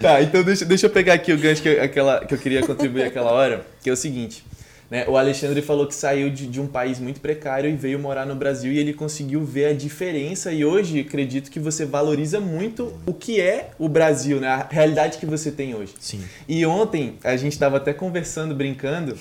Tá, 0.00 0.22
então 0.22 0.42
deixa, 0.42 0.64
deixa 0.64 0.86
eu 0.86 0.90
pegar 0.90 1.14
aqui 1.14 1.32
o 1.32 1.38
gancho 1.38 1.60
que, 1.62 1.68
eu- 1.68 1.82
aquela, 1.82 2.24
que 2.24 2.32
eu 2.34 2.38
queria 2.38 2.66
contribuir 2.66 3.02
aquela 3.04 3.30
hora, 3.32 3.66
que 3.82 3.90
é 3.90 3.92
o 3.92 3.96
seguinte. 3.96 4.44
Né, 4.90 5.04
o 5.06 5.18
Alexandre 5.18 5.60
falou 5.60 5.86
que 5.86 5.94
saiu 5.94 6.30
de, 6.30 6.46
de 6.46 6.60
um 6.60 6.66
país 6.66 6.98
muito 6.98 7.20
precário 7.20 7.68
e 7.68 7.76
veio 7.76 7.98
morar 7.98 8.24
no 8.24 8.34
Brasil 8.34 8.72
e 8.72 8.78
ele 8.78 8.94
conseguiu 8.94 9.44
ver 9.44 9.66
a 9.66 9.72
diferença 9.74 10.50
e 10.50 10.64
hoje 10.64 11.00
acredito 11.00 11.50
que 11.50 11.60
você 11.60 11.84
valoriza 11.84 12.40
muito 12.40 12.98
o 13.04 13.12
que 13.12 13.38
é 13.38 13.70
o 13.78 13.86
Brasil, 13.86 14.40
né, 14.40 14.48
a 14.48 14.66
realidade 14.70 15.18
que 15.18 15.26
você 15.26 15.50
tem 15.50 15.74
hoje. 15.74 15.92
Sim. 16.00 16.22
E 16.48 16.64
ontem 16.64 17.18
a 17.22 17.36
gente 17.36 17.52
estava 17.52 17.76
até 17.76 17.92
conversando, 17.92 18.54
brincando, 18.54 19.18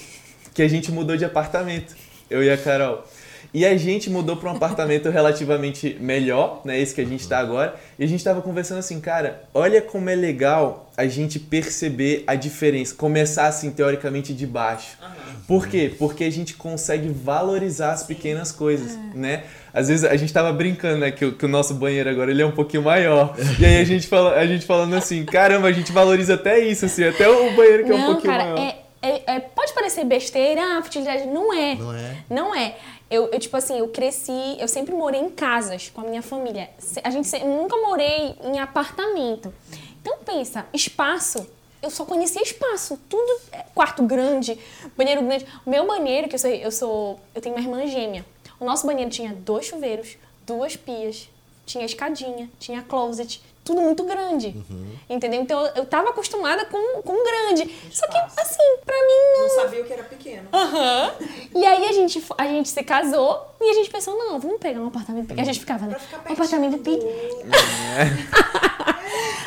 que 0.54 0.62
a 0.62 0.70
gente 0.70 0.90
mudou 0.90 1.18
de 1.18 1.26
apartamento, 1.26 1.96
eu 2.30 2.42
e 2.42 2.50
a 2.50 2.58
Carol. 2.58 3.04
E 3.54 3.66
a 3.66 3.76
gente 3.78 4.10
mudou 4.10 4.36
para 4.38 4.52
um 4.52 4.56
apartamento 4.56 5.10
relativamente 5.10 5.98
melhor, 6.00 6.62
né? 6.66 6.80
Esse 6.80 6.94
que 6.94 7.02
a 7.02 7.06
gente 7.06 7.22
está 7.22 7.40
agora. 7.40 7.76
E 7.98 8.04
a 8.04 8.08
gente 8.08 8.20
estava 8.20 8.42
conversando 8.42 8.80
assim, 8.80 9.00
cara, 9.00 9.44
olha 9.54 9.82
como 9.82 10.10
é 10.10 10.16
legal 10.16 10.92
a 10.98 11.08
gente 11.08 11.40
perceber 11.40 12.24
a 12.28 12.36
diferença. 12.36 12.94
Começar 12.96 13.48
assim, 13.48 13.72
teoricamente, 13.72 14.34
de 14.34 14.46
baixo. 14.46 14.98
Por 15.48 15.68
quê? 15.68 15.94
Porque 15.98 16.24
a 16.24 16.32
gente 16.32 16.54
consegue 16.56 17.10
valorizar 17.10 17.94
as 17.94 18.04
pequenas 18.04 18.52
coisas, 18.52 18.98
né? 19.14 19.44
Às 19.74 19.88
vezes 19.88 20.04
a 20.04 20.16
gente 20.18 20.34
tava 20.34 20.52
brincando, 20.52 20.98
né? 21.00 21.12
Que, 21.12 21.26
o- 21.26 21.34
que 21.34 21.46
o 21.46 21.48
nosso 21.48 21.74
banheiro 21.74 22.10
agora 22.10 22.32
ele 22.32 22.42
é 22.42 22.46
um 22.46 22.52
pouquinho 22.52 22.84
maior. 22.84 23.36
E 23.60 23.66
aí 23.66 23.80
a 23.80 23.84
gente, 23.84 24.08
fala, 24.08 24.36
a 24.36 24.46
gente 24.46 24.66
falando 24.66 24.94
assim, 24.96 25.24
caramba, 25.24 25.68
a 25.68 25.72
gente 25.72 25.92
valoriza 25.92 26.34
até 26.34 26.60
isso, 26.60 26.86
assim, 26.86 27.04
até 27.04 27.28
o 27.30 27.56
banheiro 27.56 27.86
que 27.86 27.92
é 27.92 27.96
um 27.96 28.00
Não, 28.00 28.14
pouquinho 28.14 28.34
cara, 28.34 28.44
maior. 28.44 28.60
é, 28.60 28.76
é- 29.02 29.36
é- 29.36 29.40
pode 29.40 29.74
parecer 29.74 30.04
besteira, 30.04 30.62
ah, 30.62 30.82
futilidade. 30.84 31.26
Não 31.28 31.54
é. 31.54 31.76
Não 31.76 31.94
é? 31.94 32.16
Não 32.30 32.56
é. 32.56 32.76
Eu, 33.10 33.28
eu, 33.28 33.40
tipo 33.40 33.56
assim, 33.56 33.80
eu 33.80 33.88
cresci, 33.88 34.58
eu 34.60 34.68
sempre 34.68 34.94
morei 34.94 35.22
em 35.22 35.30
casas 35.30 35.90
com 35.90 36.02
a 36.02 36.04
minha 36.04 36.22
família. 36.22 36.70
A 37.04 37.10
gente 37.10 37.44
nunca 37.46 37.78
morei 37.78 38.36
em 38.44 38.60
apartamento. 38.60 39.54
Então 40.02 40.18
pensa, 40.26 40.66
espaço, 40.74 41.48
eu 41.82 41.90
só 41.90 42.04
conhecia 42.04 42.42
espaço. 42.42 43.00
Tudo, 43.08 43.42
é, 43.52 43.64
quarto 43.74 44.04
grande, 44.04 44.60
banheiro 44.98 45.22
grande. 45.22 45.46
O 45.66 45.70
meu 45.70 45.88
banheiro, 45.88 46.28
que 46.28 46.36
eu 46.36 46.40
sou, 46.40 46.50
eu 46.50 46.72
sou, 46.72 47.20
eu 47.34 47.42
tenho 47.42 47.56
uma 47.56 47.62
irmã 47.62 47.88
gêmea. 47.88 48.26
O 48.60 48.66
nosso 48.66 48.86
banheiro 48.86 49.10
tinha 49.10 49.34
dois 49.34 49.66
chuveiros, 49.68 50.18
duas 50.46 50.76
pias, 50.76 51.30
tinha 51.66 51.86
escadinha, 51.86 52.50
tinha 52.60 52.82
closet, 52.82 53.42
tudo 53.68 53.82
muito 53.82 54.04
grande. 54.06 54.56
Entendeu? 55.10 55.42
Então 55.42 55.66
eu, 55.76 55.86
tava 55.86 56.10
acostumada 56.10 56.66
com, 56.66 57.02
com 57.02 57.24
grande. 57.24 57.70
Só 57.92 58.08
que, 58.08 58.18
Espaço. 58.18 58.40
assim, 58.40 58.78
pra 58.86 58.96
mim 58.96 59.42
Não 59.42 59.50
sabia 59.50 59.82
o 59.82 59.86
que 59.86 59.94
era 59.94 60.04
pequeno. 60.04 60.48
Aham. 60.54 61.12
E 61.54 61.66
aí 61.66 61.86
a 61.86 61.92
gente, 61.92 62.24
a 62.38 62.46
gente 62.46 62.70
se 62.70 62.84
casou 62.84 63.46
e 63.60 63.70
a 63.70 63.74
gente 63.74 63.90
pensou, 63.90 64.18
não, 64.18 64.40
vamos 64.40 64.58
pegar 64.60 64.80
um 64.80 64.88
apartamento 64.88 65.28
pequeno. 65.28 65.42
A 65.42 65.46
gente 65.46 65.60
ficava, 65.60 65.86
né? 65.86 65.92
Pra 65.92 66.00
ficar 66.00 66.30
Um 66.30 66.34
apartamento 66.34 66.78
pequeno. 66.78 67.08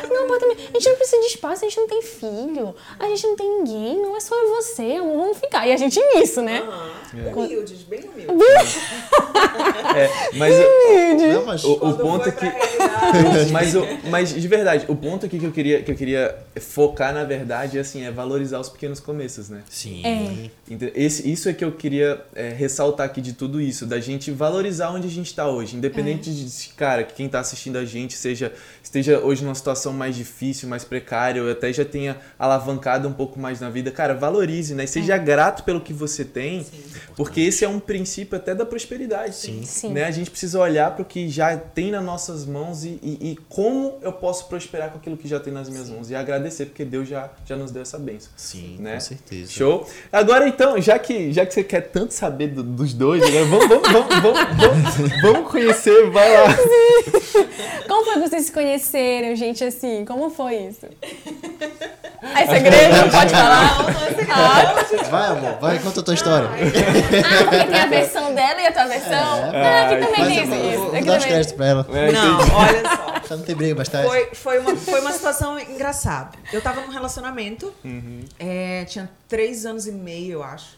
Não, 0.09 0.25
apartamento. 0.25 0.59
A 0.69 0.73
gente 0.79 0.89
não 0.89 0.95
precisa 0.95 1.21
de 1.21 1.27
espaço, 1.27 1.65
a 1.65 1.67
gente 1.69 1.79
não 1.79 1.87
tem 1.87 2.01
filho, 2.01 2.75
a 2.99 3.07
gente 3.07 3.27
não 3.27 3.35
tem 3.35 3.49
ninguém, 3.59 4.01
não 4.01 4.15
é 4.15 4.19
só 4.19 4.35
eu 4.35 4.47
e 4.47 4.55
você, 4.55 4.81
amor, 4.99 5.17
vamos 5.17 5.37
ficar. 5.39 5.67
E 5.67 5.71
a 5.73 5.77
gente 5.77 5.99
nisso, 6.15 6.41
né? 6.41 6.59
Aham. 6.61 6.91
Humildes, 7.35 7.81
bem 7.83 8.01
humildes. 8.01 8.77
É, 9.95 10.37
mas 10.37 10.53
eu- 10.55 11.33
Não, 11.33 11.45
mas 11.45 11.63
o, 11.65 11.73
o 11.73 11.97
ponto 11.97 12.31
pra 12.31 12.49
realidade, 12.49 13.51
mas, 13.51 13.75
o- 13.75 13.85
mas 14.09 14.33
de 14.33 14.47
verdade, 14.47 14.85
o 14.87 14.95
ponto 14.95 15.25
aqui 15.25 15.37
que 15.37 15.45
eu 15.45 15.51
queria, 15.51 15.81
que 15.83 15.91
eu 15.91 15.95
queria 15.95 16.37
focar, 16.61 17.13
na 17.13 17.23
verdade, 17.25 17.77
é 17.77 17.81
assim, 17.81 18.05
é 18.05 18.11
valorizar 18.11 18.59
os 18.59 18.69
pequenos 18.69 18.99
começos, 19.01 19.49
né? 19.49 19.63
Sim. 19.69 20.01
É. 20.05 20.49
Esse, 20.95 21.29
isso 21.29 21.49
é 21.49 21.53
que 21.53 21.63
eu 21.65 21.71
queria 21.73 22.21
é, 22.33 22.49
ressaltar 22.49 23.05
aqui 23.05 23.19
de 23.19 23.33
tudo 23.33 23.59
isso, 23.59 23.85
da 23.85 23.99
gente 23.99 24.31
valorizar 24.31 24.91
onde 24.91 25.07
a 25.07 25.11
gente 25.11 25.27
está 25.27 25.47
hoje. 25.49 25.75
Independente 25.75 26.31
de, 26.33 26.69
cara, 26.75 27.03
que 27.03 27.13
quem 27.13 27.25
está 27.25 27.39
assistindo 27.41 27.77
a 27.77 27.83
gente 27.83 28.13
seja, 28.13 28.53
esteja 28.81 29.19
hoje 29.19 29.43
numa 29.51 29.55
situação 29.55 29.91
mais 29.93 30.15
difícil, 30.15 30.67
mais 30.69 30.83
precária, 30.85 31.43
ou 31.43 31.51
até 31.51 31.71
já 31.73 31.83
tenha 31.83 32.17
alavancado 32.39 33.07
um 33.07 33.13
pouco 33.13 33.37
mais 33.39 33.59
na 33.59 33.69
vida. 33.69 33.91
Cara, 33.91 34.13
valorize, 34.13 34.73
né? 34.73 34.85
Seja 34.85 35.17
grato 35.17 35.63
pelo 35.63 35.81
que 35.81 35.91
você 35.93 36.23
tem, 36.23 36.65
porque 37.15 37.41
esse 37.41 37.65
é 37.65 37.69
um 37.69 37.79
princípio 37.79 38.37
até 38.37 38.55
da 38.55 38.65
prosperidade. 38.65 39.35
Sim. 39.35 39.61
Sim. 39.63 39.89
Né? 39.93 40.05
A 40.05 40.11
gente 40.11 40.31
precisa 40.31 40.59
olhar 40.59 40.91
para 40.91 41.01
o 41.01 41.05
que 41.05 41.27
já 41.29 41.55
tem 41.57 41.91
nas 41.91 42.03
nossas 42.03 42.45
mãos 42.45 42.83
e, 42.85 42.99
e- 43.03 43.31
e 43.31 43.37
como 43.49 43.97
eu 44.01 44.13
posso 44.13 44.47
prosperar 44.47 44.89
com 44.91 44.97
aquilo 44.97 45.17
que 45.17 45.27
já 45.27 45.39
tem 45.39 45.51
nas 45.53 45.67
minhas 45.69 45.89
mãos. 45.89 46.09
E 46.09 46.15
agradecer, 46.15 46.65
porque 46.67 46.85
Deus 46.85 47.07
já, 47.07 47.29
já 47.45 47.55
nos 47.57 47.71
deu 47.71 47.81
essa 47.81 47.99
bênção. 47.99 48.31
Sim, 48.37 48.77
né? 48.79 48.93
com 48.95 48.99
certeza. 49.01 49.51
Show. 49.51 49.87
Agora 50.11 50.47
então, 50.47 50.79
já 50.81 50.97
que, 50.97 51.33
já 51.33 51.45
que 51.45 51.53
você 51.53 51.63
quer 51.63 51.81
tanto 51.81 52.13
saber 52.13 52.47
do- 52.47 52.63
dos 52.63 52.93
dois, 52.93 53.21
agora 53.23 53.45
vamos, 53.45 53.67
vamos, 53.67 53.89
vamos, 53.91 54.21
vamos, 54.21 54.95
vamos, 54.95 55.21
vamos 55.21 55.51
conhecer, 55.51 56.09
vai 56.09 56.31
lá. 56.33 56.55
Como 57.87 58.05
foi 58.05 58.13
que 58.21 58.29
vocês 58.29 58.45
se 58.45 58.51
conheceram, 58.51 59.35
gente, 59.41 59.63
assim? 59.63 60.05
Como 60.05 60.29
foi 60.29 60.55
isso? 60.67 60.85
É 62.23 62.45
segredo? 62.45 62.95
Não 62.97 63.09
pode 63.09 63.31
falar? 63.31 63.77
Ah, 64.29 65.05
Vai, 65.09 65.27
amor, 65.31 65.57
vai, 65.59 65.79
conta 65.79 65.99
a 66.01 66.03
tua 66.03 66.13
história. 66.13 66.47
ah, 66.47 67.43
porque 67.43 67.65
tem 67.65 67.79
a 67.79 67.85
versão 67.87 68.35
dela 68.35 68.61
e 68.61 68.67
a 68.67 68.71
tua 68.71 68.85
versão? 68.85 69.51
Ah, 69.53 69.81
aqui 69.89 70.05
também 70.05 70.19
Mas 70.19 70.27
tem 70.27 70.37
eu 70.39 70.45
vou, 70.47 70.57
isso. 70.69 70.77
vou, 70.81 70.85
vou 70.91 70.95
Aqui 70.95 71.05
dar 71.07 71.17
os 71.17 71.23
também. 71.23 71.27
créditos 71.29 71.53
pra 71.53 71.65
ela. 71.65 71.87
É, 71.91 72.11
Não, 72.11 72.37
olha 72.55 72.89
só. 72.89 73.11
Pra 73.31 73.37
não 73.37 73.43
ter 73.43 73.55
briga 73.55 73.75
bastante. 73.75 74.07
Foi, 74.07 74.29
foi, 74.35 74.59
uma, 74.59 74.75
foi 74.75 74.99
uma 75.01 75.11
situação 75.13 75.59
engraçada. 75.59 76.37
Eu 76.53 76.61
tava 76.61 76.81
num 76.81 76.89
relacionamento, 76.91 77.73
Uhum. 77.83 78.23
é, 78.37 78.85
tinha 78.85 79.09
três 79.27 79.65
anos 79.65 79.87
e 79.87 79.91
meio, 79.91 80.33
eu 80.33 80.43
acho. 80.43 80.77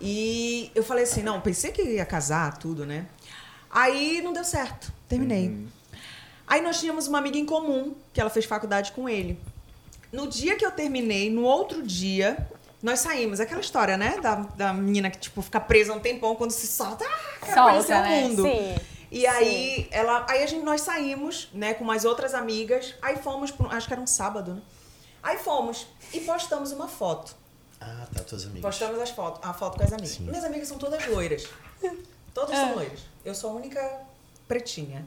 E 0.00 0.70
eu 0.74 0.82
falei 0.82 1.04
assim, 1.04 1.22
não, 1.22 1.38
pensei 1.40 1.70
que 1.70 1.82
ia 1.82 2.04
casar, 2.06 2.56
tudo, 2.56 2.86
né? 2.86 3.04
Aí 3.70 4.22
não 4.22 4.32
deu 4.32 4.44
certo, 4.44 4.90
terminei. 5.08 5.48
Uhum. 5.48 5.66
Aí 6.52 6.60
nós 6.60 6.78
tínhamos 6.78 7.08
uma 7.08 7.16
amiga 7.16 7.38
em 7.38 7.46
comum, 7.46 7.94
que 8.12 8.20
ela 8.20 8.28
fez 8.28 8.44
faculdade 8.44 8.92
com 8.92 9.08
ele. 9.08 9.40
No 10.12 10.28
dia 10.28 10.54
que 10.54 10.66
eu 10.66 10.70
terminei, 10.70 11.30
no 11.30 11.44
outro 11.44 11.82
dia, 11.82 12.46
nós 12.82 13.00
saímos. 13.00 13.40
Aquela 13.40 13.62
história, 13.62 13.96
né? 13.96 14.18
Da, 14.20 14.34
da 14.34 14.74
menina 14.74 15.10
que, 15.10 15.16
tipo, 15.16 15.40
fica 15.40 15.58
presa 15.58 15.94
um 15.94 15.98
tempão, 15.98 16.36
quando 16.36 16.50
se 16.50 16.66
solta, 16.66 17.06
ah, 17.06 17.38
quero 17.40 17.54
Solta, 17.54 17.70
conhecer 17.70 17.94
né? 17.94 18.18
o 18.18 18.28
mundo. 18.28 18.42
Sim. 18.42 18.74
E 19.10 19.26
aí, 19.26 19.88
ela, 19.90 20.26
aí 20.28 20.42
a 20.42 20.46
gente, 20.46 20.62
nós 20.62 20.82
saímos, 20.82 21.48
né, 21.54 21.72
com 21.72 21.84
mais 21.84 22.04
outras 22.04 22.34
amigas. 22.34 22.96
Aí 23.00 23.16
fomos, 23.16 23.50
pro, 23.50 23.68
acho 23.74 23.86
que 23.86 23.94
era 23.94 24.02
um 24.02 24.06
sábado, 24.06 24.52
né? 24.52 24.60
Aí 25.22 25.38
fomos 25.38 25.86
e 26.12 26.20
postamos 26.20 26.70
uma 26.70 26.86
foto. 26.86 27.34
Ah, 27.80 28.06
tá, 28.14 28.24
tuas 28.24 28.44
amigas. 28.44 28.60
Postamos 28.60 29.00
as 29.00 29.08
fotos, 29.08 29.40
a 29.42 29.54
foto 29.54 29.78
com 29.78 29.84
as 29.84 29.92
amigas. 29.94 30.10
Sim. 30.10 30.24
Minhas 30.24 30.44
amigas 30.44 30.68
são 30.68 30.76
todas 30.76 31.06
loiras. 31.06 31.48
Todas 32.34 32.50
É. 32.54 32.56
são 32.56 32.74
loiras. 32.74 33.00
Eu 33.24 33.34
sou 33.34 33.52
a 33.52 33.54
única 33.54 34.02
pretinha. 34.52 35.02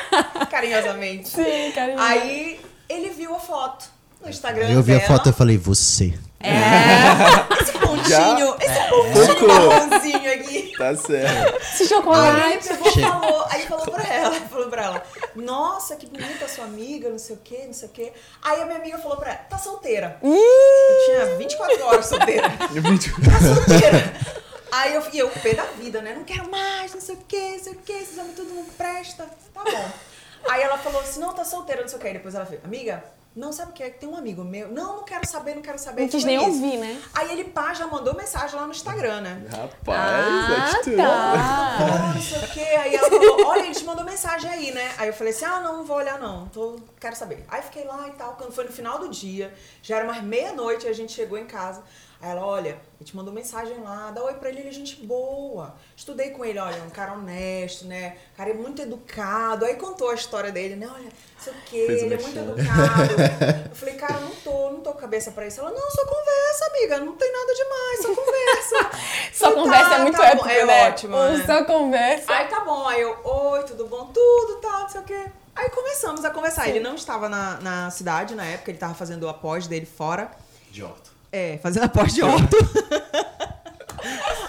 Carinhosamente. 0.50 1.28
Sim, 1.28 1.70
carinho. 1.74 2.00
Aí 2.00 2.58
ele 2.88 3.10
viu 3.10 3.34
a 3.34 3.38
foto 3.38 3.84
no 4.22 4.30
Instagram 4.30 4.70
Eu 4.70 4.82
vi 4.82 4.94
a 4.94 4.98
dela. 4.98 5.08
foto 5.08 5.28
e 5.28 5.32
falei, 5.32 5.58
você. 5.58 6.14
É, 6.40 7.62
esse 7.62 7.72
pontinho, 7.72 8.56
esse 8.60 8.88
pontinho 8.88 9.26
Focou. 9.26 9.48
marronzinho 9.48 10.32
aqui. 10.32 10.72
Tá 10.78 10.94
certo. 10.94 11.56
Esse 11.62 11.82
Aí 11.82 11.88
chocolate. 11.88 12.68
ele 12.68 12.78
pegou 12.78 12.92
falou, 12.92 13.46
aí 13.50 13.62
falou 13.66 13.86
pra 13.86 14.14
ela, 14.14 14.34
falou 14.48 14.68
pra 14.68 14.82
ela, 14.84 15.02
nossa, 15.34 15.96
que 15.96 16.06
bonita 16.06 16.44
a 16.44 16.48
sua 16.48 16.64
amiga, 16.64 17.08
não 17.10 17.18
sei 17.18 17.36
o 17.36 17.38
quê, 17.42 17.64
não 17.66 17.72
sei 17.72 17.88
o 17.88 17.90
quê. 17.90 18.12
Aí 18.42 18.60
a 18.62 18.66
minha 18.66 18.78
amiga 18.78 18.98
falou 18.98 19.16
pra 19.16 19.30
ela, 19.30 19.38
tá 19.50 19.58
solteira. 19.58 20.18
Eu 20.22 21.04
tinha 21.06 21.36
24 21.36 21.84
horas 21.84 22.06
solteira. 22.06 22.48
Tá 22.58 23.54
solteira. 23.54 24.14
Aí 24.72 24.94
eu 24.94 25.02
fiquei, 25.02 25.22
eu 25.22 25.30
pé 25.30 25.54
da 25.54 25.64
vida, 25.64 26.00
né? 26.02 26.14
Não 26.14 26.24
quero 26.24 26.50
mais, 26.50 26.92
não 26.94 27.00
sei 27.00 27.14
o 27.14 27.18
quê, 27.26 27.52
não 27.56 27.64
sei 27.64 27.72
o 27.72 27.76
quê, 27.76 27.92
esses 27.92 28.18
homens 28.18 28.34
tudo 28.36 28.52
não 28.54 28.64
presta. 28.64 29.28
Tá 29.54 29.62
bom. 29.64 29.90
Aí 30.50 30.62
ela 30.62 30.76
falou 30.78 31.00
assim, 31.00 31.20
não, 31.20 31.32
tá 31.32 31.44
solteira, 31.44 31.82
não 31.82 31.88
sei 31.88 31.98
o 31.98 32.00
quê. 32.00 32.08
Aí 32.08 32.12
depois 32.14 32.34
ela 32.34 32.44
falou, 32.46 32.60
amiga, 32.64 33.02
não 33.34 33.52
sabe 33.52 33.70
o 33.70 33.74
que 33.74 33.82
é? 33.82 33.90
Que 33.90 33.98
tem 34.00 34.08
um 34.08 34.16
amigo 34.16 34.42
meu. 34.44 34.68
Não, 34.68 34.96
não 34.96 35.04
quero 35.04 35.26
saber, 35.26 35.54
não 35.54 35.62
quero 35.62 35.78
saber. 35.78 36.02
Não 36.02 36.08
quis 36.08 36.24
nem 36.24 36.36
isso. 36.36 36.46
ouvir, 36.46 36.78
né? 36.78 37.02
Aí 37.14 37.30
ele, 37.32 37.44
pá, 37.44 37.74
já 37.74 37.86
mandou 37.86 38.14
mensagem 38.14 38.58
lá 38.58 38.64
no 38.64 38.72
Instagram, 38.72 39.20
né? 39.20 39.46
Rapaz, 39.50 39.98
Ah, 40.00 40.70
atitude. 40.72 40.96
tá. 40.96 41.34
Ah, 41.38 42.12
não 42.14 42.22
sei 42.22 42.38
o 42.38 42.48
quê. 42.48 42.60
Aí 42.60 42.94
ela 42.94 43.08
falou, 43.10 43.46
olha, 43.46 43.60
ele 43.66 43.74
te 43.74 43.84
mandou 43.84 44.04
mensagem 44.04 44.50
aí, 44.50 44.70
né? 44.72 44.94
Aí 44.98 45.08
eu 45.08 45.12
falei 45.14 45.32
assim, 45.32 45.44
ah, 45.44 45.60
não, 45.60 45.78
não 45.78 45.84
vou 45.84 45.96
olhar 45.96 46.18
não, 46.18 46.48
tô, 46.48 46.76
quero 46.98 47.14
saber. 47.14 47.44
Aí 47.48 47.60
fiquei 47.62 47.84
lá 47.84 48.08
e 48.08 48.12
tal, 48.12 48.34
quando 48.36 48.52
foi 48.52 48.64
no 48.64 48.72
final 48.72 48.98
do 48.98 49.08
dia, 49.10 49.52
já 49.82 49.96
era 49.96 50.04
mais 50.06 50.22
meia-noite, 50.22 50.86
a 50.88 50.92
gente 50.92 51.12
chegou 51.12 51.36
em 51.38 51.46
casa. 51.46 51.82
Aí 52.20 52.30
ela, 52.30 52.44
olha, 52.46 52.70
ele 52.98 53.04
te 53.04 53.14
mandou 53.14 53.32
mensagem 53.32 53.78
lá, 53.82 54.10
dá 54.10 54.22
oi 54.22 54.34
pra 54.34 54.48
ele, 54.48 54.60
ele 54.60 54.68
é 54.70 54.72
gente 54.72 55.04
boa. 55.04 55.74
Estudei 55.94 56.30
com 56.30 56.44
ele, 56.44 56.58
olha, 56.58 56.82
um 56.82 56.90
cara 56.90 57.12
honesto, 57.12 57.84
né? 57.84 58.16
O 58.32 58.36
cara 58.36 58.50
é 58.50 58.54
muito 58.54 58.80
educado. 58.80 59.64
Aí 59.64 59.74
contou 59.76 60.10
a 60.10 60.14
história 60.14 60.50
dele, 60.50 60.76
né? 60.76 60.86
Olha, 60.86 61.04
não 61.04 61.10
sei 61.38 61.52
o 61.52 61.56
quê, 61.66 61.76
ele 61.76 62.14
é 62.14 62.18
muito 62.18 62.38
educado. 62.38 63.14
Eu 63.70 63.76
falei, 63.76 63.94
cara, 63.96 64.18
não 64.20 64.30
tô, 64.30 64.70
não 64.70 64.80
tô 64.80 64.92
com 64.92 64.98
cabeça 64.98 65.30
pra 65.30 65.46
isso. 65.46 65.60
Ela, 65.60 65.70
não, 65.70 65.90
só 65.90 66.04
conversa, 66.06 66.66
amiga, 66.70 66.98
não 67.00 67.16
tem 67.16 67.30
nada 67.30 67.54
demais, 67.54 68.02
só 68.02 68.14
conversa. 68.14 69.06
Só 69.32 69.50
Falei, 69.50 69.62
conversa 69.64 69.90
"Tá, 69.90 69.96
é 69.96 70.02
muito 70.02 70.16
tá 70.16 70.26
épico, 70.28 70.44
bom." 70.44 70.50
É 70.50 70.64
né? 70.64 70.88
ótimo, 70.88 71.16
né? 71.16 71.44
Só 71.46 71.64
conversa. 71.64 72.32
Aí 72.32 72.48
tá 72.48 72.60
bom, 72.60 72.86
aí 72.86 73.02
eu, 73.02 73.18
oi, 73.22 73.62
tudo 73.64 73.86
bom? 73.86 74.06
Tudo, 74.06 74.60
tal, 74.62 74.80
não 74.80 74.88
sei 74.88 75.00
o 75.02 75.04
quê. 75.04 75.26
Aí 75.54 75.70
começamos 75.70 76.24
a 76.24 76.30
conversar. 76.30 76.68
Ele 76.68 76.80
não 76.80 76.94
estava 76.94 77.28
na, 77.28 77.60
na 77.60 77.90
cidade 77.90 78.34
na 78.34 78.44
época, 78.44 78.70
ele 78.70 78.78
tava 78.78 78.94
fazendo 78.94 79.28
a 79.28 79.34
pós 79.34 79.66
dele 79.66 79.86
fora. 79.86 80.30
De 80.70 80.82
orto. 80.82 81.15
É, 81.36 81.58
fazendo 81.58 81.84
a 81.84 81.88
pós 81.90 82.14
de 82.14 82.22
orto. 82.22 82.56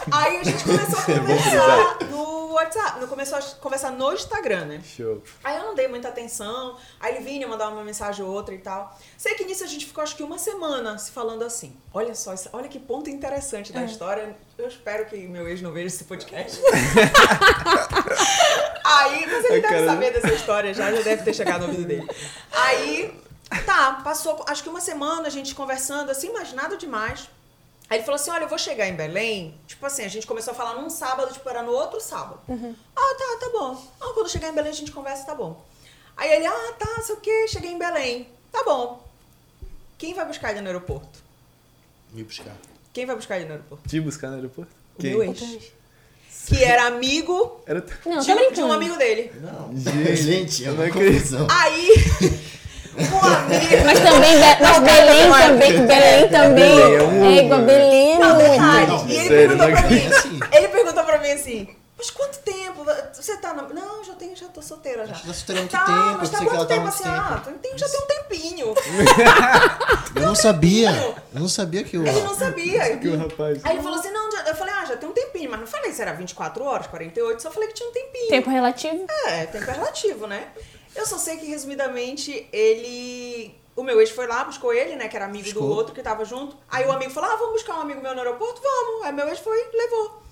Aí 0.10 0.38
a 0.38 0.44
gente 0.44 0.64
começou 0.64 1.00
a 1.00 1.04
conversar 1.04 2.00
no 2.10 2.54
WhatsApp, 2.54 3.08
começou 3.08 3.38
a 3.38 3.42
conversar 3.42 3.92
no 3.92 4.14
Instagram, 4.14 4.66
né? 4.66 4.82
Show. 4.86 5.22
Aí 5.44 5.58
eu 5.58 5.64
não 5.64 5.76
dei 5.76 5.90
muita 5.90 6.08
atenção, 6.08 6.78
aí 6.98 7.16
ele 7.16 7.26
vinha 7.26 7.46
mandar 7.46 7.68
uma 7.68 7.84
mensagem 7.84 8.24
ou 8.24 8.32
outra 8.32 8.56
e 8.56 8.60
tal. 8.60 8.98
Sei 9.18 9.34
que 9.36 9.44
nisso 9.44 9.66
a 9.66 9.68
gente 9.68 9.86
ficou 9.86 10.02
acho 10.02 10.16
que 10.16 10.24
uma 10.24 10.38
semana 10.38 10.98
se 10.98 11.12
falando 11.12 11.44
assim. 11.44 11.76
Olha 11.94 12.16
só, 12.16 12.34
olha 12.54 12.70
que 12.70 12.80
ponto 12.80 13.10
interessante 13.10 13.74
da 13.74 13.84
história. 13.84 14.34
Eu 14.58 14.70
espero 14.70 15.08
que 15.08 15.18
meu 15.28 15.46
ex 15.46 15.62
não 15.62 15.74
veja 15.74 15.88
esse 15.88 16.06
podcast. 16.06 16.58
aí, 18.86 19.26
mas 19.26 19.44
ele 19.44 19.56
Ai, 19.56 19.74
deve 19.74 19.86
saber 19.86 20.14
dessa 20.14 20.34
história 20.34 20.74
já, 20.74 20.90
já 20.94 21.02
deve 21.02 21.24
ter 21.24 21.34
chegado 21.34 21.64
no 21.64 21.68
ouvido 21.68 21.86
dele. 21.86 22.08
Aí, 22.50 23.27
tá, 23.68 24.02
passou 24.04 24.44
acho 24.48 24.64
que 24.64 24.70
uma 24.70 24.80
semana 24.80 25.28
a 25.28 25.30
gente 25.30 25.54
conversando 25.54 26.10
assim, 26.10 26.32
mas 26.32 26.54
nada 26.54 26.78
demais. 26.78 27.30
Aí 27.90 27.98
ele 27.98 28.06
falou 28.06 28.16
assim: 28.16 28.32
Olha, 28.32 28.44
eu 28.44 28.48
vou 28.50 28.58
chegar 28.58 28.88
em 28.88 28.96
Belém. 28.96 29.54
Tipo 29.68 29.86
assim, 29.86 30.04
a 30.04 30.08
gente 30.08 30.26
começou 30.26 30.52
a 30.54 30.56
falar 30.56 30.76
num 30.82 30.90
sábado, 30.90 31.32
tipo, 31.34 31.48
era 31.50 31.62
no 31.62 31.72
outro 31.72 32.00
sábado. 32.00 32.40
Ah, 32.50 33.16
tá, 33.20 33.46
tá 33.46 33.50
bom. 33.52 33.82
Ah, 34.02 34.12
quando 34.14 34.30
chegar 34.30 34.50
em 34.50 34.54
Belém 34.54 34.72
a 34.72 34.76
gente 34.76 34.92
conversa, 34.92 35.26
tá 35.26 35.36
bom. 35.36 35.62
Aí 36.16 36.32
ele, 36.32 36.46
ah, 36.48 36.74
tá, 36.80 37.02
sei 37.04 37.16
o 37.16 37.20
quê, 37.20 37.48
cheguei 37.48 37.72
em 37.72 37.78
Belém. 37.78 38.28
Tá 38.52 38.64
bom. 38.64 39.06
Quem 39.98 40.14
vai 40.14 40.26
buscar 40.26 40.52
ele 40.52 40.62
no 40.62 40.68
aeroporto? 40.68 41.20
Me 42.14 42.24
buscar. 42.24 42.56
Quem 42.94 43.06
vai 43.06 43.16
buscar 43.16 43.36
ele 43.38 43.46
no 43.46 43.52
aeroporto? 43.52 43.88
Te 43.90 44.00
buscar 44.00 44.30
no 44.30 44.36
aeroporto? 44.36 44.72
O 44.98 45.04
meu 45.04 45.24
ex. 45.24 45.72
Que 46.48 46.64
era 46.64 46.88
amigo 46.88 47.62
Era... 47.66 47.86
Não, 48.06 48.20
de, 48.20 48.28
tá 48.28 48.42
um- 48.42 48.52
de 48.54 48.62
um 48.64 48.72
amigo 48.72 48.96
dele. 48.96 49.32
Não. 49.42 49.76
Gente, 50.16 50.64
é 50.64 50.70
eu 50.70 50.74
uma 50.74 50.84
não 50.84 50.90
acredito. 50.90 51.16
confusão. 51.16 51.48
Aí. 51.52 51.90
Mas 52.98 54.00
também, 54.00 54.40
mas 54.60 54.80
Belém 54.80 55.30
também, 55.32 55.86
Belém 55.88 56.30
também. 56.30 56.96
É 56.96 57.04
um 57.04 57.26
É 57.32 57.44
igual, 57.44 57.62
Belém 57.62 58.16
é 58.16 58.20
Não, 58.20 58.36
muito. 58.36 58.50
verdade. 58.50 58.88
Não, 58.88 59.08
e 59.08 59.16
ele 59.16 59.28
sério, 59.28 59.58
perguntou 59.58 59.68
pra 59.68 59.82
mim. 59.90 60.08
acredito. 60.08 60.48
Ele 60.56 60.68
perguntou 60.70 61.04
pra 61.04 61.18
mim 61.20 61.32
assim. 61.32 61.76
Mas 61.98 62.12
quanto 62.12 62.38
tempo? 62.40 62.86
Você 63.14 63.38
tá 63.38 63.56
na... 63.56 63.64
Não, 63.64 64.04
já 64.04 64.14
tenho, 64.14 64.36
já 64.36 64.48
tô 64.50 64.62
solteira 64.62 65.08
já. 65.08 65.16
Já 65.16 65.34
solteira 65.34 65.62
há 65.62 65.64
muito 65.64 65.72
tá, 65.72 65.86
tempo, 65.86 66.18
mas 66.20 66.30
tá 66.30 66.38
quanto 66.38 66.58
tá 66.60 66.66
tempo 66.66 66.88
assim? 66.88 67.04
tempo. 67.04 67.16
Ah, 67.18 67.44
tem, 67.62 67.78
já 67.78 67.90
tem 67.90 68.00
um 68.00 68.06
tempinho. 68.06 68.76
Eu 70.16 70.22
não 70.22 70.36
sabia. 70.36 70.92
Eu 71.34 71.40
não 71.42 71.48
sabia 71.48 71.84
que 71.84 71.98
o. 71.98 72.06
Ele 72.08 72.22
não 72.22 72.36
sabia. 72.36 72.98
Que 72.98 73.08
o 73.08 73.18
rapaz... 73.18 73.60
Aí 73.64 73.74
ele 73.76 73.82
falou 73.84 74.00
assim, 74.00 74.12
não, 74.12 74.32
já- 74.32 74.44
eu 74.44 74.56
falei, 74.56 74.74
ah, 74.76 74.86
já 74.86 74.96
tem 74.98 75.10
um 75.10 75.12
tempinho, 75.12 75.50
mas 75.50 75.60
não 75.60 75.66
falei 75.68 75.92
se 75.92 76.02
era 76.02 76.14
24 76.14 76.64
horas, 76.64 76.86
48, 76.88 77.42
só 77.42 77.50
falei 77.50 77.68
que 77.70 77.74
tinha 77.76 77.90
um 77.90 77.94
tempinho. 77.94 78.30
Tempo 78.30 78.50
relativo. 78.52 79.06
É, 79.26 79.46
tempo 79.48 79.70
é 79.70 79.74
relativo, 79.74 80.28
né? 80.28 80.44
Eu 80.98 81.06
só 81.06 81.18
sei 81.18 81.38
que, 81.38 81.46
resumidamente, 81.46 82.48
ele... 82.52 83.56
O 83.76 83.84
meu 83.84 84.02
ex 84.02 84.10
foi 84.10 84.26
lá, 84.26 84.44
buscou 84.44 84.74
ele, 84.74 84.96
né, 84.96 85.08
que 85.08 85.16
era 85.16 85.26
amigo 85.26 85.50
do 85.54 85.60
Buscou. 85.60 85.78
outro 85.78 85.94
que 85.94 86.02
tava 86.02 86.26
junto. 86.26 86.58
Aí 86.68 86.84
o 86.88 86.92
amigo 86.92 87.12
falou, 87.12 87.30
ah, 87.30 87.36
vamos 87.36 87.54
buscar 87.54 87.76
um 87.78 87.82
amigo 87.82 88.02
meu 88.02 88.14
no 88.16 88.20
aeroporto? 88.20 88.60
Vamos. 88.60 89.04
Aí 89.06 89.12
meu 89.14 89.28
ex 89.28 89.38
foi, 89.40 89.56
levou. 89.72 90.24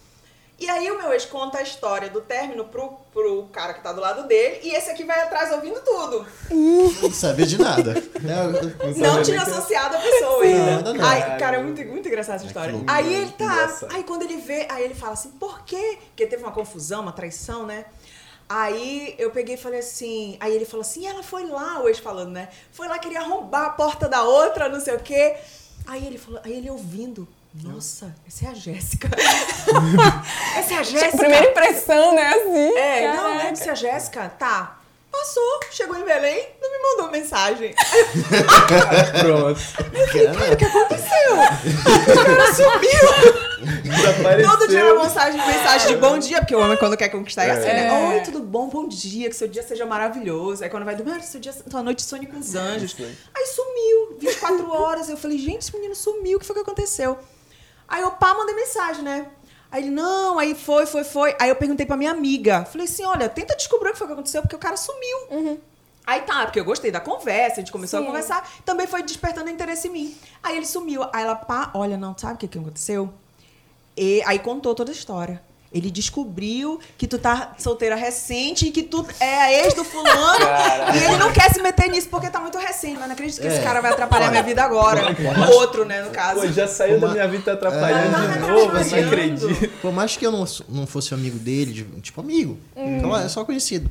E 0.58 0.68
aí 0.70 0.90
o 0.90 0.98
meu 0.98 1.12
ex 1.14 1.26
conta 1.26 1.58
a 1.60 1.62
história 1.62 2.10
do 2.10 2.22
término 2.22 2.64
pro, 2.66 2.94
pro 3.14 3.44
cara 3.52 3.74
que 3.74 3.84
tá 3.84 3.92
do 3.94 4.00
lado 4.02 4.26
dele, 4.26 4.62
e 4.64 4.74
esse 4.74 4.90
aqui 4.90 5.04
vai 5.04 5.22
atrás 5.22 5.52
ouvindo 5.52 5.80
tudo. 5.82 6.26
Não 6.50 7.12
sabia 7.12 7.46
de 7.46 7.60
nada. 7.62 7.94
É, 8.26 8.94
Não 9.00 9.14
nem 9.16 9.24
tinha 9.24 9.44
que- 9.44 9.52
associado 9.52 9.96
a 9.96 10.00
pessoa 10.00 10.42
ainda. 10.44 10.72
Nada, 10.78 10.94
não. 10.94 11.06
Aí, 11.08 11.22
cara, 11.38 11.58
é 11.58 11.62
muito, 11.62 11.86
muito 11.86 12.08
engraçada 12.08 12.38
essa 12.38 12.48
história. 12.48 12.74
Aí 12.88 13.14
ele 13.14 13.32
tá. 13.34 13.44
Engraçado. 13.46 13.94
Aí 13.96 14.04
quando 14.04 14.24
ele 14.24 14.38
vê, 14.38 14.66
aí 14.72 14.84
ele 14.86 14.96
fala 14.96 15.14
assim, 15.14 15.30
por 15.32 15.64
quê? 15.66 16.00
Porque 16.08 16.26
teve 16.26 16.42
uma 16.42 16.52
confusão, 16.52 17.02
uma 17.04 17.12
traição, 17.12 17.66
né? 17.68 17.86
Aí 18.48 19.16
eu 19.18 19.32
peguei 19.32 19.56
e 19.56 19.58
falei 19.58 19.80
assim. 19.80 20.38
Aí 20.40 20.56
ele 20.56 20.66
falou 20.66 20.82
assim, 20.82 21.08
ela 21.08 21.24
foi 21.24 21.46
lá, 21.48 21.82
o 21.82 21.88
ex 21.88 22.00
falando, 22.00 22.32
né? 22.32 22.50
Foi 22.72 22.88
lá, 22.88 23.00
queria 23.00 23.22
arrombar 23.22 23.66
a 23.66 23.70
porta 23.72 24.08
da 24.08 24.24
outra, 24.24 24.70
não 24.70 24.80
sei 24.80 24.96
o 24.96 25.00
quê. 25.00 25.36
Aí 25.88 26.06
ele 26.06 26.18
falou, 26.18 26.40
aí 26.44 26.54
ele 26.54 26.70
ouvindo. 26.70 27.28
Nossa, 27.64 28.14
essa 28.28 28.46
é 28.46 28.50
a 28.50 28.54
Jéssica. 28.54 29.10
essa 30.58 30.74
é 30.74 30.78
a 30.78 30.84
Jéssica. 30.84 31.18
Primeira 31.18 31.52
impressão, 31.52 32.14
né? 32.14 32.28
Assim. 32.28 32.78
É, 32.78 33.08
não, 33.08 33.16
Caraca. 33.16 33.44
né? 33.44 33.52
Disse 33.54 33.70
a 33.70 33.76
Jéssica, 33.76 34.30
tá. 34.30 34.80
Passou, 35.20 35.60
chegou 35.72 35.96
em 35.98 36.04
Belém, 36.04 36.48
não 36.62 36.72
me 36.72 36.78
mandou 36.84 37.12
mensagem. 37.12 37.74
Pronto. 39.22 39.60
Cara, 40.12 40.54
O 40.54 40.58
que 40.58 40.66
aconteceu? 40.66 41.34
O 41.34 42.16
cara 42.16 42.54
sumiu. 42.54 44.48
Todo 44.48 44.68
dia 44.68 44.80
era 44.82 44.94
mensagem, 44.94 45.48
mensagem 45.48 45.88
de 45.88 45.96
bom 45.96 46.20
dia, 46.20 46.40
porque 46.40 46.56
o 46.56 46.60
homem 46.60 46.78
quando 46.78 46.98
quer 46.98 47.10
conquistar 47.10 47.46
é 47.46 47.52
assim, 47.52 47.66
né? 47.66 47.88
É. 47.88 48.08
Oi, 48.10 48.22
tudo 48.22 48.40
bom? 48.42 48.68
Bom 48.68 48.88
dia, 48.88 49.30
que 49.30 49.36
seu 49.36 49.48
dia 49.48 49.64
seja 49.64 49.86
maravilhoso. 49.86 50.64
Aí 50.64 50.70
quando 50.70 50.86
vai 50.86 50.96
dormir, 50.96 51.14
ah, 51.14 51.22
seu 51.22 51.40
dia, 51.40 51.54
tua 51.54 51.82
noite 51.82 52.04
sonhe 52.04 52.28
com 52.28 52.38
os 52.38 52.54
anjos. 52.54 52.96
Aí. 53.00 53.46
Sumiu, 53.48 54.18
24 54.20 54.70
horas. 54.72 55.10
Eu 55.10 55.18
falei, 55.18 55.38
gente, 55.38 55.62
esse 55.62 55.74
menino 55.74 55.96
sumiu, 55.96 56.38
o 56.38 56.40
que 56.40 56.46
foi 56.46 56.56
que 56.56 56.62
aconteceu? 56.62 57.18
Aí 57.88 58.02
eu, 58.02 58.12
pá, 58.12 58.34
mandei 58.34 58.56
mensagem, 58.56 59.04
né? 59.04 59.28
Aí 59.76 59.84
ele, 59.84 59.92
não, 59.92 60.40
aí 60.40 60.56
foi, 60.56 60.86
foi, 60.86 61.04
foi. 61.04 61.36
Aí 61.38 61.50
eu 61.50 61.56
perguntei 61.58 61.86
pra 61.86 61.98
minha 61.98 62.12
amiga. 62.12 62.64
Falei 62.64 62.88
assim, 62.88 63.04
olha, 63.04 63.28
tenta 63.28 63.58
descobrir 63.58 63.90
o 63.90 63.92
que 63.92 63.98
foi 63.98 64.08
que 64.08 64.14
aconteceu, 64.14 64.42
porque 64.42 64.56
o 64.56 64.60
cara 64.60 64.78
sumiu. 64.78 65.28
Aí 66.08 66.22
tá, 66.22 66.46
porque 66.46 66.62
eu 66.62 66.64
gostei 66.64 66.92
da 66.92 67.02
conversa, 67.02 67.56
a 67.56 67.60
gente 67.60 67.74
começou 67.74 68.00
Sim. 68.00 68.06
a 68.06 68.08
conversar, 68.08 68.50
também 68.64 68.88
foi 68.88 69.04
despertando 69.04 69.50
interesse 69.50 69.90
em 69.90 69.92
mim. 69.92 70.18
Aí 70.42 70.56
ele 70.56 70.66
sumiu. 70.66 71.04
Aí 71.12 71.24
ela, 71.24 71.36
pá, 71.36 71.72
olha, 71.74 71.98
não, 71.98 72.18
sabe 72.18 72.36
o 72.36 72.38
que, 72.38 72.48
que 72.48 72.58
aconteceu? 72.58 73.14
E 73.98 74.24
aí 74.26 74.40
contou 74.40 74.74
toda 74.74 74.92
a 74.92 74.94
história. 74.94 75.44
Ele 75.76 75.92
descobriu 75.92 76.80
que 76.98 77.06
tu 77.06 77.18
tá 77.20 77.54
solteira 77.60 77.96
recente 77.96 78.68
e 78.68 78.72
que 78.72 78.82
tu 78.82 79.06
é 79.20 79.42
a 79.42 79.52
ex 79.66 79.74
do 79.74 79.84
fulano. 79.84 80.46
E 80.94 81.04
ele 81.04 81.18
não 81.18 81.34
quer 81.34 81.54
se 81.54 81.62
meter 81.62 81.90
nisso 81.90 82.08
porque 82.10 82.30
tá 82.30 82.40
muito 82.40 82.58
recente. 82.58 82.94
Mas 82.98 83.08
não 83.08 83.12
acredito 83.14 83.42
que 83.42 83.48
esse 83.48 83.58
É. 83.58 83.62
cara 83.62 83.82
vai 83.82 83.92
atrapalhar 83.92 84.32
minha 84.32 84.42
vida 84.44 84.64
agora. 84.64 85.02
O 85.52 85.56
outro, 85.56 85.84
né, 85.84 86.02
no 86.02 86.12
caso. 86.12 86.40
Pô, 86.40 86.48
já 86.48 86.66
saiu 86.66 86.98
da 87.00 87.08
Uma- 87.08 87.14
minha 87.14 87.28
vida, 87.28 87.44
tá 87.44 87.54
atrapalhando 87.54 88.12
Tá 88.14 88.26
de 88.28 88.40
novo, 88.40 88.78
eu 88.78 89.02
não 89.02 89.08
acredito. 89.08 89.70
Por 89.82 89.92
mais 89.92 90.16
que 90.16 90.26
eu 90.26 90.32
não, 90.32 90.46
não 90.70 90.88
fosse 90.88 91.14
amigo 91.14 91.38
dele, 91.38 91.74
de- 91.74 91.84
tipo 92.02 92.22
amigo, 92.22 92.58
então 92.76 93.16
é 93.18 93.28
só 93.28 93.44
conhecido. 93.44 93.90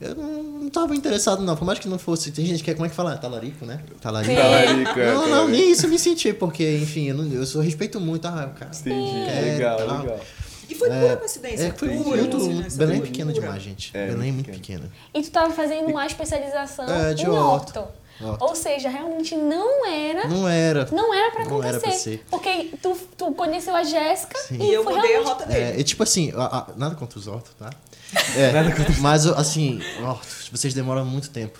Eu 0.00 0.14
não, 0.14 0.42
não 0.42 0.68
tava 0.68 0.94
interessado, 0.94 1.42
não. 1.42 1.56
Por 1.56 1.64
mais 1.64 1.78
que 1.78 1.88
não 1.88 1.98
fosse. 1.98 2.30
Tem 2.30 2.44
gente 2.44 2.62
que 2.62 2.70
é, 2.70 2.74
como 2.74 2.84
é 2.84 2.88
que 2.90 2.94
fala? 2.94 3.16
Talarico, 3.16 3.64
né? 3.64 3.80
Talarico. 4.00 4.34
Talarico, 4.34 5.00
é, 5.00 5.06
Não, 5.06 5.22
não, 5.22 5.28
talarico. 5.30 5.48
nem 5.52 5.70
isso 5.72 5.86
eu 5.86 5.90
me 5.90 5.98
senti, 5.98 6.34
porque, 6.34 6.76
enfim, 6.76 7.08
eu, 7.08 7.16
não, 7.16 7.32
eu 7.32 7.46
só 7.46 7.60
respeito 7.60 7.98
muito. 7.98 8.28
Ah, 8.28 8.50
o 8.54 8.58
cara. 8.58 8.70
Entendi, 8.78 9.24
quer, 9.24 9.40
legal, 9.40 9.76
tal. 9.78 9.98
legal. 10.02 10.20
E 10.68 10.74
foi 10.74 10.88
pura 10.90 11.16
coincidência. 11.16 11.64
É, 11.66 11.72
foi 11.72 11.88
pura 11.96 12.16
muito. 12.22 12.36
coincidência, 12.38 12.78
Belém 12.78 12.96
é 12.96 12.98
pura. 13.00 13.10
pequena 13.10 13.32
demais, 13.32 13.62
gente. 13.62 13.90
É, 13.96 14.06
Belém 14.08 14.28
é 14.28 14.32
muito 14.32 14.50
pequena. 14.50 14.90
E 15.14 15.22
tu 15.22 15.30
tava 15.30 15.52
fazendo 15.52 15.88
uma 15.88 16.06
especialização 16.06 16.86
É, 16.88 17.14
de 17.14 17.24
em 17.24 17.28
orto. 17.28 17.78
orto. 17.78 17.88
Ou 18.40 18.56
seja, 18.56 18.88
realmente 18.88 19.36
não 19.36 19.86
era. 19.86 20.26
Não 20.26 20.48
era. 20.48 20.88
Não 20.90 21.12
era 21.12 21.30
pra 21.32 21.44
Não 21.44 21.62
era 21.62 21.76
acontecer. 21.76 21.80
pra 21.80 21.92
ser. 21.92 22.24
Porque 22.30 22.70
tu, 22.82 22.96
tu 23.16 23.32
conheceu 23.32 23.76
a 23.76 23.84
Jéssica 23.84 24.38
e, 24.52 24.56
E 24.56 24.72
eu 24.72 24.82
foi 24.82 24.94
mudei 24.94 25.10
a 25.10 25.12
realmente. 25.20 25.32
rota 25.34 25.46
dele. 25.46 25.60
É, 25.76 25.80
e 25.80 25.84
tipo 25.84 26.02
assim, 26.02 26.32
a- 26.34 26.44
a- 26.46 26.66
nada 26.76 26.94
contra 26.94 27.18
os 27.18 27.26
ortos, 27.26 27.52
tá? 27.58 27.68
É, 28.36 28.52
mas 29.00 29.26
assim, 29.26 29.80
ortos, 30.02 30.48
vocês 30.50 30.72
demoram 30.72 31.04
muito 31.04 31.28
tempo 31.28 31.58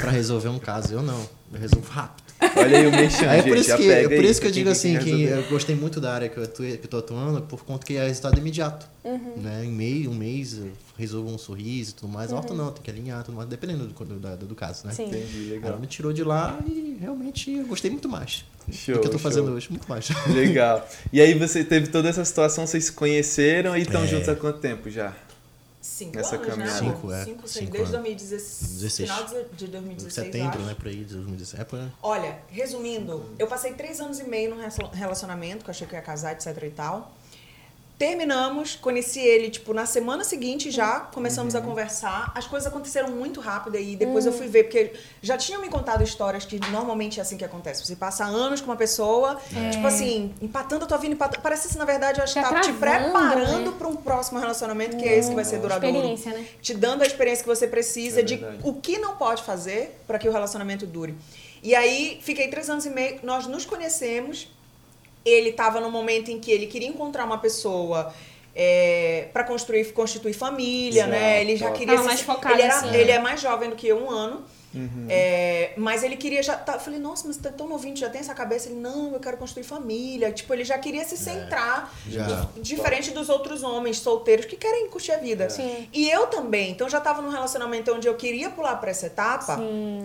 pra 0.00 0.10
resolver 0.10 0.48
um 0.48 0.58
caso. 0.58 0.92
Eu 0.94 1.02
não, 1.02 1.20
eu 1.52 1.60
resolvo 1.60 1.88
rápido. 1.90 2.21
Olha 2.56 2.78
aí 2.78 2.86
o 2.86 2.90
mexão, 2.90 3.30
é 3.30 3.36
gente. 3.36 3.48
por 3.48 3.56
isso 3.56 3.68
já 3.68 3.76
que, 3.76 3.86
pega 3.86 4.12
é 4.14 4.16
por 4.16 4.24
isso 4.24 4.40
que 4.40 4.46
eu 4.46 4.50
digo 4.50 4.70
assim, 4.70 4.98
que 4.98 5.04
resolver. 5.10 5.44
eu 5.44 5.50
gostei 5.50 5.74
muito 5.76 6.00
da 6.00 6.12
área 6.14 6.28
que 6.28 6.36
eu, 6.38 6.42
atu- 6.44 6.62
que 6.62 6.80
eu 6.82 6.88
tô 6.88 6.98
atuando, 6.98 7.42
por 7.42 7.64
conta 7.64 7.86
que 7.86 7.94
é 7.96 8.06
resultado 8.06 8.38
imediato. 8.38 8.86
Uhum. 9.04 9.34
Né? 9.36 9.64
Em 9.64 9.70
meio, 9.72 10.10
um 10.10 10.14
mês 10.14 10.58
eu 10.58 10.70
resolvo 10.96 11.30
um 11.30 11.38
sorriso 11.38 11.90
e 11.90 11.94
tudo 11.94 12.08
mais. 12.12 12.32
Orto 12.32 12.54
não, 12.54 12.70
tem 12.72 12.82
que 12.82 12.90
alinhar 12.90 13.22
tudo 13.24 13.36
mais, 13.36 13.48
dependendo 13.48 13.86
do, 13.86 14.04
do, 14.04 14.18
da- 14.18 14.36
do 14.36 14.54
caso, 14.54 14.86
né? 14.86 14.92
Sim. 14.92 15.06
Entendi, 15.06 15.44
Ela 15.46 15.54
legal. 15.54 15.78
me 15.80 15.86
tirou 15.86 16.12
de 16.12 16.22
lá 16.24 16.58
e 16.66 16.96
realmente 17.00 17.50
eu 17.52 17.64
gostei 17.66 17.90
muito 17.90 18.08
mais 18.08 18.44
Show, 18.70 18.94
do 18.94 19.00
que 19.00 19.06
eu 19.06 19.10
tô 19.12 19.18
show. 19.18 19.30
fazendo 19.30 19.50
hoje, 19.52 19.68
muito 19.70 19.88
mais. 19.88 20.08
Legal. 20.32 20.88
E 21.12 21.20
aí 21.20 21.34
você 21.34 21.64
teve 21.64 21.88
toda 21.88 22.08
essa 22.08 22.24
situação, 22.24 22.66
vocês 22.66 22.84
se 22.86 22.92
conheceram 22.92 23.76
e 23.76 23.82
estão 23.82 24.02
É. 24.04 24.06
juntos 24.06 24.28
há 24.28 24.34
quanto 24.36 24.58
tempo 24.60 24.88
já? 24.88 25.12
Cinco 25.82 26.16
Nessa 26.16 26.36
anos, 26.36 26.46
caminhada. 26.46 26.72
né? 26.80 26.92
Cinco, 26.92 27.12
é. 27.12 27.24
Cinco, 27.24 27.48
seis, 27.48 27.52
Cinco 27.66 27.72
desde 27.72 27.94
anos. 27.96 28.06
2016. 28.08 28.70
16. 28.80 29.10
Final 29.10 29.24
de 29.26 29.56
de 29.56 29.66
2016, 29.66 30.14
Setembro, 30.14 30.58
acho. 30.58 30.66
né, 30.66 30.74
por 30.78 30.86
aí, 30.86 31.04
de 31.04 31.14
2016. 31.14 31.60
É, 31.60 31.64
por. 31.64 31.90
Olha, 32.00 32.38
resumindo, 32.48 33.26
eu 33.36 33.48
passei 33.48 33.74
três 33.74 34.00
anos 34.00 34.20
e 34.20 34.24
meio 34.24 34.54
num 34.54 34.62
relacionamento, 34.92 35.64
que 35.64 35.70
eu 35.70 35.72
achei 35.72 35.86
que 35.86 35.92
eu 35.94 35.98
ia 35.98 36.04
casar, 36.04 36.32
etc 36.34 36.56
e 36.62 36.70
tal. 36.70 37.12
Terminamos, 38.02 38.74
conheci 38.74 39.20
ele, 39.20 39.48
tipo, 39.48 39.72
na 39.72 39.86
semana 39.86 40.24
seguinte 40.24 40.72
já 40.72 40.98
começamos 40.98 41.54
a 41.54 41.60
conversar. 41.60 42.32
As 42.34 42.48
coisas 42.48 42.66
aconteceram 42.66 43.12
muito 43.12 43.40
rápido 43.40 43.76
aí. 43.76 43.94
Depois 43.94 44.26
eu 44.26 44.32
fui 44.32 44.48
ver, 44.48 44.64
porque 44.64 44.94
já 45.22 45.38
tinham 45.38 45.60
me 45.62 45.68
contado 45.68 46.02
histórias 46.02 46.44
que 46.44 46.58
normalmente 46.72 47.20
é 47.20 47.22
assim 47.22 47.36
que 47.36 47.44
acontece. 47.44 47.86
Você 47.86 47.94
passa 47.94 48.24
anos 48.24 48.60
com 48.60 48.66
uma 48.66 48.76
pessoa, 48.76 49.40
tipo 49.70 49.86
assim, 49.86 50.34
empatando 50.42 50.84
a 50.84 50.88
tua 50.88 50.98
vida, 50.98 51.14
empatando. 51.14 51.40
Parece 51.44 51.68
que, 51.68 51.78
na 51.78 51.84
verdade, 51.84 52.18
eu 52.18 52.24
acho 52.24 52.34
que 52.34 52.40
Já 52.40 52.48
tá 52.48 52.60
te 52.60 52.72
travando, 52.72 53.12
preparando 53.12 53.70
né? 53.70 53.76
para 53.78 53.86
um 53.86 53.94
próximo 53.94 54.40
relacionamento, 54.40 54.96
que 54.96 55.04
é 55.04 55.16
esse 55.16 55.28
que 55.28 55.36
vai 55.36 55.44
ser 55.44 55.60
duradouro 55.60 55.94
Experiência, 55.94 56.32
né? 56.32 56.44
te 56.60 56.74
dando 56.74 57.02
a 57.02 57.06
experiência 57.06 57.44
que 57.44 57.48
você 57.48 57.68
precisa 57.68 58.18
É 58.18 58.22
de 58.24 58.34
verdade. 58.34 58.58
o 58.64 58.74
que 58.74 58.98
não 58.98 59.14
pode 59.14 59.44
fazer 59.44 60.02
para 60.08 60.18
que 60.18 60.28
o 60.28 60.32
relacionamento 60.32 60.88
dure. 60.88 61.14
E 61.62 61.72
aí, 61.72 62.18
fiquei 62.20 62.48
três 62.48 62.68
anos 62.68 62.84
e 62.84 62.90
meio, 62.90 63.20
nós 63.22 63.46
nos 63.46 63.64
conhecemos. 63.64 64.48
Ele 65.24 65.50
estava 65.50 65.80
no 65.80 65.90
momento 65.90 66.30
em 66.30 66.38
que 66.40 66.50
ele 66.50 66.66
queria 66.66 66.88
encontrar 66.88 67.24
uma 67.24 67.38
pessoa 67.38 68.12
é, 68.54 69.28
para 69.32 69.44
construir, 69.44 69.92
constituir 69.92 70.32
família, 70.34 71.00
Exato. 71.02 71.10
né? 71.10 71.40
Ele 71.40 71.56
já 71.56 71.70
queria. 71.70 71.94
Tava 71.94 72.02
se- 72.02 72.08
mais 72.08 72.20
focado, 72.20 72.54
ele, 72.54 72.62
era, 72.62 72.74
assim. 72.76 72.94
ele 72.96 73.10
é 73.10 73.18
mais 73.18 73.40
jovem 73.40 73.70
do 73.70 73.76
que 73.76 73.86
eu, 73.88 73.98
um 74.04 74.10
ano. 74.10 74.44
Uhum. 74.74 75.06
É, 75.08 75.72
mas 75.76 76.02
ele 76.02 76.16
queria 76.16 76.42
já. 76.42 76.56
Tá, 76.56 76.74
eu 76.74 76.80
falei, 76.80 76.98
nossa, 76.98 77.26
mas 77.26 77.36
você 77.36 77.42
tá 77.42 77.50
tão 77.50 77.68
novinho, 77.68 77.96
já 77.96 78.08
tem 78.08 78.20
essa 78.20 78.34
cabeça. 78.34 78.68
Ele, 78.68 78.78
não, 78.80 79.12
eu 79.12 79.20
quero 79.20 79.36
construir 79.36 79.64
família. 79.64 80.32
Tipo, 80.32 80.52
ele 80.54 80.64
já 80.64 80.78
queria 80.78 81.04
se 81.04 81.16
centrar. 81.16 81.92
já. 82.08 82.48
Diferente 82.56 83.10
dos 83.10 83.28
outros 83.28 83.62
homens 83.62 83.98
solteiros 83.98 84.46
que 84.46 84.56
querem 84.56 84.88
curtir 84.88 85.12
a 85.12 85.18
vida. 85.18 85.48
Sim. 85.50 85.88
E 85.92 86.08
eu 86.10 86.26
também. 86.26 86.70
Então 86.70 86.88
já 86.88 87.00
tava 87.00 87.20
num 87.22 87.30
relacionamento 87.30 87.92
onde 87.92 88.06
eu 88.08 88.14
queria 88.14 88.50
pular 88.50 88.76
pra 88.76 88.90
essa 88.90 89.06
etapa, 89.06 89.58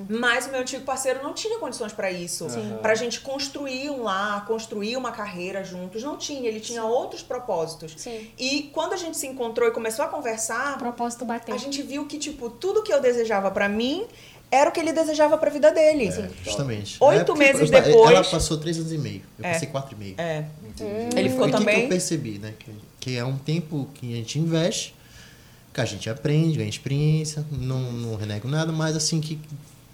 mas 0.10 0.48
o 0.48 0.52
meu 0.52 0.62
antigo 0.62 0.84
parceiro 0.84 1.22
não 1.24 1.34
tinha 1.34 1.58
condições 1.60 1.94
pra 1.94 2.12
isso. 2.12 2.50
Sim. 2.50 2.78
Pra 2.82 2.96
gente 2.96 3.22
construir 3.22 3.90
um 3.90 4.04
lar, 4.04 4.46
construir 4.46 4.96
uma 4.98 5.12
carreira 5.12 5.64
juntos. 5.64 6.04
Não 6.04 6.18
tinha. 6.18 6.48
Ele 6.48 6.60
tinha 6.60 6.84
outros 6.84 7.22
propósitos. 7.24 7.94
Sim. 7.98 8.30
E 8.38 8.70
quando 8.74 8.94
a 8.94 8.98
gente 8.98 9.18
se 9.18 9.28
encontrou 9.28 9.68
e 9.68 9.72
começou 9.72 10.04
a 10.06 10.08
O 10.08 10.12
conversar, 10.12 10.78
propósito 10.78 11.26
bateu. 11.26 11.54
a 11.54 11.58
gente 11.58 11.82
viu 11.82 12.06
que, 12.06 12.18
tipo, 12.18 12.50
tudo 12.50 12.84
que 12.84 12.92
eu 12.94 13.00
desejava 13.02 13.52
pra 13.52 13.68
mim 13.70 14.06
era 14.52 14.70
o 14.70 14.74
que 14.74 14.80
ele 14.80 14.94
desejava 14.94 15.38
pra 15.38 15.50
vida 15.50 15.72
dele. 15.72 16.08
É, 16.08 16.30
justamente. 16.44 16.98
Oito 17.00 17.32
É 17.34 17.38
meses 17.38 17.62
eu- 17.72 17.82
depois- 17.82 18.12
Ela 18.12 18.24
passou 18.24 18.58
três 18.58 18.78
anos 18.78 18.92
e 18.92 18.98
meio. 18.98 19.22
Eu 19.38 19.46
É. 19.46 19.54
passei 19.54 19.68
quatro 19.68 19.96
e 19.96 20.00
meio. 20.00 20.16
É. 20.18 20.46
Entendi. 20.68 21.18
Ele 21.20 21.30
ficou 21.30 21.44
Foi 21.46 21.50
o 21.50 21.52
que 21.52 21.58
também. 21.66 21.84
eu 21.84 21.90
percebi, 21.90 22.40
né? 22.40 22.54
Que, 22.60 22.72
que 23.00 23.18
é 23.18 23.26
um 23.26 23.38
tempo 23.38 23.88
que 23.94 24.14
a 24.14 24.16
gente 24.18 24.40
investe, 24.40 24.96
que 25.74 25.82
a 25.82 25.86
gente 25.86 26.10
aprende, 26.10 26.58
ganha 26.58 26.70
experiência, 26.70 27.46
não, 27.52 27.92
não 27.92 28.16
renego 28.16 28.48
nada, 28.48 28.72
mas 28.72 28.96
assim 28.96 29.20
que 29.22 29.40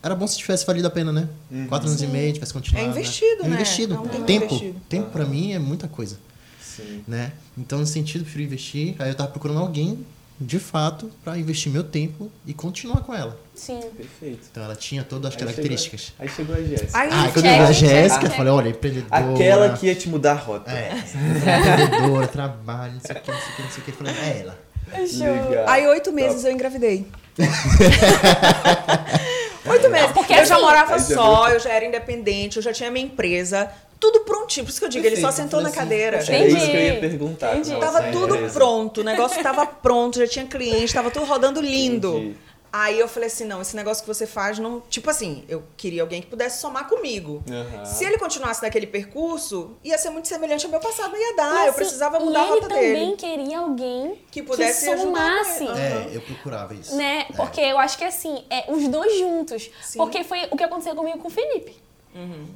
era 0.02 0.14
bom 0.16 0.28
se 0.28 0.38
tivesse 0.38 0.66
valido 0.66 0.88
a 0.88 0.92
pena, 0.92 1.12
né? 1.12 1.28
Quatro 1.70 1.88
anos 1.88 2.02
e 2.02 2.08
meio, 2.08 2.34
tivesse 2.34 2.54
continuado. 2.54 2.86
É 2.88 2.90
investido, 2.90 3.44
É 3.44 3.48
né? 3.48 3.56
investido. 3.56 3.94
É 3.96 3.98
um 4.00 4.08
tempo 4.08 4.26
tempo, 4.26 4.46
investido. 4.56 4.80
tempo 4.90 5.10
pra 5.12 5.26
mim 5.26 5.54
é 5.54 5.60
muita 5.60 5.88
coisa, 5.88 6.18
Sim. 6.62 7.04
né? 7.08 7.32
Então, 7.58 7.80
nesse 7.80 7.94
sentido, 7.94 8.22
eu 8.22 8.24
prefiro 8.26 8.44
investir. 8.44 8.96
Aí 9.00 9.10
eu 9.10 9.16
tava 9.16 9.30
procurando 9.32 9.60
alguém, 9.60 10.06
de 10.40 10.60
fato, 10.60 11.10
pra 11.24 11.38
investir 11.38 11.72
meu 11.72 11.84
tempo 11.84 12.32
e 12.46 12.54
continuar 12.54 13.02
com 13.02 13.14
ela. 13.14 13.40
Sim. 13.56 13.80
Perfeito. 13.96 14.48
Então, 14.52 14.64
ela 14.64 14.76
tinha 14.76 15.04
todas 15.04 15.28
as 15.28 15.34
Aí 15.36 15.40
características. 15.48 16.02
chegou- 16.02 16.16
Aí 16.20 16.30
chegou 16.30 16.56
a 16.56 16.62
Jéssica. 16.62 17.00
Aí, 17.00 17.10
Ah, 17.12 17.30
quando 17.32 17.46
eu 17.46 17.52
vi 17.54 17.60
a 17.60 17.72
Jéssica, 17.72 18.26
eu 18.26 18.32
falei, 18.32 18.52
olha, 18.54 18.70
empreendedora. 18.70 19.34
Aquela 19.34 19.78
que 19.78 19.86
ia 19.86 19.96
te 19.96 20.10
mudar 20.10 20.32
a 20.32 20.36
rota. 20.36 20.72
É, 20.72 20.92
empreendedora, 20.96 22.28
trabalho, 22.28 22.94
não 22.94 23.02
sei 23.02 23.16
o 23.16 23.20
que, 23.22 23.32
não 23.32 23.40
sei 23.40 23.52
o 23.52 23.56
que, 23.56 23.62
não 23.62 23.70
sei 23.70 23.82
o 23.82 23.86
que. 23.86 23.92
Eu 23.92 23.96
falei, 23.96 24.14
é 24.14 24.40
ela. 24.42 24.60
Legal. 24.96 25.70
Aí, 25.70 25.88
oito 25.88 26.12
meses 26.12 26.44
eu 26.44 26.52
engravidei. 26.52 27.08
oito 29.66 29.90
meses. 29.90 30.12
porque 30.14 30.34
eu 30.34 30.46
já 30.46 30.56
assim- 30.56 30.64
morava 30.64 31.00
só, 31.00 31.50
eu 31.50 31.60
já 31.60 31.70
era 31.72 31.86
independente, 31.86 32.58
eu 32.58 32.64
já 32.64 32.74
tinha 32.74 32.92
minha 32.92 33.06
empresa. 33.06 33.70
Tudo 34.04 34.20
prontinho. 34.26 34.66
Por 34.66 34.72
isso 34.72 34.80
que 34.80 34.86
eu 34.86 34.90
digo, 34.90 35.06
ele 35.08 35.16
só 35.16 35.28
Perfeito. 35.28 35.44
sentou 35.46 35.62
na 35.62 35.72
cadeira. 35.72 36.18
assim, 36.18 36.34
Era 36.34 36.44
Entendi. 36.44 36.58
isso 36.62 36.72
que 36.72 36.76
eu 36.78 36.82
ia 36.82 37.00
perguntar. 37.00 37.52
Entendi. 37.54 37.72
Nossa, 37.72 37.86
Tava 37.86 38.08
é, 38.08 38.12
tudo 38.12 38.34
beleza. 38.36 38.54
pronto, 38.54 39.00
o 39.00 39.04
negócio 39.04 39.42
tava 39.42 39.66
pronto, 39.66 40.20
já 40.20 40.28
tinha 40.28 40.46
cliente, 40.46 40.94
tava 40.94 41.10
tudo 41.10 41.26
rodando 41.26 41.62
lindo. 41.62 42.18
Entendi. 42.18 42.38
Aí 42.76 43.00
eu 43.00 43.08
falei 43.08 43.28
assim, 43.28 43.46
não, 43.46 43.62
esse 43.62 43.76
negócio 43.76 44.04
que 44.04 44.08
você 44.08 44.26
faz 44.26 44.58
não. 44.58 44.82
Tipo 44.90 45.08
assim, 45.10 45.44
eu 45.48 45.62
queria 45.78 46.02
alguém 46.02 46.22
que 46.22 46.28
pudesse 46.28 46.60
somar 46.60 46.90
comigo. 46.90 47.44
Aham. 47.48 47.86
Se 47.86 48.04
ele 48.04 48.18
continuasse 48.18 48.64
naquele 48.64 48.88
percurso, 48.88 49.78
ia 49.84 49.96
ser 49.98 50.10
muito 50.10 50.28
semelhante 50.28 50.66
ao 50.66 50.72
meu 50.72 50.80
passado, 50.80 51.12
não 51.12 51.20
ia 51.20 51.36
dar. 51.36 51.66
E 51.66 51.68
eu 51.68 51.74
precisava 51.74 52.18
e 52.18 52.24
mudar 52.24 52.40
a 52.40 52.44
ele 52.46 52.52
rota 52.56 52.68
também 52.70 52.94
dele. 52.94 53.16
queria 53.16 53.60
alguém 53.60 54.20
Que 54.32 54.42
pudesse 54.42 54.90
ajudar 54.90 55.04
somasse. 55.46 55.66
com 55.68 55.72
ele. 55.72 55.80
É, 55.80 56.10
eu 56.16 56.22
procurava 56.22 56.74
isso. 56.74 56.96
Né? 56.96 57.28
É. 57.30 57.34
Porque 57.36 57.62
eu 57.62 57.78
acho 57.78 57.96
que 57.96 58.06
assim, 58.06 58.44
é 58.50 58.66
os 58.68 58.88
dois 58.88 59.20
juntos. 59.20 59.70
Sim. 59.84 60.00
Porque 60.00 60.24
foi 60.24 60.40
o 60.50 60.58
que 60.58 60.64
aconteceu 60.64 60.96
comigo 60.96 61.20
com 61.20 61.28
o 61.28 61.32
Felipe. 61.32 61.76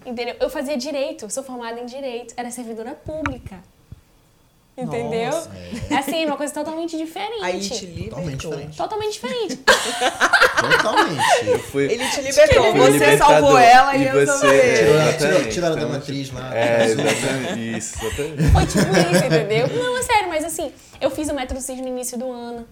Entendeu? 0.06 0.36
Eu 0.40 0.50
fazia 0.50 0.78
direito, 0.78 1.26
eu 1.26 1.30
sou 1.30 1.44
formada 1.44 1.80
em 1.80 1.86
direito, 1.86 2.34
era 2.38 2.52
servidora 2.52 2.92
pública. 2.94 3.58
Entendeu? 4.80 5.32
Nossa. 5.32 5.50
É 5.90 5.96
assim, 5.96 6.24
uma 6.28 6.38
coisa 6.38 6.54
totalmente 6.54 6.96
diferente. 6.96 7.44
Aí 7.44 7.56
ele 7.56 7.68
te 7.68 7.88
Totalmente 7.88 8.46
libertou. 8.46 8.52
diferente. 8.52 8.78
Totalmente 8.78 9.14
diferente. 9.14 9.58
Totalmente. 9.58 11.60
Fui- 11.72 11.84
Ele 11.86 12.08
te 12.10 12.22
libertou. 12.22 12.64
fui 12.72 12.80
o 12.80 12.84
Você 12.84 12.92
libertador. 12.92 13.28
salvou 13.40 13.58
ela 13.58 13.96
e, 13.96 14.04
e 14.04 14.08
eu 14.08 14.22
ele. 14.22 14.28
Tirou, 15.18 15.18
tirou, 15.18 15.50
tiraram 15.52 15.76
da 15.78 15.88
matriz 15.88 16.32
lá. 16.32 16.56
É, 16.56 16.86
exatamente. 16.86 17.78
Isso, 17.78 18.06
exatamente. 18.06 18.52
Foi 18.52 18.66
tipo 18.68 19.16
isso, 19.16 19.26
entendeu? 19.26 19.68
Não, 19.84 19.98
é 19.98 20.04
sério, 20.04 20.30
mas 20.30 20.44
assim, 20.46 20.72
eu 21.02 21.10
fiz 21.10 21.28
o 21.30 21.34
método 21.34 21.60
CIS 21.60 21.82
no 21.82 21.88
início 21.88 22.16
do 22.18 22.32
ano. 22.32 22.68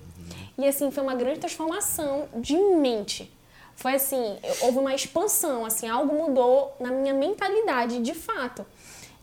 E 0.60 0.68
assim, 0.68 0.92
foi 0.92 1.02
uma 1.04 1.16
grande 1.16 1.40
transformação 1.40 2.26
de 2.36 2.56
mente. 2.56 3.32
Foi 3.76 3.96
assim, 3.96 4.38
houve 4.62 4.80
uma 4.80 4.96
expansão, 4.96 5.66
assim, 5.66 5.88
algo 5.88 6.16
mudou 6.16 6.76
na 6.80 6.92
minha 6.92 7.14
mentalidade, 7.14 8.00
de 8.00 8.14
fato. 8.14 8.66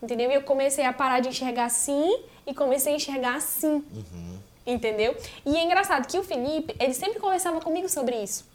Entendeu? 0.01 0.29
E 0.31 0.35
eu 0.35 0.43
comecei 0.43 0.85
a 0.85 0.93
parar 0.93 1.19
de 1.21 1.29
enxergar 1.29 1.65
assim 1.65 2.19
e 2.45 2.53
comecei 2.53 2.93
a 2.93 2.95
enxergar 2.95 3.35
assim. 3.35 3.83
Entendeu? 4.65 5.15
E 5.45 5.57
é 5.57 5.63
engraçado 5.63 6.07
que 6.07 6.17
o 6.17 6.23
Felipe, 6.23 6.75
ele 6.79 6.93
sempre 6.93 7.19
conversava 7.19 7.59
comigo 7.59 7.89
sobre 7.89 8.15
isso. 8.21 8.45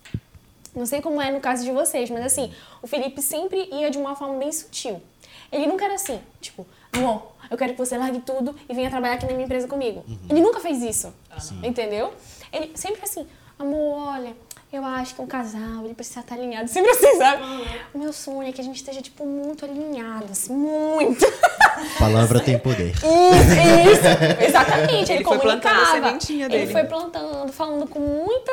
Não 0.74 0.86
sei 0.86 1.00
como 1.00 1.20
é 1.20 1.30
no 1.30 1.40
caso 1.40 1.64
de 1.64 1.72
vocês, 1.72 2.08
mas 2.10 2.24
assim, 2.24 2.52
o 2.82 2.86
Felipe 2.86 3.20
sempre 3.20 3.68
ia 3.72 3.90
de 3.90 3.98
uma 3.98 4.14
forma 4.14 4.38
bem 4.38 4.52
sutil. 4.52 5.02
Ele 5.50 5.66
nunca 5.66 5.86
era 5.86 5.94
assim, 5.94 6.20
tipo, 6.40 6.66
amor, 6.92 7.32
eu 7.50 7.56
quero 7.56 7.72
que 7.72 7.78
você 7.78 7.96
largue 7.96 8.20
tudo 8.20 8.54
e 8.68 8.74
venha 8.74 8.90
trabalhar 8.90 9.14
aqui 9.14 9.24
na 9.26 9.32
minha 9.32 9.44
empresa 9.46 9.66
comigo. 9.66 10.04
Ele 10.28 10.40
nunca 10.40 10.60
fez 10.60 10.82
isso. 10.82 11.12
Entendeu? 11.64 12.12
Ele 12.52 12.70
sempre 12.74 13.02
assim, 13.02 13.26
amor, 13.58 14.08
olha, 14.08 14.36
eu 14.72 14.84
acho 14.84 15.14
que 15.14 15.22
um 15.22 15.26
casal, 15.26 15.84
ele 15.84 15.94
precisa 15.94 16.20
estar 16.20 16.34
alinhado. 16.34 16.68
Sempre 16.68 16.90
assim, 16.90 17.16
sabe? 17.16 17.42
O 17.94 17.98
meu 17.98 18.12
sonho 18.12 18.48
é 18.48 18.52
que 18.52 18.60
a 18.60 18.64
gente 18.64 18.76
esteja, 18.76 19.00
tipo, 19.00 19.24
muito 19.24 19.64
alinhado, 19.64 20.26
assim, 20.30 20.52
muito. 20.52 21.24
Palavra 21.98 22.40
tem 22.40 22.58
poder. 22.58 22.90
Isso, 22.92 23.02
isso. 23.92 24.44
Exatamente. 24.46 25.10
Ele, 25.12 25.20
Ele 25.20 25.24
foi 25.24 25.38
plantando 25.38 25.80
a 26.04 26.18
Ele 26.54 26.66
foi 26.66 26.84
plantando, 26.84 27.52
falando 27.52 27.86
com 27.86 27.98
muita, 28.00 28.52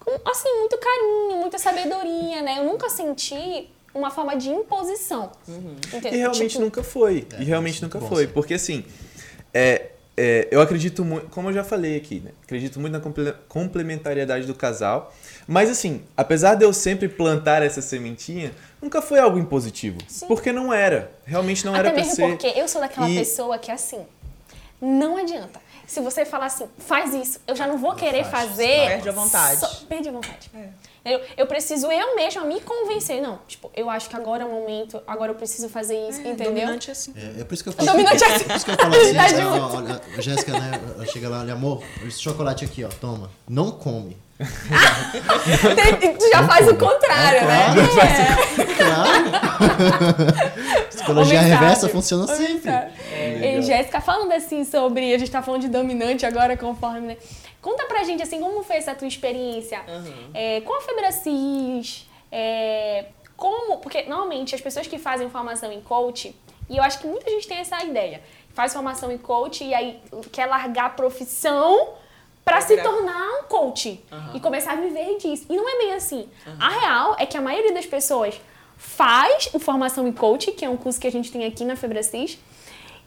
com, 0.00 0.30
assim, 0.30 0.58
muito 0.58 0.78
carinho, 0.78 1.36
muita 1.40 1.58
sabedoria, 1.58 2.42
né? 2.42 2.56
Eu 2.58 2.64
nunca 2.64 2.88
senti 2.88 3.68
uma 3.94 4.10
forma 4.10 4.34
de 4.36 4.48
imposição. 4.48 5.30
Entendeu? 5.46 6.12
E 6.12 6.16
realmente 6.16 6.48
Tipo, 6.52 6.64
nunca 6.64 6.82
foi. 6.82 7.26
É, 7.32 7.42
e 7.42 7.44
realmente 7.44 7.78
é 7.78 7.82
nunca 7.84 8.00
foi. 8.00 8.26
sim. 8.26 8.32
Porque 8.32 8.54
assim, 8.54 8.84
é, 9.52 9.90
é, 10.16 10.48
eu 10.50 10.60
acredito 10.60 11.04
muito, 11.04 11.28
como 11.28 11.48
eu 11.48 11.52
já 11.54 11.64
falei 11.64 11.96
aqui, 11.96 12.20
né? 12.20 12.30
Acredito 12.44 12.78
muito 12.78 12.92
na 12.92 13.00
comple 13.00 13.32
complementariedade 13.48 14.46
do 14.46 14.54
casal. 14.54 15.12
Mas 15.46 15.70
assim, 15.70 16.02
apesar 16.16 16.54
de 16.54 16.64
eu 16.64 16.72
sempre 16.72 17.08
plantar 17.08 17.62
essa 17.62 17.80
sementinha, 17.82 18.52
nunca 18.80 19.00
foi 19.02 19.18
algo 19.18 19.38
impositivo. 19.38 19.98
Sim. 20.06 20.26
Porque 20.28 20.52
não 20.52 20.72
era. 20.72 21.10
Realmente 21.24 21.64
não 21.64 21.72
Até 21.74 21.80
era 21.80 21.90
pra 21.92 22.00
mesmo 22.00 22.14
ser. 22.14 22.28
porque 22.28 22.46
eu 22.48 22.68
sou 22.68 22.80
daquela 22.80 23.08
E- 23.08 23.16
pessoa 23.18 23.58
que 23.58 23.70
assim, 23.70 24.04
não 24.80 25.16
adianta. 25.16 25.60
Se 25.86 26.00
você 26.00 26.24
falar 26.24 26.46
assim, 26.46 26.66
faz 26.78 27.12
isso, 27.14 27.40
eu 27.46 27.56
já 27.56 27.66
não 27.66 27.76
vou 27.78 27.94
querer 27.94 28.24
faz. 28.24 28.48
fazer. 28.50 28.88
Perde 28.88 29.08
a 29.08 29.12
vontade. 29.12 29.60
Só- 29.60 29.84
perde 29.88 30.08
a 30.08 30.12
vontade. 30.12 30.50
É. 30.54 30.68
Eu, 31.04 31.20
eu 31.36 31.46
preciso 31.46 31.90
eu 31.90 32.14
mesma 32.14 32.44
me 32.44 32.60
convencer. 32.60 33.20
Não, 33.20 33.38
tipo, 33.48 33.70
eu 33.74 33.90
acho 33.90 34.08
que 34.08 34.16
agora 34.16 34.44
é 34.44 34.46
o 34.46 34.50
momento, 34.50 35.02
agora 35.06 35.32
eu 35.32 35.34
preciso 35.34 35.68
fazer 35.68 36.08
isso, 36.08 36.20
entendeu? 36.20 36.46
Dominante 36.46 36.90
é 36.90 36.92
assim. 36.92 37.12
É, 37.16 37.40
é 37.40 37.44
por 37.44 37.54
isso 37.54 37.62
que 37.62 37.68
eu 37.68 37.72
falo. 37.72 37.90
Dominante 37.90 38.22
é 38.22 38.26
assim. 38.34 38.44
Por 38.44 38.56
isso 38.56 38.64
que 38.64 38.70
eu 38.70 38.76
falo 38.76 38.94
assim, 38.94 39.12
Tá 39.14 39.78
olha, 39.78 40.00
a 40.16 40.20
Jéssica, 40.20 40.52
né? 40.52 40.80
ela 40.94 41.06
Chega 41.06 41.28
lá, 41.28 41.40
olha, 41.40 41.52
amor, 41.54 41.82
esse 42.06 42.20
chocolate 42.20 42.64
aqui, 42.64 42.84
ó, 42.84 42.88
toma. 42.88 43.30
Não 43.48 43.72
come. 43.72 44.16
Tem- 46.00 46.16
tu 46.16 46.28
já 46.30 46.46
faz 46.46 46.68
o 46.68 46.76
contrário, 46.76 47.40
É, 47.40 47.44
né? 47.44 47.74
claro. 48.76 48.76
Claro. 48.76 50.88
Psicologia 50.92 51.40
reversa 51.40 51.88
funciona 51.88 52.26
sempre. 52.26 52.70
sábio. 52.70 52.92
E 53.44 53.62
Jéssica, 53.62 54.00
falando 54.00 54.32
assim 54.32 54.64
sobre. 54.64 55.14
A 55.14 55.18
gente 55.18 55.30
tá 55.30 55.42
falando 55.42 55.62
de 55.62 55.68
dominante 55.68 56.24
agora, 56.26 56.56
conforme, 56.56 57.00
né? 57.08 57.16
Conta 57.60 57.84
pra 57.86 58.02
gente, 58.04 58.22
assim, 58.22 58.40
como 58.40 58.62
foi 58.64 58.76
essa 58.76 58.94
tua 58.94 59.06
experiência 59.06 59.80
é, 60.34 60.60
com 60.62 60.76
a 60.76 60.80
Febracis? 60.80 62.06
É, 62.30 63.06
como. 63.36 63.78
Porque 63.78 64.02
normalmente 64.04 64.54
as 64.54 64.60
pessoas 64.60 64.86
que 64.86 64.98
fazem 64.98 65.28
formação 65.30 65.72
em 65.72 65.80
coach, 65.80 66.34
e 66.68 66.76
eu 66.76 66.82
acho 66.82 66.98
que 66.98 67.06
muita 67.06 67.30
gente 67.30 67.46
tem 67.46 67.58
essa 67.58 67.82
ideia, 67.84 68.20
faz 68.54 68.72
formação 68.72 69.10
em 69.12 69.18
coach 69.18 69.64
e 69.64 69.74
aí 69.74 70.00
quer 70.30 70.46
largar 70.46 70.86
a 70.86 70.90
profissão 70.90 71.90
pra 72.44 72.60
se 72.60 72.76
tornar 72.82 73.40
um 73.40 73.44
coach 73.44 74.02
e 74.34 74.40
começar 74.40 74.72
a 74.72 74.76
viver 74.76 75.16
disso. 75.18 75.46
E 75.48 75.56
não 75.56 75.68
é 75.68 75.78
bem 75.78 75.94
assim. 75.94 76.28
A 76.58 76.68
real 76.68 77.16
é 77.18 77.26
que 77.26 77.36
a 77.36 77.40
maioria 77.40 77.72
das 77.72 77.86
pessoas 77.86 78.40
faz 78.76 79.48
o 79.52 79.58
formação 79.58 80.08
em 80.08 80.12
coach, 80.12 80.50
que 80.52 80.64
é 80.64 80.68
um 80.68 80.76
curso 80.76 81.00
que 81.00 81.06
a 81.06 81.12
gente 81.12 81.30
tem 81.30 81.44
aqui 81.44 81.64
na 81.64 81.76
Febracis, 81.76 82.38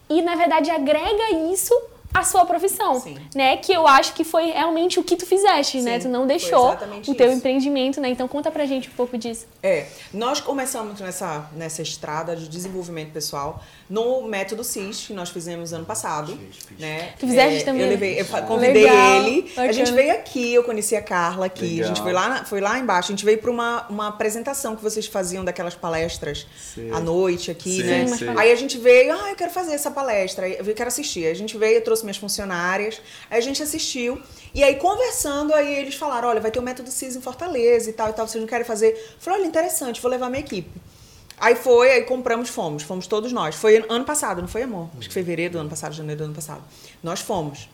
e 0.09 0.21
na 0.21 0.35
verdade 0.35 0.69
agrega 0.69 1.31
isso 1.51 1.73
à 2.15 2.23
sua 2.23 2.45
profissão, 2.45 2.99
Sim. 2.99 3.17
né? 3.35 3.57
Que 3.57 3.73
eu 3.73 3.85
acho 3.87 4.13
que 4.13 4.23
foi 4.23 4.51
realmente 4.51 4.99
o 4.99 5.03
que 5.03 5.15
tu 5.15 5.25
fizeste, 5.25 5.81
né? 5.81 5.99
Sim, 5.99 6.07
Tu 6.07 6.11
não 6.11 6.25
deixou 6.25 6.71
o 7.07 7.13
teu 7.15 7.27
isso. 7.29 7.37
empreendimento, 7.37 7.99
né? 8.01 8.09
Então 8.09 8.27
conta 8.27 8.49
pra 8.49 8.65
gente 8.65 8.89
um 8.89 8.93
pouco 8.93 9.17
disso. 9.17 9.45
É, 9.61 9.85
nós 10.13 10.39
começamos 10.39 10.99
nessa, 11.01 11.49
nessa 11.55 11.81
estrada 11.81 12.35
de 12.35 12.47
desenvolvimento 12.47 13.11
pessoal 13.11 13.61
no 13.89 14.23
método 14.23 14.63
CIS, 14.63 15.05
que 15.07 15.13
nós 15.13 15.29
fizemos 15.29 15.71
ano 15.73 15.85
passado. 15.85 16.37
Né? 16.79 17.13
Tu 17.19 17.27
fizeste 17.27 17.61
É, 17.61 17.65
também? 17.65 17.81
Eu 17.83 17.89
levei, 17.89 18.19
eu 18.19 18.25
convidei 18.47 18.83
Legal, 18.85 19.23
ele. 19.23 19.51
A 19.57 19.71
gente 19.71 19.91
veio 19.91 20.11
aqui, 20.13 20.53
eu 20.53 20.63
conheci 20.63 20.95
a 20.95 21.01
Carla 21.01 21.45
aqui. 21.45 21.65
Legal. 21.65 21.83
A 21.85 21.87
gente 21.89 22.01
foi 22.01 22.13
lá, 22.13 22.29
na- 22.29 22.45
foi 22.45 22.61
lá 22.61 22.79
embaixo. 22.79 23.11
A 23.11 23.15
gente 23.15 23.25
veio 23.25 23.37
para 23.37 23.51
uma, 23.51 23.85
uma 23.89 24.07
apresentação 24.07 24.75
que 24.75 24.81
vocês 24.81 25.05
faziam 25.05 25.43
daquelas 25.45 25.75
palestras 25.75 26.47
Sei. 26.73 26.91
à 26.91 26.99
noite 26.99 27.51
aqui, 27.51 27.77
Sim, 27.77 27.83
né? 27.83 28.07
sei. 28.07 28.29
Aí 28.37 28.51
a 28.51 28.55
gente 28.55 28.77
veio, 28.77 29.13
ah, 29.13 29.29
eu 29.29 29.35
quero 29.35 29.51
fazer 29.51 29.73
essa 29.73 29.91
palestra, 29.91 30.47
eu 30.47 30.73
quero 30.73 30.87
assistir. 30.87 31.25
Aí 31.25 31.31
a 31.31 31.35
gente 31.35 31.57
veio, 31.57 31.75
eu 31.75 31.83
trouxe 31.83 32.04
minhas 32.05 32.17
funcionárias, 32.17 33.01
aí 33.29 33.37
a 33.37 33.41
gente 33.41 33.61
assistiu. 33.61 34.21
E 34.53 34.63
aí, 34.63 34.75
conversando, 34.75 35.53
aí 35.53 35.75
eles 35.75 35.95
falaram, 35.95 36.29
olha, 36.29 36.39
vai 36.39 36.51
ter 36.51 36.59
o 36.59 36.61
método 36.61 36.89
CIS 36.89 37.17
em 37.17 37.21
Fortaleza 37.21 37.89
e 37.89 37.93
tal 37.93 38.09
e 38.09 38.13
tal, 38.13 38.25
vocês 38.27 38.41
não 38.41 38.47
querem 38.47 38.65
fazer? 38.65 38.93
Eu 38.93 39.19
falei, 39.19 39.39
olha, 39.39 39.47
interessante, 39.47 40.01
vou 40.01 40.09
levar 40.09 40.29
minha 40.29 40.39
equipe. 40.39 40.71
Aí 41.37 41.55
foi, 41.55 41.91
aí 41.91 42.03
compramos, 42.03 42.49
fomos, 42.49 42.83
fomos 42.83 43.07
todos 43.07 43.33
nós. 43.33 43.55
Foi 43.55 43.85
ano 43.89 44.05
passado, 44.05 44.41
não 44.41 44.47
foi, 44.47 44.63
amor? 44.63 44.89
Acho 44.97 45.09
que 45.09 45.13
fevereiro 45.13 45.53
do 45.53 45.59
ano 45.59 45.69
passado, 45.69 45.93
janeiro 45.93 46.19
do 46.19 46.25
ano 46.25 46.35
passado. 46.35 46.63
Nós 47.03 47.19
fomos. 47.19 47.67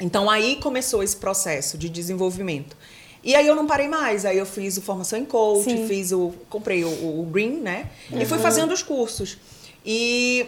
Então 0.00 0.30
aí 0.30 0.56
começou 0.56 1.02
esse 1.02 1.16
processo 1.16 1.76
de 1.76 1.88
desenvolvimento. 1.88 2.76
E 3.22 3.34
aí 3.34 3.46
eu 3.46 3.56
não 3.56 3.66
parei 3.66 3.88
mais, 3.88 4.24
aí 4.24 4.38
eu 4.38 4.46
fiz 4.46 4.76
o 4.76 4.82
formação 4.82 5.18
em 5.18 5.24
coach, 5.24 5.64
Sim. 5.64 5.88
fiz 5.88 6.12
o 6.12 6.32
comprei 6.48 6.84
o, 6.84 6.88
o 6.88 7.26
Green, 7.30 7.60
né? 7.60 7.90
E 8.12 8.24
fui 8.24 8.38
fazendo 8.38 8.72
os 8.72 8.82
cursos. 8.82 9.36
E 9.84 10.46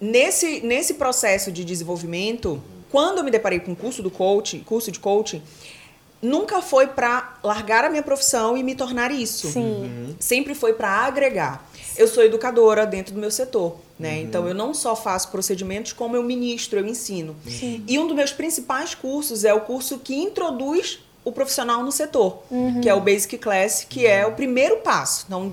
nesse 0.00 0.60
nesse 0.60 0.94
processo 0.94 1.50
de 1.50 1.64
desenvolvimento, 1.64 2.62
quando 2.90 3.18
eu 3.18 3.24
me 3.24 3.30
deparei 3.30 3.60
com 3.60 3.72
o 3.72 3.76
curso 3.76 4.02
do 4.02 4.10
coach, 4.10 4.58
curso 4.60 4.90
de 4.90 4.98
coaching, 4.98 5.42
nunca 6.20 6.60
foi 6.60 6.86
para 6.86 7.38
largar 7.42 7.84
a 7.84 7.90
minha 7.90 8.02
profissão 8.02 8.56
e 8.56 8.62
me 8.62 8.74
tornar 8.74 9.10
isso 9.10 9.48
Sim. 9.48 10.16
sempre 10.18 10.54
foi 10.54 10.72
para 10.72 10.88
agregar. 10.88 11.68
Eu 11.96 12.06
sou 12.06 12.22
educadora 12.22 12.86
dentro 12.86 13.12
do 13.12 13.20
meu 13.20 13.30
setor, 13.30 13.76
né? 13.98 14.20
Então 14.20 14.46
eu 14.46 14.54
não 14.54 14.72
só 14.72 14.94
faço 14.94 15.30
procedimentos, 15.30 15.92
como 15.92 16.16
eu 16.16 16.22
ministro, 16.22 16.78
eu 16.78 16.86
ensino. 16.86 17.36
E 17.86 17.98
um 17.98 18.06
dos 18.06 18.16
meus 18.16 18.32
principais 18.32 18.94
cursos 18.94 19.44
é 19.44 19.52
o 19.52 19.62
curso 19.62 19.98
que 19.98 20.14
introduz 20.14 21.00
o 21.28 21.32
profissional 21.32 21.82
no 21.82 21.92
setor, 21.92 22.42
que 22.82 22.88
é 22.88 22.94
o 22.94 23.00
Basic 23.00 23.38
Class, 23.38 23.86
que 23.88 24.06
é 24.06 24.26
o 24.26 24.32
primeiro 24.32 24.78
passo. 24.78 25.24
Então, 25.26 25.52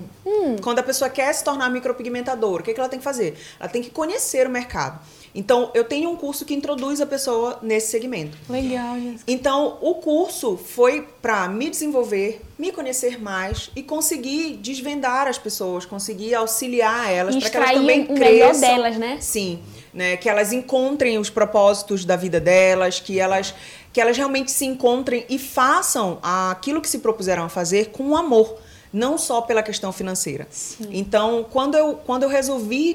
quando 0.62 0.78
a 0.78 0.82
pessoa 0.82 1.10
quer 1.10 1.32
se 1.32 1.44
tornar 1.44 1.70
micropigmentadora, 1.70 2.62
o 2.62 2.64
que, 2.64 2.72
que 2.72 2.80
ela 2.80 2.88
tem 2.88 2.98
que 2.98 3.04
fazer? 3.04 3.36
Ela 3.60 3.68
tem 3.68 3.82
que 3.82 3.90
conhecer 3.90 4.46
o 4.46 4.50
mercado. 4.50 4.98
Então, 5.36 5.70
eu 5.74 5.84
tenho 5.84 6.08
um 6.08 6.16
curso 6.16 6.46
que 6.46 6.54
introduz 6.54 6.98
a 6.98 7.04
pessoa 7.04 7.58
nesse 7.60 7.88
segmento. 7.90 8.38
Legal, 8.48 8.98
Jéssica. 8.98 9.24
Então, 9.26 9.76
o 9.82 9.96
curso 9.96 10.56
foi 10.56 11.06
para 11.20 11.46
me 11.46 11.68
desenvolver, 11.68 12.40
me 12.58 12.72
conhecer 12.72 13.20
mais 13.20 13.70
e 13.76 13.82
conseguir 13.82 14.56
desvendar 14.56 15.28
as 15.28 15.36
pessoas, 15.36 15.84
conseguir 15.84 16.34
auxiliar 16.34 17.12
elas 17.12 17.36
para 17.36 17.50
que 17.50 17.56
elas 17.58 17.70
também 17.72 18.06
o 18.06 18.14
melhor 18.14 18.48
cresçam. 18.48 18.60
delas, 18.60 18.96
né? 18.96 19.18
Sim, 19.20 19.60
né, 19.92 20.16
que 20.16 20.28
elas 20.28 20.54
encontrem 20.54 21.18
os 21.18 21.28
propósitos 21.28 22.06
da 22.06 22.16
vida 22.16 22.40
delas, 22.40 22.98
que 22.98 23.20
elas 23.20 23.54
que 23.96 24.00
elas 24.02 24.14
realmente 24.14 24.50
se 24.50 24.66
encontrem 24.66 25.24
e 25.26 25.38
façam 25.38 26.18
aquilo 26.22 26.82
que 26.82 26.88
se 26.90 26.98
propuseram 26.98 27.44
a 27.44 27.48
fazer 27.48 27.86
com 27.92 28.14
amor, 28.14 28.58
não 28.92 29.16
só 29.16 29.40
pela 29.40 29.62
questão 29.62 29.90
financeira. 29.90 30.46
Então, 30.90 31.46
quando 31.50 31.76
eu 31.78 31.94
quando 32.04 32.24
eu 32.24 32.28
resolvi 32.28 32.94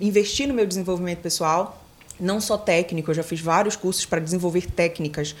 investir 0.00 0.46
no 0.46 0.54
meu 0.54 0.64
desenvolvimento 0.64 1.18
pessoal, 1.18 1.82
não 2.20 2.40
só 2.40 2.56
técnico, 2.56 3.10
eu 3.10 3.16
já 3.16 3.24
fiz 3.24 3.40
vários 3.40 3.74
cursos 3.74 4.06
para 4.06 4.20
desenvolver 4.20 4.70
técnicas. 4.70 5.34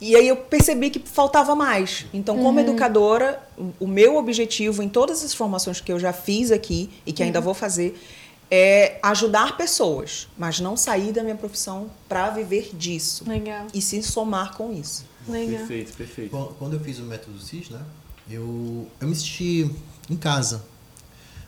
E 0.00 0.16
aí 0.16 0.26
eu 0.28 0.36
percebi 0.36 0.88
que 0.88 0.98
faltava 1.06 1.54
mais. 1.54 2.06
Então, 2.14 2.38
como 2.42 2.58
educadora, 2.58 3.38
o- 3.58 3.84
o 3.84 3.86
meu 3.86 4.16
objetivo 4.16 4.82
em 4.82 4.88
todas 4.88 5.22
as 5.22 5.34
formações 5.34 5.78
que 5.78 5.92
eu 5.92 6.00
já 6.00 6.12
fiz 6.14 6.50
aqui 6.50 6.88
e 7.04 7.12
que 7.12 7.22
ainda 7.22 7.38
vou 7.38 7.52
fazer 7.52 8.02
é 8.54 8.98
ajudar 9.02 9.56
pessoas, 9.56 10.28
mas 10.36 10.60
não 10.60 10.76
sair 10.76 11.10
da 11.10 11.22
minha 11.22 11.34
profissão 11.36 11.90
para 12.06 12.28
viver 12.28 12.70
disso 12.76 13.24
Legal. 13.26 13.66
e 13.72 13.80
se 13.80 14.02
somar 14.02 14.54
com 14.54 14.70
isso. 14.70 15.06
Legal. 15.26 15.60
Perfeito, 15.60 15.92
perfeito. 15.96 16.30
Quando 16.30 16.48
quando 16.58 16.72
eu 16.74 16.80
fiz 16.80 16.98
o 16.98 17.02
método 17.04 17.40
CIS, 17.40 17.70
né? 17.70 17.80
Eu, 18.30 18.86
eu 19.00 19.08
me 19.08 19.14
senti 19.14 19.70
em 20.10 20.16
casa. 20.16 20.62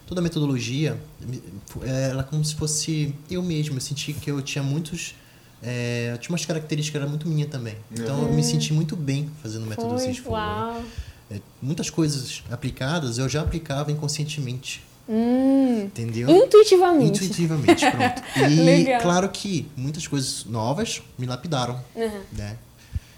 Toda 0.06 0.20
a 0.20 0.22
metodologia, 0.22 0.98
me- 1.20 1.42
é, 1.82 2.08
ela 2.10 2.24
como 2.24 2.42
se 2.42 2.54
fosse 2.54 3.14
eu 3.30 3.42
mesmo. 3.42 3.76
Eu 3.76 3.80
senti 3.82 4.14
que 4.14 4.30
eu 4.30 4.40
tinha 4.40 4.64
muitos. 4.64 5.14
É, 5.62 6.10
eu 6.12 6.18
tinha 6.18 6.32
umas 6.32 6.46
características 6.46 6.90
que 6.98 7.02
era 7.02 7.06
muito 7.06 7.28
minha 7.28 7.46
também. 7.46 7.76
Então 7.92 8.22
eu 8.22 8.32
me 8.32 8.42
senti 8.42 8.72
muito 8.72 8.96
bem 8.96 9.30
fazendo 9.42 9.64
o 9.64 9.66
método 9.66 9.98
CIS. 9.98 10.22
Uau. 10.24 10.82
é, 11.30 11.38
muitas 11.60 11.90
coisas 11.90 12.42
aplicadas 12.50 13.18
eu 13.18 13.28
já 13.28 13.42
aplicava 13.42 13.92
inconscientemente. 13.92 14.82
Hum. 15.08 15.82
Entendeu? 15.84 16.28
Intuitivamente. 16.30 17.24
Intuitivamente, 17.24 17.84
pronto. 17.90 18.22
E 18.50 18.86
claro 19.02 19.28
que 19.28 19.66
muitas 19.76 20.06
coisas 20.06 20.44
novas 20.46 21.02
me 21.18 21.26
lapidaram, 21.26 21.78
Uhum. 21.94 22.20
né? 22.32 22.56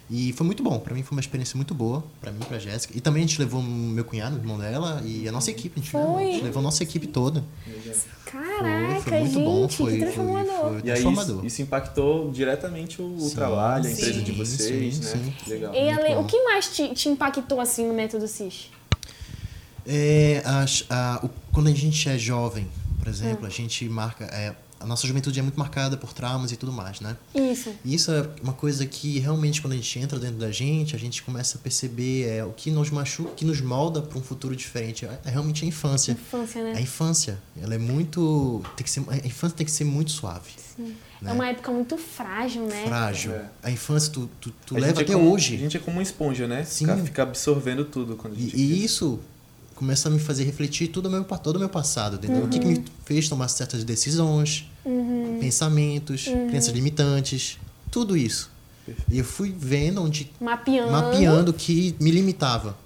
E 0.08 0.32
foi 0.34 0.46
muito 0.46 0.62
bom, 0.62 0.78
pra 0.78 0.94
mim 0.94 1.02
foi 1.02 1.16
uma 1.16 1.20
experiência 1.20 1.56
muito 1.56 1.74
boa, 1.74 2.04
pra 2.20 2.30
mim, 2.30 2.38
pra 2.38 2.60
Jéssica. 2.60 2.96
E 2.96 3.00
também 3.00 3.24
a 3.24 3.26
gente 3.26 3.40
levou 3.40 3.60
meu 3.60 4.04
cunhado, 4.04 4.36
o 4.36 4.38
irmão 4.38 4.56
dela, 4.56 5.02
e 5.04 5.28
a 5.28 5.32
nossa 5.32 5.50
equipe, 5.50 5.80
a 5.80 5.82
gente, 5.82 5.96
levou, 5.96 6.16
a 6.16 6.20
gente 6.22 6.34
Foi. 6.34 6.42
levou 6.44 6.60
a 6.60 6.62
nossa 6.62 6.82
equipe 6.84 7.08
toda. 7.08 7.42
Caraca, 8.24 8.94
foi, 8.94 9.02
foi 9.02 9.18
muito 9.20 9.32
gente, 9.34 9.44
bom, 9.44 9.68
foi, 9.68 9.90
foi, 9.90 9.98
transformador. 10.00 10.54
foi 10.60 10.72
E 10.72 10.76
aí 10.76 10.82
transformador. 11.02 11.36
isso, 11.38 11.46
isso 11.46 11.62
impactou 11.62 12.30
diretamente 12.30 13.02
o, 13.02 13.16
Sim, 13.18 13.34
trabalho, 13.34 13.84
a 13.84 13.88
sim, 13.88 13.92
empresa 13.94 14.20
de 14.22 14.32
vocês, 14.32 14.94
sim, 14.94 15.00
né? 15.18 15.32
sim. 15.44 15.50
Legal. 15.50 15.74
E 15.74 15.90
Ale, 15.90 16.14
o 16.16 16.24
que 16.24 16.40
mais 16.44 16.68
te, 16.68 16.94
te 16.94 17.08
impactou 17.08 17.60
assim 17.60 17.86
no 17.86 17.92
método 17.94 18.28
CIS? 18.28 18.70
É, 19.86 20.42
as- 20.44 20.84
a- 20.90 21.20
o- 21.22 21.30
quando 21.52 21.68
a 21.68 21.72
gente 21.74 22.08
é 22.08 22.18
jovem, 22.18 22.66
por 22.98 23.08
exemplo, 23.08 23.44
Hum. 23.44 23.46
a 23.46 23.50
gente 23.50 23.88
marca. 23.88 24.24
é, 24.24 24.54
a 24.78 24.84
nossa 24.84 25.06
juventude 25.06 25.38
é 25.38 25.42
muito 25.42 25.58
marcada 25.58 25.96
por 25.96 26.12
traumas 26.12 26.52
e 26.52 26.56
tudo 26.56 26.70
mais, 26.70 27.00
né? 27.00 27.16
Isso. 27.34 27.72
E 27.82 27.94
isso 27.94 28.10
é 28.12 28.28
uma 28.42 28.52
coisa 28.52 28.84
que 28.84 29.18
realmente 29.18 29.62
quando 29.62 29.72
a 29.72 29.76
gente 29.76 29.98
entra 29.98 30.18
dentro 30.18 30.36
da 30.36 30.50
gente, 30.52 30.94
a 30.94 30.98
gente 30.98 31.22
começa 31.22 31.56
a 31.56 31.60
perceber 31.60 32.28
é, 32.28 32.44
o 32.44 32.50
que 32.52 32.70
nos 32.70 32.90
machuca, 32.90 33.30
o 33.30 33.34
que 33.34 33.44
nos 33.44 33.60
molda 33.62 34.02
para 34.02 34.18
um 34.18 34.22
futuro 34.22 34.54
diferente. 34.54 35.06
É, 35.06 35.18
é 35.24 35.30
realmente 35.30 35.64
a 35.64 35.68
infância. 35.68 36.12
Infância, 36.12 36.62
né? 36.62 36.74
A 36.76 36.80
infância, 36.80 37.38
ela 37.60 37.74
é 37.74 37.78
muito, 37.78 38.62
tem 38.76 38.84
que 38.84 38.90
ser, 38.90 39.02
a 39.08 39.16
infância 39.26 39.56
tem 39.56 39.64
que 39.64 39.72
ser 39.72 39.84
muito 39.84 40.10
suave, 40.10 40.50
É 41.24 41.32
uma 41.32 41.48
época 41.48 41.72
muito 41.72 41.96
frágil, 41.96 42.66
né? 42.66 42.84
frágil. 42.86 43.32
É. 43.32 43.46
A 43.62 43.70
infância 43.70 44.12
tu, 44.12 44.28
tu, 44.38 44.52
tu 44.66 44.74
leva 44.74 45.00
é 45.00 45.02
até 45.04 45.14
como- 45.14 45.32
hoje. 45.32 45.54
A 45.54 45.58
gente 45.58 45.76
é 45.78 45.80
como 45.80 45.96
uma 45.96 46.02
esponja, 46.02 46.46
né? 46.46 46.64
Sim. 46.64 46.84
Fica, 46.84 46.96
fica 46.98 47.22
absorvendo 47.22 47.82
tudo 47.86 48.14
quando 48.14 48.34
a 48.34 48.36
E, 48.36 48.42
gente 48.42 48.56
e 48.58 48.84
isso 48.84 49.18
começa 49.76 50.08
a 50.08 50.10
me 50.10 50.18
fazer 50.18 50.44
refletir 50.44 50.88
todo 50.88 51.06
o 51.06 51.10
meu, 51.10 51.22
todo 51.22 51.56
o 51.56 51.58
meu 51.58 51.68
passado, 51.68 52.16
entendeu? 52.16 52.44
O 52.44 52.48
que, 52.48 52.58
que 52.58 52.66
me 52.66 52.84
fez 53.04 53.28
tomar 53.28 53.46
certas 53.48 53.84
decisões, 53.84 54.68
pensamentos, 55.38 56.24
crenças 56.24 56.74
limitantes. 56.74 57.58
tudo 57.90 58.16
isso. 58.16 58.50
E 59.10 59.18
eu 59.18 59.24
fui 59.24 59.54
vendo 59.56 60.02
onde. 60.02 60.30
Mapeando. 60.40 60.92
Mapeando 60.92 61.52
que 61.52 61.94
me 62.00 62.10
limitava. 62.10 62.76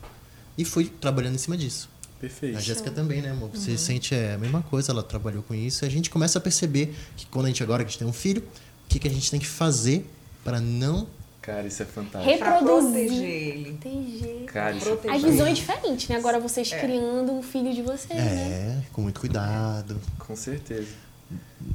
E 0.57 0.65
fui 0.65 0.87
trabalhando 1.01 1.35
em 1.35 1.39
cima 1.39 1.57
disso. 1.57 1.89
Perfeito. 2.19 2.59
A 2.59 2.61
Jéssica 2.61 2.91
também, 2.91 3.23
né, 3.23 3.31
amor? 3.31 3.51
Você 3.55 3.79
sente 3.79 4.15
é, 4.15 4.35
a 4.35 4.39
mesma 4.39 4.63
coisa, 4.63 4.93
ela 4.93 5.03
trabalhou 5.03 5.43
com 5.43 5.55
isso. 5.55 5.85
E 5.85 5.87
a 5.87 5.91
gente 5.91 6.11
começa 6.11 6.39
a 6.39 6.41
perceber 6.41 6.95
que 7.17 7.25
quando 7.27 7.47
a 7.47 7.49
gente 7.49 7.63
agora 7.63 7.83
que 7.83 7.89
a 7.89 7.91
gente 7.91 7.99
tem 7.99 8.09
um 8.09 8.13
filho, 8.13 8.43
o 8.43 8.89
que, 8.89 8.99
que 8.99 9.09
a 9.09 9.11
gente 9.11 9.31
tem 9.31 9.41
que 9.41 9.47
fazer 9.47 10.11
para 10.45 10.61
não. 10.61 11.07
Cara, 11.43 11.67
isso 11.67 11.83
é 11.83 11.87
fantástico. 11.87 12.39
Pra 12.39 12.59
Reproduzir. 12.59 13.07
proteger 13.07 13.25
ele. 13.31 13.69
Entendi. 13.71 14.45
Cara, 14.47 14.77
isso 14.77 14.89
é 14.89 14.97
proteger. 14.97 15.17
A 15.17 15.31
visão 15.31 15.47
é 15.47 15.53
diferente, 15.53 16.11
né? 16.13 16.17
Agora 16.19 16.39
vocês 16.39 16.71
É. 16.73 16.79
criando 16.81 17.33
um 17.33 17.43
filho 17.43 17.73
de 17.73 17.81
vocês, 17.83 18.09
né? 18.19 18.79
É, 18.83 18.93
com 18.93 19.01
muito 19.03 19.21
cuidado. 19.21 20.01
Com 20.19 20.37
certeza. 20.37 20.89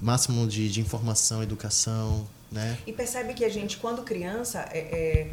Máximo 0.01 0.45
de, 0.47 0.70
de 0.70 0.82
informação, 0.82 1.41
educação, 1.41 2.28
né? 2.51 2.78
E 2.86 2.93
percebe 2.93 3.34
que 3.34 3.43
a 3.43 3.49
gente, 3.49 3.78
quando 3.78 4.03
criança, 4.03 4.68
é, 4.72 4.80
é, 4.80 5.28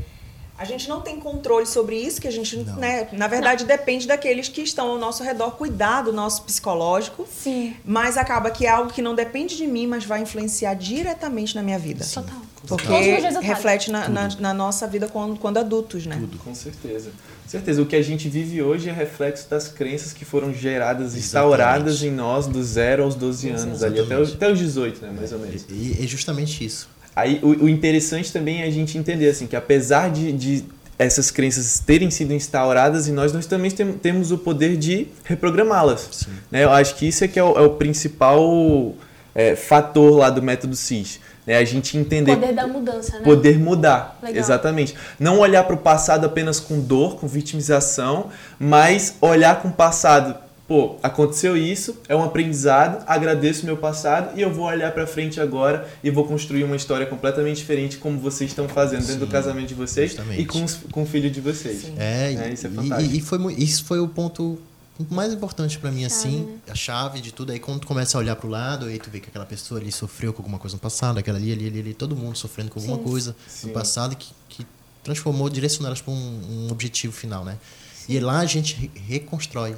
a 0.63 0.65
gente 0.65 0.89
não 0.89 1.01
tem 1.01 1.19
controle 1.19 1.67
sobre 1.67 1.97
isso, 1.97 2.21
que 2.21 2.29
a 2.29 2.31
gente, 2.31 2.57
Não. 2.57 2.77
né, 2.77 3.09
na 3.13 3.27
verdade, 3.27 3.65
depende 3.65 4.07
daqueles 4.07 4.49
que 4.49 4.61
estão 4.63 4.89
ao 4.91 4.99
nosso 4.99 5.23
redor, 5.25 5.51
cuidar 5.53 6.03
do 6.03 6.13
nosso 6.13 6.43
psicológico. 6.43 7.27
Sim. 7.31 7.75
Mas 7.85 8.17
acaba 8.17 8.51
que 8.51 8.65
é 8.65 8.71
algo 8.71 8.93
que 8.93 9.03
não 9.03 9.15
depende 9.15 9.57
de 9.57 9.67
mim, 9.67 9.87
mas 9.87 10.05
vai 10.05 10.23
influenciar 10.23 10.75
diretamente 10.75 11.55
na 11.55 11.63
minha 11.63 11.79
vida. 11.79 12.05
Total. 12.05 12.37
Porque 12.67 12.93
reflete 13.41 13.91
na, 13.91 14.09
na, 14.09 14.29
na 14.39 14.55
nossa 14.55 14.87
vida 14.87 15.09
quando, 15.09 15.37
quando 15.37 15.59
adultos, 15.59 16.07
né? 16.07 16.17
Tudo. 16.21 16.39
Com 16.39 16.55
certeza. 16.55 17.11
Com 17.11 17.49
certeza. 17.49 17.83
O 17.83 17.87
que 17.87 17.97
a 17.97 18.03
gente 18.03 18.29
vive 18.29 18.63
hoje 18.63 18.89
é 18.89 18.93
reflexo 18.93 19.51
das 19.51 19.67
crenças 19.67 20.13
que 20.13 20.25
foram 20.25 20.55
geradas, 20.55 21.07
Exatamente. 21.17 21.25
instauradas 21.27 22.03
em 22.05 22.13
nós 22.13 22.47
do 22.47 22.63
zero 22.63 23.03
aos 23.03 23.17
12 23.17 23.49
anos, 23.51 23.83
ali, 23.83 23.99
até, 23.99 24.15
os- 24.17 24.29
Exatamente. 24.29 24.37
até 24.37 24.53
os 24.53 24.59
18, 24.61 25.03
né? 25.03 25.13
Mais 25.17 25.33
ou 25.33 25.41
menos. 25.41 25.67
E 25.69 25.97
é 26.01 26.07
justamente 26.07 26.65
isso. 26.65 26.89
Aí 27.15 27.41
o, 27.43 27.65
o 27.65 27.69
interessante 27.69 28.33
também 28.33 28.63
é 28.63 28.67
a 28.67 28.71
gente 28.71 28.97
entender 28.97 29.29
assim 29.29 29.47
que 29.47 29.57
apesar 29.57 30.11
de, 30.11 30.33
de 30.33 30.65
essas 30.99 31.31
crenças 31.31 31.79
terem 31.81 32.11
sido 32.11 32.33
instauradas 32.33 33.09
em 33.09 33.13
nós, 33.13 33.33
nós 33.33 33.47
também 33.47 33.71
tem, 33.71 33.93
temos 33.93 34.31
o 34.31 34.39
poder 34.39 34.77
de 34.77 35.09
reprogramá-las. 35.25 36.29
Né? 36.51 36.65
Eu 36.65 36.71
acho 36.71 36.95
que 36.97 37.07
isso 37.07 37.25
é 37.25 37.29
que 37.29 37.39
é 37.39 37.45
o, 37.45 37.59
é 37.59 37.63
o 37.63 37.71
principal 37.71 38.95
é, 39.35 39.57
fator 39.57 40.17
lá 40.17 40.31
do 40.31 40.43
método 40.43 40.77
CIS. 40.77 41.21
Né? 41.47 41.57
A 41.57 41.65
gente 41.65 41.97
entender 41.99 42.37
Poder 42.37 42.53
da 42.53 42.67
mudança, 42.67 43.19
né? 43.19 43.25
poder 43.25 43.59
mudar. 43.59 44.19
Legal. 44.23 44.39
Exatamente. 44.39 44.95
Não 45.19 45.39
olhar 45.41 45.65
para 45.65 45.75
o 45.75 45.79
passado 45.79 46.25
apenas 46.25 46.61
com 46.61 46.81
dor, 46.81 47.17
com 47.17 47.27
vitimização, 47.27 48.31
mas 48.59 49.17
olhar 49.21 49.61
com 49.61 49.69
o 49.69 49.73
passado. 49.73 50.37
Pô, 50.69 50.97
aconteceu 51.03 51.57
isso, 51.57 51.97
é 52.09 52.15
um 52.17 52.23
aprendizado, 52.23 53.05
agradeço 53.07 53.67
meu 53.67 53.77
passado 53.77 54.39
e 54.39 54.43
eu 54.43 54.53
vou 54.55 54.65
olhar 54.67 54.93
para 54.93 55.07
frente 55.07 55.41
agora 55.41 55.87
e 56.03 56.11
vou 56.11 56.25
construir 56.27 56.65
uma 56.65 56.77
história 56.77 57.05
completamente 57.05 57.57
diferente 57.59 57.99
como 57.99 58.19
vocês 58.19 58.51
estão 58.51 58.69
fazendo 58.69 59.01
dentro 59.01 59.17
do 59.21 59.27
Sim, 59.27 59.33
casamento 59.33 59.69
de 59.69 59.75
vocês 59.75 60.11
justamente. 60.13 60.41
e 60.41 60.47
com, 60.47 60.65
os- 60.65 60.79
com 60.91 61.03
o 61.03 61.07
filho 61.07 61.29
de 61.31 61.41
vocês. 61.41 61.83
Sim. 61.83 61.95
É, 61.99 62.33
É, 62.33 62.51
e- 62.51 62.55
isso 62.55 62.67
é 62.67 62.71
e- 62.71 62.75
fantástico. 62.75 63.15
e, 63.17 63.21
foi, 63.21 63.39
mu- 63.39 63.51
isso 63.51 63.85
foi 63.85 63.99
o 64.01 64.09
ponto 64.09 64.59
mais 65.11 65.33
importante 65.33 65.79
pra 65.79 65.91
mim, 65.91 66.03
Chave, 66.09 66.15
assim, 66.15 66.41
né? 66.45 66.55
a 66.71 66.75
chave 66.77 67.21
de 67.21 67.33
tudo. 67.33 67.51
Aí 67.53 67.59
quando 67.59 67.81
tu 67.81 67.87
começa 67.87 68.17
a 68.17 68.21
olhar 68.21 68.37
pro 68.37 68.49
lado, 68.49 68.87
aí 68.87 68.99
tu 68.99 69.11
vê 69.11 69.19
que 69.21 69.29
aquela 69.29 69.45
pessoa 69.45 69.81
ali 69.81 69.91
sofreu 69.91 70.33
com 70.33 70.41
alguma 70.43 70.59
coisa 70.61 70.77
no 70.77 70.81
passado, 70.81 71.19
aquela 71.19 71.39
ali, 71.39 71.53
ali, 71.53 71.67
ali, 71.67 71.81
ali 71.81 71.95
todo 71.95 72.15
mundo 72.15 72.39
sofrendo 72.39 72.71
com 72.71 72.79
alguma 72.79 72.99
Sim. 72.99 73.03
coisa 73.03 73.37
Sim. 73.49 73.67
no 73.67 73.73
passado 73.73 74.15
que, 74.17 74.31
que 74.49 74.65
transformou, 75.03 75.51
direcionou 75.51 75.89
elas 75.89 76.01
pra 76.01 76.13
um, 76.15 76.17
um 76.17 76.69
objetivo 76.71 77.13
final, 77.13 77.45
né? 77.45 77.59
E 78.09 78.19
lá 78.21 78.39
a 78.39 78.47
gente 78.47 78.75
re- 78.77 78.91
reconstrói, 79.09 79.75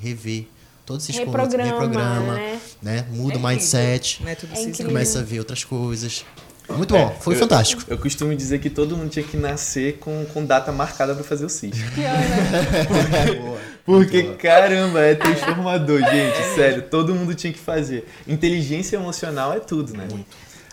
revê 0.00 0.46
todos 0.86 1.04
esses 1.08 1.16
pontos, 1.22 1.34
Reprograma, 1.34 1.70
reprograma, 1.70 2.34
né? 2.34 2.60
né? 2.82 3.06
Muda 3.10 3.34
É 3.34 3.36
o 3.36 3.40
mindset, 3.40 4.22
É 4.26 4.32
incrível. 4.62 4.86
começa 4.86 5.18
a 5.20 5.22
ver 5.22 5.38
outras 5.40 5.64
coisas. 5.64 6.24
Muito 6.70 6.92
bom, 6.92 7.16
foi 7.20 7.34
eu- 7.34 7.38
fantástico. 7.38 7.82
Eu 7.88 7.96
costumo 7.96 8.34
dizer 8.34 8.58
que 8.60 8.68
todo 8.68 8.94
mundo 8.96 9.08
tinha 9.08 9.24
que 9.24 9.36
nascer 9.38 9.98
com, 9.98 10.26
com 10.26 10.44
data 10.44 10.70
marcada 10.70 11.14
para 11.14 11.24
fazer 11.24 11.46
o 11.46 11.48
CIS. 11.48 11.72
Pior, 11.94 12.12
né? 12.12 13.34
Boa. 13.40 13.58
Porque, 13.86 14.34
caramba, 14.34 15.00
é 15.00 15.14
transformador, 15.14 15.98
gente. 16.00 16.54
Sério, 16.54 16.82
todo 16.82 17.14
mundo 17.14 17.34
tinha 17.34 17.52
que 17.52 17.58
fazer. 17.58 18.06
Inteligência 18.26 18.96
emocional 18.96 19.54
é 19.54 19.60
tudo, 19.60 19.96
né? 19.96 20.06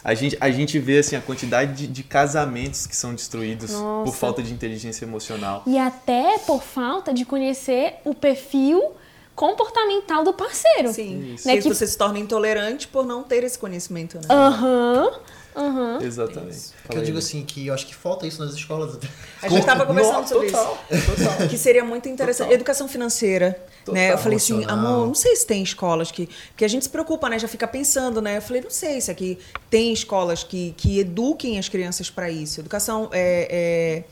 A 0.03 0.13
gente, 0.13 0.38
a 0.39 0.51
gente 0.51 0.78
vê 0.80 0.99
assim, 0.99 1.15
a 1.15 1.21
quantidade 1.21 1.73
de, 1.73 1.88
de 1.88 2.03
casamentos 2.03 2.86
que 2.86 2.95
são 2.95 3.13
destruídos 3.15 3.71
Nossa. 3.71 4.03
por 4.05 4.15
falta 4.15 4.43
de 4.43 4.53
inteligência 4.53 5.05
emocional. 5.05 5.63
E 5.65 5.78
até 5.80 6.38
por 6.39 6.61
falta 6.61 7.13
de 7.13 7.23
conhecer 7.26 7.95
o 8.03 8.13
perfil 8.13 8.91
comportamental 9.36 10.23
do 10.23 10.33
parceiro. 10.33 10.93
Sim. 10.93 11.36
Né, 11.45 11.55
E 11.55 11.61
que- 11.61 11.67
você 11.69 11.86
se 11.86 11.97
torna 11.97 12.17
intolerante 12.19 12.88
por 12.88 13.05
não 13.05 13.21
ter 13.23 13.43
esse 13.43 13.59
conhecimento, 13.59 14.15
né? 14.17 14.23
Aham, 14.29 15.11
aham. 15.55 15.99
Exatamente. 16.01 16.57
Porque 16.81 16.88
Fala 16.88 16.99
eu 16.99 17.03
digo 17.03 17.17
assim, 17.17 17.43
que 17.43 17.67
eu 17.67 17.73
acho 17.73 17.86
que 17.86 17.93
falta 17.95 18.25
isso 18.25 18.43
nas 18.43 18.53
escolas. 18.53 18.97
A 19.43 19.47
gente 19.49 19.59
estava 19.59 19.86
conversando 19.86 20.21
Não, 20.21 20.27
sobre 20.27 20.47
total, 20.51 20.79
isso. 20.89 21.05
total. 21.15 21.47
Que 21.49 21.57
seria 21.57 21.83
muito 21.83 22.07
interessante. 22.09 22.47
Total. 22.47 22.55
Educação 22.55 22.88
financeira. 22.88 23.61
Total. 23.83 23.93
Né? 24.01 24.13
Eu 24.13 24.17
falei 24.17 24.38
assim, 24.38 24.63
amor, 24.65 25.05
não 25.05 25.13
sei 25.13 25.36
se 25.36 25.45
tem 25.45 25.61
escolas 25.61 26.11
que. 26.11 26.27
Porque 26.49 26.65
a 26.65 26.67
gente 26.67 26.83
se 26.83 26.89
preocupa, 26.89 27.29
né? 27.29 27.38
Já 27.38 27.47
fica 27.47 27.67
pensando, 27.67 28.21
né? 28.21 28.38
Eu 28.38 28.41
falei, 28.41 28.61
não 28.61 28.71
sei 28.71 28.99
se 29.01 29.11
aqui 29.11 29.38
tem 29.69 29.93
escolas 29.93 30.43
que, 30.43 30.73
que 30.77 30.99
eduquem 30.99 31.59
as 31.59 31.69
crianças 31.69 32.09
para 32.09 32.29
isso. 32.31 32.61
Educação 32.61 33.09
é, 33.11 33.47
é 33.51 34.03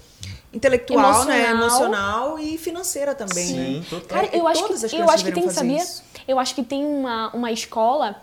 intelectual, 0.54 1.26
né? 1.26 1.50
Emocional. 1.50 1.56
Emocional 1.56 2.40
e 2.40 2.58
financeira 2.58 3.16
também. 3.16 3.46
Sim, 3.48 3.80
né? 3.80 3.86
total. 3.90 4.08
Cara, 4.22 4.30
eu 4.36 4.48
acho 4.48 4.62
Todas 4.62 4.84
as 4.84 4.92
que, 4.92 4.98
eu 4.98 5.10
acho 5.10 5.26
que 5.26 5.32
tem, 5.32 5.50
sabia? 5.50 5.78
isso. 5.78 6.04
Eu 6.28 6.40
acho 6.40 6.56
que 6.56 6.64
tem 6.64 6.86
uma, 6.86 7.30
uma 7.34 7.52
escola 7.52 8.16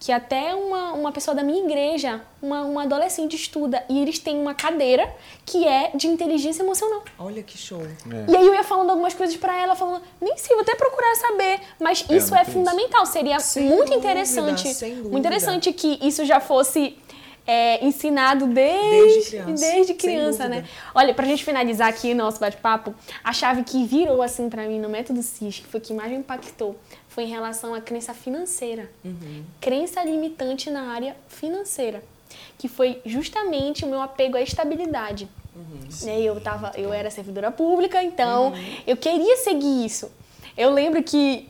que 0.00 0.12
até 0.12 0.54
uma, 0.54 0.92
uma 0.92 1.12
pessoa 1.12 1.34
da 1.34 1.42
minha 1.42 1.64
igreja, 1.64 2.20
uma, 2.42 2.60
uma 2.62 2.82
adolescente 2.82 3.36
estuda, 3.36 3.82
e 3.88 4.02
eles 4.02 4.18
têm 4.18 4.38
uma 4.38 4.52
cadeira 4.52 5.10
que 5.46 5.66
é 5.66 5.92
de 5.94 6.06
inteligência 6.08 6.62
emocional. 6.62 7.02
Olha 7.18 7.42
que 7.42 7.56
show. 7.56 7.80
É. 7.82 8.30
E 8.30 8.36
aí 8.36 8.46
eu 8.46 8.52
ia 8.54 8.62
falando 8.62 8.90
algumas 8.90 9.14
coisas 9.14 9.34
pra 9.36 9.56
ela, 9.58 9.74
falando, 9.74 10.02
nem 10.20 10.36
sei, 10.36 10.54
vou 10.56 10.62
até 10.62 10.74
procurar 10.74 11.14
saber, 11.14 11.58
mas 11.80 12.04
É, 12.06 12.16
isso 12.16 12.34
é 12.34 12.44
fundamental, 12.44 13.06
seria 13.06 13.40
Sem 13.40 13.64
muito 13.64 13.78
dúvida, 13.84 13.96
interessante, 13.96 14.74
sem 14.74 14.90
dúvida. 14.90 15.08
muito 15.08 15.26
interessante 15.26 15.72
que 15.72 15.98
isso 16.06 16.22
já 16.26 16.38
fosse 16.38 16.98
é, 17.46 17.84
ensinado 17.84 18.46
desde, 18.46 18.90
Desde 18.90 19.30
criança, 19.30 19.66
desde 19.66 19.94
criança, 19.94 20.48
né? 20.48 20.64
Olha, 20.94 21.12
pra 21.12 21.26
gente 21.26 21.44
finalizar 21.44 21.88
aqui 21.88 22.12
o 22.12 22.16
nosso 22.16 22.40
bate-papo, 22.40 22.94
a 23.22 23.32
chave 23.32 23.64
que 23.64 23.84
virou 23.84 24.22
assim 24.22 24.48
pra 24.48 24.66
mim 24.66 24.80
no 24.80 24.88
método 24.88 25.22
CIS, 25.22 25.60
que 25.60 25.66
foi 25.66 25.80
o 25.80 25.82
que 25.82 25.92
mais 25.92 26.10
me 26.10 26.18
impactou, 26.18 26.76
foi 27.08 27.24
em 27.24 27.28
relação 27.28 27.74
à 27.74 27.80
crença 27.80 28.14
financeira. 28.14 28.90
Uhum. 29.04 29.44
Crença 29.60 30.02
limitante 30.02 30.70
na 30.70 30.92
área 30.92 31.16
financeira, 31.28 32.02
que 32.58 32.66
foi 32.66 33.00
justamente 33.04 33.84
o 33.84 33.88
meu 33.88 34.00
apego 34.00 34.36
à 34.36 34.40
estabilidade. 34.40 35.28
Né, 36.02 36.20
eu, 36.20 36.40
tava, 36.40 36.72
eu 36.76 36.92
era 36.92 37.10
servidora 37.10 37.52
pública, 37.52 38.02
então 38.02 38.52
eu 38.86 38.96
queria 38.96 39.36
seguir 39.36 39.84
isso. 39.84 40.10
Eu 40.56 40.70
lembro 40.70 41.00
que, 41.02 41.48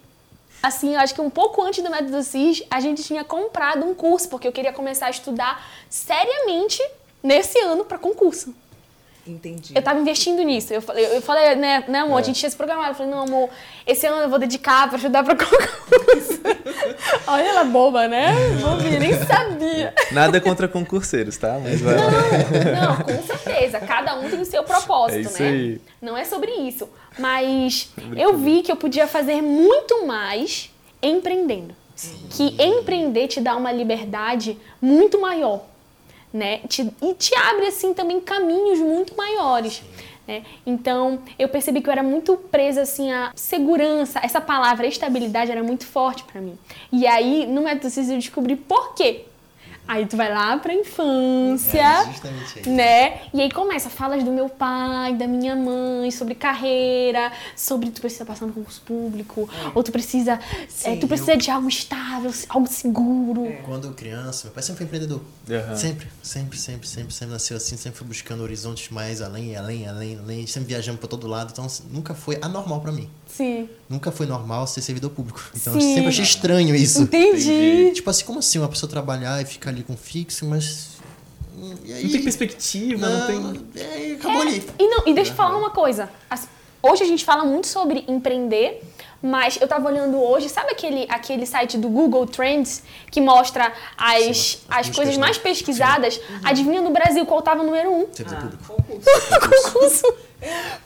assim, 0.67 0.95
eu 0.95 1.01
acho 1.01 1.15
que 1.15 1.21
um 1.21 1.31
pouco 1.31 1.63
antes 1.63 1.83
do 1.85 1.91
método 1.91 2.23
CIS, 2.23 2.63
a 2.71 2.81
gente 2.81 3.03
tinha 3.03 3.23
comprado 3.23 3.85
um 3.85 3.95
curso, 3.95 4.29
porque 4.29 4.49
eu 4.49 4.53
queria 4.53 4.73
começar 4.73 5.07
a 5.07 5.11
estudar 5.11 5.65
seriamente 5.89 6.83
nesse 7.23 7.59
ano 7.61 7.85
para 7.85 7.99
concurso. 7.99 8.55
Entendi. 9.27 9.73
Eu 9.75 9.81
tava 9.81 9.99
investindo 10.01 10.43
nisso. 10.43 10.71
Eu 10.75 10.83
falei, 10.83 11.17
eu 11.17 11.23
falei 11.23 11.55
né, 11.55 11.83
né 11.89 12.01
amor, 12.01 12.19
a 12.19 12.21
É. 12.21 12.25
gente 12.25 12.39
tinha 12.41 12.51
se 12.51 12.57
programado. 12.57 12.91
Eu 12.91 12.95
falei, 12.95 13.11
não, 13.11 13.23
amor, 13.23 13.49
esse 13.87 14.07
ano 14.07 14.21
eu 14.21 14.29
vou 14.29 14.39
dedicar 14.39 14.87
pra 14.87 14.99
estudar 14.99 15.25
pra 15.25 15.33
concurso. 15.43 16.41
Olha 17.27 17.43
ela 17.43 17.65
boba, 17.65 18.07
né? 18.07 18.35
Bobinha, 18.61 18.99
nem 19.01 19.15
sabia. 19.25 19.95
Nada 20.13 20.39
contra 20.43 20.69
concurseiros, 20.69 21.39
tá? 21.39 21.59
Mas 21.63 21.81
vai 21.81 21.95
lá. 21.97 22.11
Não, 22.83 22.97
com 22.97 23.23
certeza. 23.23 23.81
Cada 23.81 24.15
um 24.15 24.29
tem 24.29 24.41
o 24.41 24.45
seu 24.45 24.63
propósito, 24.63 25.17
É 25.17 25.21
isso 25.23 25.43
né? 25.43 25.49
aí. 25.49 25.81
Não 26.03 26.19
é 26.19 26.25
sobre 26.27 26.51
isso. 26.53 26.87
Mas 27.19 27.91
eu 28.17 28.37
vi 28.37 28.63
que 28.63 28.71
eu 28.73 28.77
podia 28.77 29.07
fazer 29.07 29.41
muito 29.43 30.07
mais 30.07 30.71
empreendendo. 31.03 31.75
Que 32.31 32.55
empreender 32.61 33.29
te 33.29 33.41
dá 33.41 33.57
uma 33.57 33.71
liberdade 33.71 34.59
muito 34.83 35.21
maior. 35.21 35.63
Né? 36.33 36.59
Te- 36.69 36.93
e 37.01 37.15
te 37.15 37.33
abre, 37.37 37.67
assim, 37.69 37.95
também 37.95 38.21
caminhos 38.21 38.81
muito 38.81 39.17
maiores. 39.17 39.81
Né? 40.27 40.43
Então, 40.67 41.21
eu 41.39 41.49
percebi 41.49 41.81
que 41.81 41.89
eu 41.89 41.93
era 41.93 42.03
muito 42.03 42.37
presa, 42.37 42.83
assim, 42.83 43.13
à 43.13 43.31
segurança. 43.37 44.19
Essa 44.23 44.41
palavra, 44.41 44.87
estabilidade, 44.87 45.53
era 45.53 45.63
muito 45.63 45.87
forte 45.87 46.25
pra 46.25 46.41
mim. 46.41 46.59
E 46.91 47.07
aí, 47.07 47.47
no 47.47 47.63
Método 47.63 47.93
eu 48.01 48.17
descobri 48.17 48.57
por 48.57 48.95
quê. 48.95 49.27
Aí 49.87 50.07
tu 50.07 50.17
vai 50.17 50.33
lá 50.33 50.57
pra 50.57 50.73
infância 50.73 51.79
É, 51.79 52.05
justamente 52.07 52.59
aí. 52.67 52.75
né? 52.75 53.21
E 53.35 53.41
aí 53.41 53.51
começa, 53.51 53.91
falas 53.91 54.25
do 54.25 54.33
meu 54.33 54.49
pai, 54.49 55.15
da 55.15 55.27
minha 55.27 55.55
mãe, 55.55 56.11
sobre 56.11 56.35
carreira, 56.35 57.31
sobre 57.55 57.91
tu 57.91 58.01
precisa 58.01 58.25
passar 58.25 58.47
no 58.47 58.53
concurso 58.53 58.81
público, 58.83 59.49
ou 59.75 59.83
tu 59.83 59.93
precisa, 59.93 60.33
é, 60.33 60.67
Sim, 60.69 60.97
tu 60.99 61.07
precisa 61.07 61.37
de 61.37 61.51
algo 61.51 61.69
estável, 61.69 62.33
algo 62.49 62.67
seguro. 62.67 63.55
Quando 63.65 63.93
criança, 63.93 64.47
meu 64.47 64.55
pai 64.55 64.63
sempre 64.63 64.79
foi 64.79 64.87
empreendedor. 64.87 65.21
Aham. 65.51 65.77
Sempre, 65.77 66.09
sempre, 66.23 66.59
sempre, 66.59 66.89
sempre, 66.89 67.13
sempre 67.13 67.33
nasceu 67.33 67.57
assim, 67.57 67.77
sempre 67.77 67.99
foi 67.99 68.07
buscando 68.07 68.43
horizontes 68.43 68.89
mais 68.91 69.21
além, 69.21 69.55
além, 69.57 69.87
além, 69.87 70.19
além, 70.19 70.47
sempre 70.47 70.69
viajando 70.69 70.99
pra 70.99 71.09
todo 71.09 71.27
lado, 71.27 71.51
então 71.53 71.67
assim, 71.67 71.85
nunca 71.91 72.15
foi 72.15 72.39
anormal 72.41 72.81
pra 72.81 72.91
mim. 72.91 73.09
Sim. 73.37 73.69
Nunca 73.89 74.13
foi 74.13 74.27
normal 74.27 74.67
ser 74.67 74.81
servidor 74.81 75.11
público. 75.11 75.43
Então 75.55 75.73
Sim. 75.81 75.89
eu 75.89 75.95
sempre 75.95 76.09
achei 76.09 76.25
estranho 76.25 76.75
isso. 76.75 77.03
Entendi. 77.03 77.51
Entendi. 77.51 77.95
Tipo 77.95 78.11
assim, 78.11 78.25
como 78.25 78.39
assim 78.39 78.59
uma 78.59 78.69
pessoa 78.69 78.89
trabalhar 78.89 79.41
e 79.43 79.45
ficar 79.45 79.71
ali 79.71 79.83
com 79.83 79.97
fixo, 79.97 80.47
mas 80.47 80.95
e 81.85 81.93
aí, 81.93 82.05
Não 82.05 82.11
tem 82.11 82.23
perspectiva, 82.23 83.09
não, 83.09 83.27
tem. 83.27 83.65
É, 83.83 84.13
acabou 84.15 84.43
ali. 84.43 84.63
E, 84.79 84.89
não, 84.89 85.03
e 85.07 85.15
deixa 85.15 85.31
eu 85.33 85.37
falar 85.37 85.57
uma 85.57 85.71
coisa. 85.71 86.11
As- 86.29 86.49
hoje 86.83 87.03
a 87.03 87.07
gente 87.07 87.25
fala 87.25 87.45
muito 87.45 87.67
sobre 87.67 88.05
empreender, 88.09 88.83
mas 89.25 89.59
eu 89.59 89.67
tava 89.67 89.89
olhando 89.89 90.23
hoje, 90.23 90.51
sabe 90.51 90.73
aquele, 90.73 91.07
aquele 91.09 91.47
site 91.47 91.79
do 91.79 91.89
Google 91.89 92.27
Trends 92.27 92.83
que 93.11 93.23
mostra 93.23 93.73
as, 93.97 94.37
Sim, 94.37 94.59
as 94.69 94.91
coisas 94.91 95.17
né? 95.17 95.21
mais 95.23 95.39
pesquisadas? 95.39 96.21
Adivinha 96.45 96.83
no 96.83 96.91
Brasil 96.91 97.25
qual 97.25 97.41
tava 97.41 97.63
número 97.63 97.91
um? 97.91 98.03
Ah, 98.03 98.35
público. 98.35 98.65
concurso. 98.67 99.63
Concurso. 99.73 100.15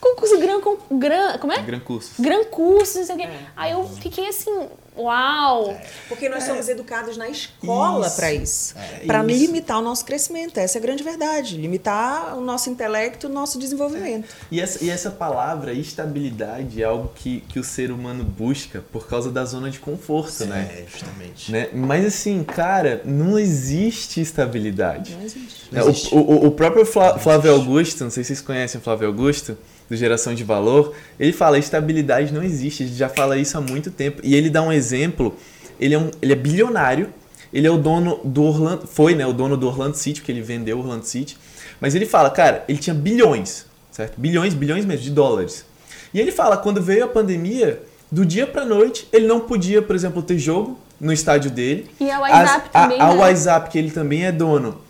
Concurso 0.00 0.38
Gran, 0.38 0.60
Gran. 0.92 1.38
Como 1.38 1.52
é? 1.52 1.62
Gran 1.62 1.80
curso. 1.80 2.22
Gran 2.22 2.44
Curso, 2.44 2.98
não 2.98 3.06
sei 3.06 3.14
o 3.16 3.18
quê. 3.18 3.24
É. 3.24 3.40
Aí 3.56 3.72
eu 3.72 3.84
fiquei 4.00 4.28
assim, 4.28 4.68
uau! 4.98 5.78
Porque 6.08 6.28
nós 6.28 6.44
somos 6.44 6.68
educados 6.68 7.16
na 7.16 7.28
escola 7.28 8.10
para 8.10 8.32
isso. 8.32 8.74
É, 8.76 9.06
para 9.06 9.24
isso. 9.24 9.38
limitar 9.40 9.78
o 9.78 9.82
nosso 9.82 10.04
crescimento. 10.04 10.58
Essa 10.58 10.78
é 10.78 10.80
a 10.80 10.82
grande 10.82 11.02
verdade. 11.02 11.56
Limitar 11.56 12.36
o 12.36 12.40
nosso 12.40 12.68
intelecto, 12.70 13.26
o 13.26 13.30
nosso 13.30 13.58
desenvolvimento. 13.58 14.28
E 14.50 14.60
essa, 14.60 14.84
e 14.84 14.90
essa 14.90 15.10
palavra, 15.10 15.72
estabilidade, 15.72 16.82
é 16.82 16.86
algo 16.86 17.12
que, 17.14 17.40
que 17.48 17.58
o 17.58 17.64
ser 17.64 17.90
humano 17.90 18.24
busca 18.24 18.82
por 18.92 19.06
causa 19.08 19.30
da 19.30 19.44
zona 19.44 19.70
de 19.70 19.78
conforto, 19.78 20.44
né? 20.46 20.68
É, 20.70 20.84
justamente. 20.90 21.52
né? 21.52 21.68
Mas 21.72 22.04
assim, 22.04 22.42
cara, 22.44 23.02
não 23.04 23.38
existe 23.38 24.20
estabilidade. 24.20 25.14
Não 25.14 25.22
existe. 25.22 25.68
É, 25.72 25.78
Não 25.78 25.86
o- 25.86 25.90
existe. 25.90 26.14
O, 26.14 26.18
o- 26.18 26.46
o 26.46 26.50
próprio 26.50 26.84
Flá- 26.86 27.18
Flávio 27.18 27.52
Augusto, 27.52 28.04
não 28.04 28.10
sei 28.10 28.24
se 28.24 28.28
vocês 28.28 28.40
conhecem 28.40 28.80
o 28.80 28.84
Flávio 28.84 29.08
Augusto, 29.08 29.56
do 29.88 29.96
Geração 29.96 30.34
de 30.34 30.44
Valor, 30.44 30.94
ele 31.18 31.32
fala 31.32 31.58
estabilidade 31.58 32.32
não 32.32 32.42
existe, 32.42 32.82
ele 32.82 32.94
já 32.94 33.08
fala 33.08 33.36
isso 33.38 33.56
há 33.56 33.60
muito 33.60 33.90
tempo. 33.90 34.20
E 34.22 34.34
ele 34.34 34.50
dá 34.50 34.62
um 34.62 34.72
exemplo, 34.72 35.34
ele 35.80 35.94
é, 35.94 35.98
um, 35.98 36.10
ele 36.20 36.32
é 36.32 36.36
bilionário, 36.36 37.08
ele 37.52 37.66
é 37.66 37.70
o 37.70 37.78
dono 37.78 38.20
do 38.22 38.42
Orlando, 38.42 38.86
foi 38.86 39.14
né, 39.14 39.26
o 39.26 39.32
dono 39.32 39.56
do 39.56 39.66
Orlando 39.66 39.96
City, 39.96 40.20
porque 40.20 40.32
ele 40.32 40.42
vendeu 40.42 40.76
o 40.76 40.80
Orlando 40.80 41.04
City, 41.04 41.38
mas 41.80 41.94
ele 41.94 42.04
fala, 42.04 42.30
cara, 42.30 42.64
ele 42.68 42.78
tinha 42.78 42.92
bilhões, 42.92 43.64
certo? 43.90 44.14
Bilhões, 44.18 44.52
bilhões 44.52 44.84
mesmo, 44.84 45.02
de 45.04 45.10
dólares. 45.10 45.64
E 46.12 46.20
ele 46.20 46.32
fala, 46.32 46.56
quando 46.56 46.82
veio 46.82 47.04
a 47.04 47.08
pandemia, 47.08 47.82
do 48.10 48.24
dia 48.24 48.46
pra 48.46 48.64
noite, 48.64 49.06
ele 49.12 49.26
não 49.26 49.40
podia, 49.40 49.80
por 49.82 49.94
exemplo, 49.94 50.22
ter 50.22 50.38
jogo 50.38 50.78
no 51.00 51.12
estádio 51.12 51.50
dele. 51.50 51.88
E 52.00 52.10
a 52.10 52.18
WhatsApp 52.20 52.70
As- 52.72 52.82
também, 52.82 53.00
a, 53.00 53.04
a 53.06 53.14
né? 53.14 53.20
WhatsApp, 53.20 53.70
que 53.70 53.78
ele 53.78 53.90
também 53.90 54.24
é 54.26 54.32
dono, 54.32 54.80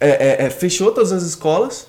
é, 0.00 0.10
é, 0.10 0.46
é, 0.46 0.50
fechou 0.50 0.92
todas 0.92 1.12
as 1.12 1.22
escolas 1.22 1.86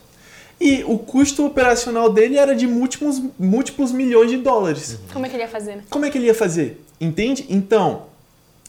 e 0.60 0.84
o 0.86 0.98
custo 0.98 1.46
operacional 1.46 2.12
dele 2.12 2.38
era 2.38 2.56
de 2.56 2.66
múltiplos, 2.68 3.22
múltiplos 3.38 3.92
milhões 3.92 4.30
de 4.32 4.38
dólares. 4.38 4.98
Como 5.12 5.26
é 5.26 5.30
que 5.30 5.36
ele 5.36 5.44
ia 5.44 5.50
fazer, 5.50 5.76
né? 5.78 5.84
Como 5.90 6.06
é 6.06 6.10
que 6.10 6.18
ele 6.18 6.28
ia 6.28 6.36
fazer? 6.36 6.84
Entende? 7.02 7.46
Então, 7.50 8.04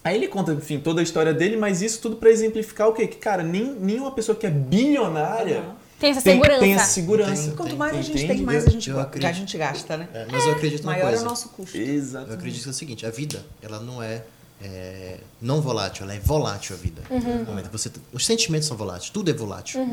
aí 0.03 0.17
ele 0.17 0.29
conta, 0.29 0.53
enfim, 0.53 0.81
toda 0.81 1.01
a 1.01 1.05
história 1.05 1.33
dele, 1.33 1.57
mas 1.57 1.83
isso 1.83 2.01
tudo 2.01 2.17
pra 2.17 2.31
exemplificar 2.31 2.89
o 2.89 2.93
quê? 2.93 3.07
Que, 3.07 3.17
cara, 3.17 3.43
nem, 3.43 3.65
nenhuma 3.81 4.11
pessoa 4.11 4.35
que 4.37 4.47
é 4.47 4.51
bilionária 4.51 5.63
Tem 6.01 6.11
essa 6.11 6.21
tem, 6.23 6.35
segurança. 6.35 6.61
tem 6.61 6.75
essa 6.75 6.87
segurança. 6.87 7.43
Tem. 7.49 7.57
Quanto 7.57 7.77
mais 7.77 7.93
a 7.93 8.03
gente 8.03 8.11
Entende? 8.25 8.35
tem, 8.35 8.43
mais 8.43 8.67
a 8.67 8.71
gente, 8.71 8.91
acredito. 8.91 9.29
a 9.29 9.33
gente 9.33 9.57
gasta, 9.57 9.97
né? 9.97 10.09
É, 10.13 10.27
mas 10.31 10.45
eu 10.47 10.53
acredito 10.53 10.83
numa 10.83 10.93
Maior 10.93 11.07
é 11.07 11.09
coisa. 11.11 11.23
o 11.23 11.29
nosso 11.29 11.49
custo. 11.51 11.77
Exato. 11.77 12.29
Eu 12.31 12.35
acredito 12.35 12.63
que 12.63 12.69
é 12.69 12.71
o 12.71 12.75
seguinte, 12.75 13.07
a 13.07 13.11
vida, 13.11 13.45
ela 13.63 13.79
não 13.79 14.03
é, 14.03 14.25
é, 14.65 15.19
não 15.43 15.61
volátil, 15.61 16.05
ela 16.05 16.15
é 16.15 16.19
volátil 16.19 16.75
a 16.75 16.79
vida. 16.79 17.03
Que 17.03 17.69
Você, 17.71 17.91
os 18.13 18.25
sentimentos 18.25 18.67
são 18.67 18.77
voláteis, 18.77 19.11
tudo 19.11 19.31
é 19.31 19.35
volátil. 19.35 19.87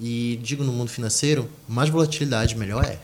E 0.00 0.38
digo 0.42 0.62
no 0.62 0.72
mundo 0.72 0.88
financeiro, 0.90 1.48
mais 1.68 1.88
volatilidade, 1.90 2.56
melhor 2.56 2.84
é. 2.84 2.98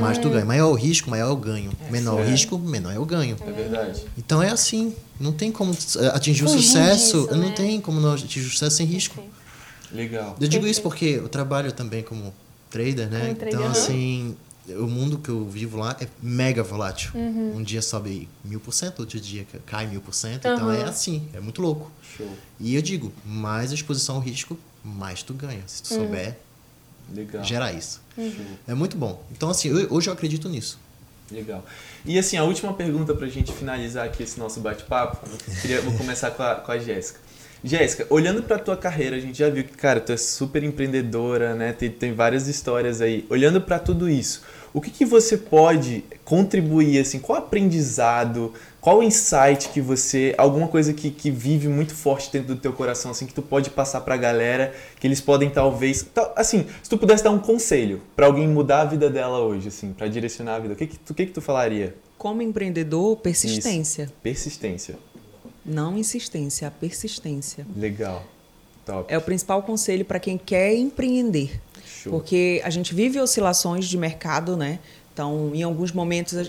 Mais 0.00 0.16
tu 0.16 0.30
ganha. 0.30 0.44
Maior 0.44 0.70
o 0.70 0.74
risco, 0.74 1.10
maior 1.10 1.28
é 1.28 1.32
o 1.32 1.36
ganho. 1.36 1.72
Menor 1.90 2.14
o 2.14 2.20
É. 2.20 2.30
risco, 2.30 2.58
menor 2.58 2.92
é 2.94 2.98
o 2.98 3.04
ganho. 3.04 3.36
É 3.46 3.50
verdade. 3.52 4.02
Então 4.16 4.42
é 4.42 4.48
assim. 4.50 4.94
Não 5.20 5.32
tem 5.32 5.50
como 5.52 5.76
atingir 6.14 6.44
o 6.44 6.48
sucesso. 6.48 7.22
disso, 7.22 7.28
não 7.36 7.48
né? 7.48 7.54
tem 7.54 7.80
como 7.80 8.00
não 8.00 8.12
atingir 8.14 8.46
o 8.46 8.50
sucesso 8.50 8.76
sem 8.76 8.86
risco. 8.86 9.22
Legal. 9.92 10.36
Eu 10.40 10.48
digo 10.48 10.66
isso 10.66 10.80
porque 10.80 11.04
eu 11.04 11.28
trabalho 11.28 11.72
também 11.72 12.02
como 12.02 12.32
trader, 12.70 13.10
né? 13.10 13.20
Como 13.20 13.34
trader, 13.34 13.54
então, 13.58 13.70
assim, 13.70 14.36
o 14.76 14.86
mundo 14.86 15.18
que 15.18 15.28
eu 15.28 15.44
vivo 15.48 15.78
lá 15.78 15.96
é 16.00 16.06
mega 16.22 16.62
volátil. 16.62 17.10
Uhum. 17.14 17.56
Um 17.56 17.62
dia 17.62 17.80
sobe 17.82 18.28
mil 18.44 18.60
por 18.60 18.72
cento, 18.72 19.00
outro 19.00 19.18
dia 19.20 19.46
cai 19.66 19.86
mil 19.86 20.00
por 20.00 20.14
cento. 20.14 20.46
Então 20.48 20.70
é 20.70 20.84
assim, 20.84 21.28
é 21.32 21.40
muito 21.40 21.60
louco. 21.62 21.90
Show. 22.16 22.28
E 22.60 22.74
eu 22.74 22.82
digo, 22.82 23.12
mais 23.24 23.72
exposição 23.72 24.16
ao 24.16 24.20
risco, 24.20 24.58
mais 24.84 25.22
tu 25.22 25.34
ganha. 25.34 25.62
Se 25.66 25.82
tu 25.82 25.94
Uhum. 25.94 26.00
souber 26.04 26.36
Legal. 27.14 27.42
gerar 27.44 27.72
isso. 27.72 28.00
Show. 28.16 28.30
É 28.66 28.74
muito 28.74 28.96
bom. 28.96 29.22
Então, 29.32 29.48
assim, 29.50 29.68
eu- 29.68 29.86
hoje 29.92 30.08
eu 30.08 30.12
acredito 30.12 30.48
nisso. 30.48 30.78
Legal. 31.30 31.64
E 32.06 32.18
assim, 32.18 32.36
a 32.38 32.44
última 32.44 32.72
pergunta 32.72 33.14
pra 33.14 33.26
gente 33.28 33.52
finalizar 33.52 34.06
aqui 34.06 34.22
esse 34.22 34.38
nosso 34.38 34.60
bate-papo, 34.60 35.28
queria, 35.60 35.80
vou 35.82 35.92
começar 35.98 36.30
com 36.30 36.42
a, 36.42 36.54
com 36.54 36.72
a 36.72 36.78
Jéssica. 36.78 37.20
Jéssica, 37.62 38.06
olhando 38.08 38.42
pra 38.44 38.56
tua 38.58 38.76
carreira, 38.76 39.16
a 39.16 39.20
gente 39.20 39.36
já 39.36 39.50
viu 39.50 39.64
que, 39.64 39.72
cara, 39.76 40.00
tu 40.00 40.12
é 40.12 40.16
super 40.16 40.62
empreendedora, 40.62 41.54
né? 41.54 41.72
Tem, 41.72 41.90
tem 41.90 42.14
várias 42.14 42.46
histórias 42.46 43.00
aí. 43.00 43.26
Olhando 43.28 43.60
pra 43.60 43.78
tudo 43.80 44.08
isso, 44.08 44.42
o 44.74 44.80
que, 44.80 44.90
que 44.90 45.04
você 45.04 45.36
pode 45.36 46.04
contribuir, 46.24 47.00
assim, 47.00 47.18
qual 47.18 47.38
aprendizado, 47.38 48.52
qual 48.80 49.02
insight 49.02 49.70
que 49.70 49.80
você, 49.80 50.34
alguma 50.38 50.68
coisa 50.68 50.92
que, 50.92 51.10
que 51.10 51.30
vive 51.30 51.68
muito 51.68 51.94
forte 51.94 52.30
dentro 52.30 52.54
do 52.54 52.60
teu 52.60 52.72
coração, 52.72 53.10
assim, 53.10 53.26
que 53.26 53.34
tu 53.34 53.42
pode 53.42 53.70
passar 53.70 54.00
pra 54.02 54.16
galera, 54.16 54.74
que 55.00 55.06
eles 55.06 55.20
podem 55.20 55.50
talvez, 55.50 56.06
tal- 56.14 56.32
assim, 56.36 56.66
se 56.82 56.88
tu 56.88 56.98
pudesse 56.98 57.24
dar 57.24 57.30
um 57.30 57.38
conselho 57.38 58.00
pra 58.14 58.26
alguém 58.26 58.46
mudar 58.46 58.82
a 58.82 58.84
vida 58.84 59.08
dela 59.10 59.40
hoje, 59.40 59.68
assim, 59.68 59.92
pra 59.92 60.06
direcionar 60.08 60.56
a 60.56 60.58
vida, 60.58 60.74
o 60.74 60.76
que 60.76 60.86
que 60.86 60.98
tu, 60.98 61.14
que 61.14 61.26
que 61.26 61.32
tu 61.32 61.40
falaria? 61.40 61.94
Como 62.16 62.42
empreendedor, 62.42 63.16
persistência. 63.16 64.10
Persistência. 64.22 64.96
Não 65.64 65.96
insistência, 65.98 66.66
a 66.68 66.70
persistência. 66.70 67.66
Legal. 67.76 68.24
Top. 68.84 69.12
É 69.12 69.18
o 69.18 69.20
principal 69.20 69.62
conselho 69.62 70.04
para 70.04 70.18
quem 70.18 70.38
quer 70.38 70.74
empreender. 70.74 71.60
Show. 72.08 72.18
Porque 72.18 72.60
a 72.64 72.70
gente 72.70 72.94
vive 72.94 73.20
oscilações 73.20 73.86
de 73.86 73.96
mercado, 73.96 74.56
né? 74.56 74.78
Então, 75.18 75.50
em 75.52 75.64
alguns 75.64 75.90
momentos, 75.90 76.48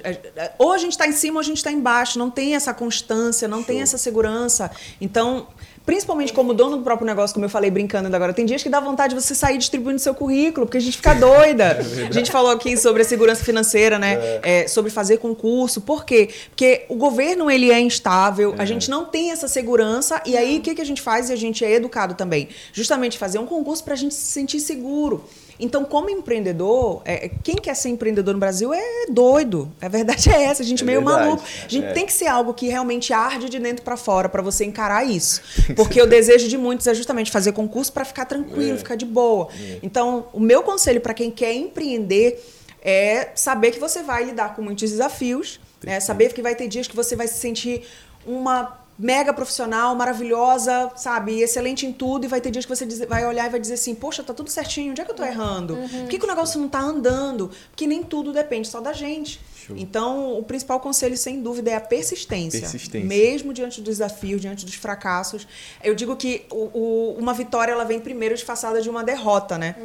ou 0.60 0.72
a 0.72 0.78
gente 0.78 0.92
está 0.92 1.08
em 1.08 1.12
cima 1.12 1.38
ou 1.38 1.40
a 1.40 1.44
gente 1.44 1.58
está 1.58 1.72
embaixo. 1.72 2.20
Não 2.20 2.30
tem 2.30 2.54
essa 2.54 2.72
constância, 2.72 3.48
não 3.48 3.64
tem 3.64 3.78
Show. 3.78 3.84
essa 3.84 3.98
segurança. 3.98 4.70
Então, 5.02 5.48
principalmente 5.88 6.32
como 6.32 6.54
dono 6.54 6.78
do 6.78 6.84
próprio 6.84 7.08
negócio, 7.08 7.34
como 7.34 7.48
eu 7.48 7.50
falei 7.50 7.72
brincando 7.72 8.06
ainda 8.06 8.16
agora, 8.16 8.32
tem 8.32 8.46
dias 8.46 8.62
que 8.62 8.70
dá 8.70 8.80
vontade 8.80 9.16
de 9.16 9.20
você 9.20 9.34
sair 9.34 9.58
distribuindo 9.58 9.98
seu 9.98 10.14
currículo, 10.14 10.68
porque 10.68 10.78
a 10.78 10.82
gente 10.82 10.98
fica 10.98 11.16
doida. 11.18 11.80
a 12.08 12.14
gente 12.14 12.30
falou 12.30 12.52
aqui 12.52 12.78
sobre 12.78 13.02
a 13.02 13.06
segurança 13.06 13.44
financeira, 13.44 13.98
né? 13.98 14.20
É, 14.44 14.68
sobre 14.68 14.92
fazer 14.92 15.18
concurso. 15.18 15.82
Por 15.82 16.06
quê? 16.06 16.30
Porque 16.52 16.86
o 16.90 16.96
governo 16.96 17.50
ele 17.50 17.72
é 17.72 17.80
instável, 17.80 18.54
a 18.60 18.66
gente 18.66 18.88
não 18.88 19.04
tem 19.04 19.32
essa 19.32 19.48
segurança, 19.48 20.22
e 20.28 20.38
aí 20.38 20.60
o 20.60 20.62
que, 20.62 20.76
que 20.76 20.82
a 20.82 20.86
gente 20.86 21.02
faz? 21.02 21.32
E 21.32 21.34
a 21.34 21.36
gente 21.36 21.66
é 21.66 21.72
educado 21.72 22.14
também. 22.14 22.50
Justamente 22.72 23.18
fazer 23.18 23.40
um 23.40 23.48
concurso 23.48 23.84
para 23.84 23.96
a 23.96 23.98
gente 23.98 24.14
se 24.14 24.28
sentir 24.28 24.60
seguro. 24.60 25.24
Então, 25.60 25.84
como 25.84 26.10
empreendedor, 26.10 27.02
é, 27.04 27.30
quem 27.44 27.56
quer 27.56 27.74
ser 27.76 27.90
empreendedor 27.90 28.34
no 28.34 28.40
Brasil 28.40 28.74
é 28.74 29.06
doido. 29.10 29.70
A 29.82 29.88
verdade 29.90 30.30
é 30.30 30.44
essa, 30.44 30.64
a 30.64 30.66
gente 30.66 30.84
É 30.84 30.86
meio 30.86 31.02
verdade. 31.04 31.26
maluco. 31.26 31.44
A 31.66 31.68
gente 31.68 31.86
É. 31.86 31.92
tem 31.94 32.06
que 32.06 32.14
ser 32.14 32.28
algo 32.28 32.54
que 32.54 32.68
realmente 32.68 33.12
arde 33.12 33.50
de 33.50 33.60
dentro 33.60 33.84
para 33.84 33.98
fora 33.98 34.30
para 34.30 34.42
você 34.42 34.64
encarar 34.64 35.04
isso. 35.04 35.42
Porque 35.76 36.02
o 36.02 36.06
desejo 36.08 36.48
de 36.48 36.58
muitos 36.58 36.88
é 36.88 36.94
justamente 36.94 37.30
fazer 37.30 37.52
concurso 37.52 37.92
para 37.92 38.06
ficar 38.06 38.26
tranquilo, 38.26 38.76
É. 38.76 38.78
ficar 38.78 38.96
de 38.96 39.06
boa. 39.06 39.50
Então, 39.84 40.28
o 40.32 40.40
meu 40.40 40.64
conselho 40.64 41.02
para 41.02 41.14
quem 41.14 41.30
quer 41.30 41.54
empreender 41.54 42.42
é 42.82 43.30
saber 43.36 43.72
que 43.72 43.80
você 43.80 44.02
vai 44.02 44.24
lidar 44.24 44.56
com 44.56 44.62
muitos 44.62 44.90
desafios, 44.90 45.60
né? 45.84 46.00
saber 46.00 46.32
que 46.34 46.42
vai 46.42 46.56
ter 46.56 46.68
dias 46.70 46.88
que 46.88 46.96
você 46.96 47.16
vai 47.16 47.28
se 47.28 47.38
sentir 47.40 47.84
uma 48.26 48.80
mega 49.00 49.34
profissional, 49.34 49.96
maravilhosa, 49.96 50.92
sabe, 50.98 51.42
excelente 51.42 51.86
em 51.86 51.94
tudo, 51.94 52.26
e 52.26 52.28
vai 52.28 52.42
ter 52.42 52.52
dias 52.52 52.66
que 52.66 52.76
você 52.76 52.86
vai 53.06 53.26
olhar 53.26 53.46
e 53.48 53.50
vai 53.50 53.60
dizer 53.60 53.76
assim, 53.76 53.96
poxa, 53.96 54.22
tá 54.22 54.34
tudo 54.34 54.50
certinho, 54.50 54.92
onde 54.92 55.00
é 55.02 55.06
que 55.06 55.12
eu 55.12 55.16
tô 55.16 55.24
errando? 55.24 55.78
Por 55.78 56.10
que, 56.10 56.20
que 56.20 56.26
o 56.26 56.28
negócio 56.28 56.60
não 56.60 56.68
tá 56.68 56.82
andando? 56.82 57.50
Porque 57.72 57.88
nem 57.88 58.04
tudo 58.04 58.34
depende 58.34 58.68
só 58.68 58.82
da 58.82 58.92
gente. 58.92 59.40
Show. 59.70 59.78
Então, 59.78 60.38
o 60.38 60.44
principal 60.44 60.80
conselho, 60.80 61.16
sem 61.18 61.42
dúvida, 61.42 61.70
é 61.72 61.76
a 61.76 61.82
persistência. 61.82 62.60
Persistência. 62.60 63.08
Mesmo 63.08 63.54
diante 63.54 63.82
dos 63.82 63.98
desafios, 63.98 64.42
diante 64.42 64.66
dos 64.66 64.76
fracassos. 64.76 65.48
Eu 65.84 65.94
digo 65.96 66.16
que 66.16 66.46
o- 66.50 66.70
o- 66.74 67.16
uma 67.20 67.34
vitória 67.34 67.72
ela 67.72 67.84
vem 67.86 68.00
primeiro 68.00 68.34
disfarçada 68.36 68.82
de 68.82 68.90
uma 68.90 69.04
derrota, 69.04 69.58
né? 69.58 69.76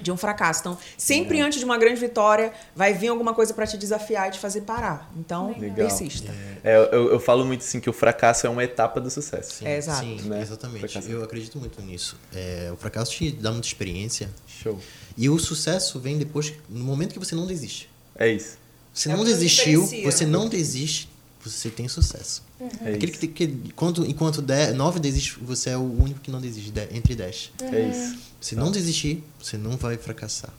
De 0.00 0.10
um 0.12 0.16
fracasso. 0.16 0.60
Então, 0.60 0.78
sempre 0.96 1.40
antes 1.40 1.58
de 1.58 1.64
uma 1.64 1.76
grande 1.76 2.00
vitória, 2.00 2.52
vai 2.74 2.92
vir 2.94 3.08
alguma 3.08 3.34
coisa 3.34 3.52
para 3.52 3.66
te 3.66 3.76
desafiar 3.76 4.28
e 4.28 4.32
te 4.32 4.38
fazer 4.38 4.62
parar. 4.62 5.10
Então, 5.16 5.54
Legal. 5.58 5.74
persista. 5.74 6.32
É, 6.64 6.76
eu, 6.92 7.10
eu 7.12 7.20
falo 7.20 7.44
muito 7.44 7.60
assim 7.62 7.80
que 7.80 7.90
o 7.90 7.92
fracasso 7.92 8.46
é 8.46 8.50
uma 8.50 8.62
etapa 8.62 9.00
do 9.00 9.10
sucesso. 9.10 9.54
Sim, 9.56 9.66
É, 9.66 9.76
exato. 9.76 10.00
sim 10.00 10.20
Né? 10.22 10.40
exatamente. 10.40 10.80
Fracasso. 10.80 11.08
Eu 11.10 11.24
acredito 11.24 11.58
muito 11.58 11.80
nisso. 11.82 12.16
É, 12.34 12.70
o 12.72 12.76
fracasso 12.76 13.10
te 13.12 13.30
dá 13.32 13.50
muita 13.50 13.66
experiência. 13.66 14.30
Show. 14.46 14.78
E 15.16 15.28
o 15.28 15.38
sucesso 15.38 15.98
vem 15.98 16.16
depois, 16.16 16.52
no 16.68 16.84
momento 16.84 17.12
que 17.12 17.18
você 17.18 17.34
não 17.34 17.46
desiste. 17.46 17.90
É 18.16 18.28
isso. 18.28 18.56
Você 18.92 19.10
É 19.10 19.16
não 19.16 19.24
desistiu, 19.24 19.86
você 20.04 20.26
não 20.26 20.48
desiste, 20.48 21.08
você 21.44 21.70
tem 21.70 21.88
sucesso. 21.88 22.42
É 22.84 22.94
Aquele 22.94 23.10
isso. 23.12 23.20
que, 23.20 23.26
que 23.28 23.44
enquanto, 23.44 24.04
enquanto 24.04 24.40
dez, 24.42 24.74
nove 24.74 25.00
desiste, 25.00 25.38
você 25.40 25.70
é 25.70 25.76
o 25.76 25.80
único 25.82 26.20
que 26.20 26.30
não 26.30 26.40
desiste 26.40 26.70
de- 26.70 26.88
entre 26.96 27.14
dez. 27.14 27.50
É 27.60 27.80
isso. 27.88 28.18
Se 28.40 28.54
não 28.54 28.70
desistir, 28.70 29.24
você 29.40 29.56
não 29.56 29.76
vai 29.76 29.96
fracassar. 29.96 30.50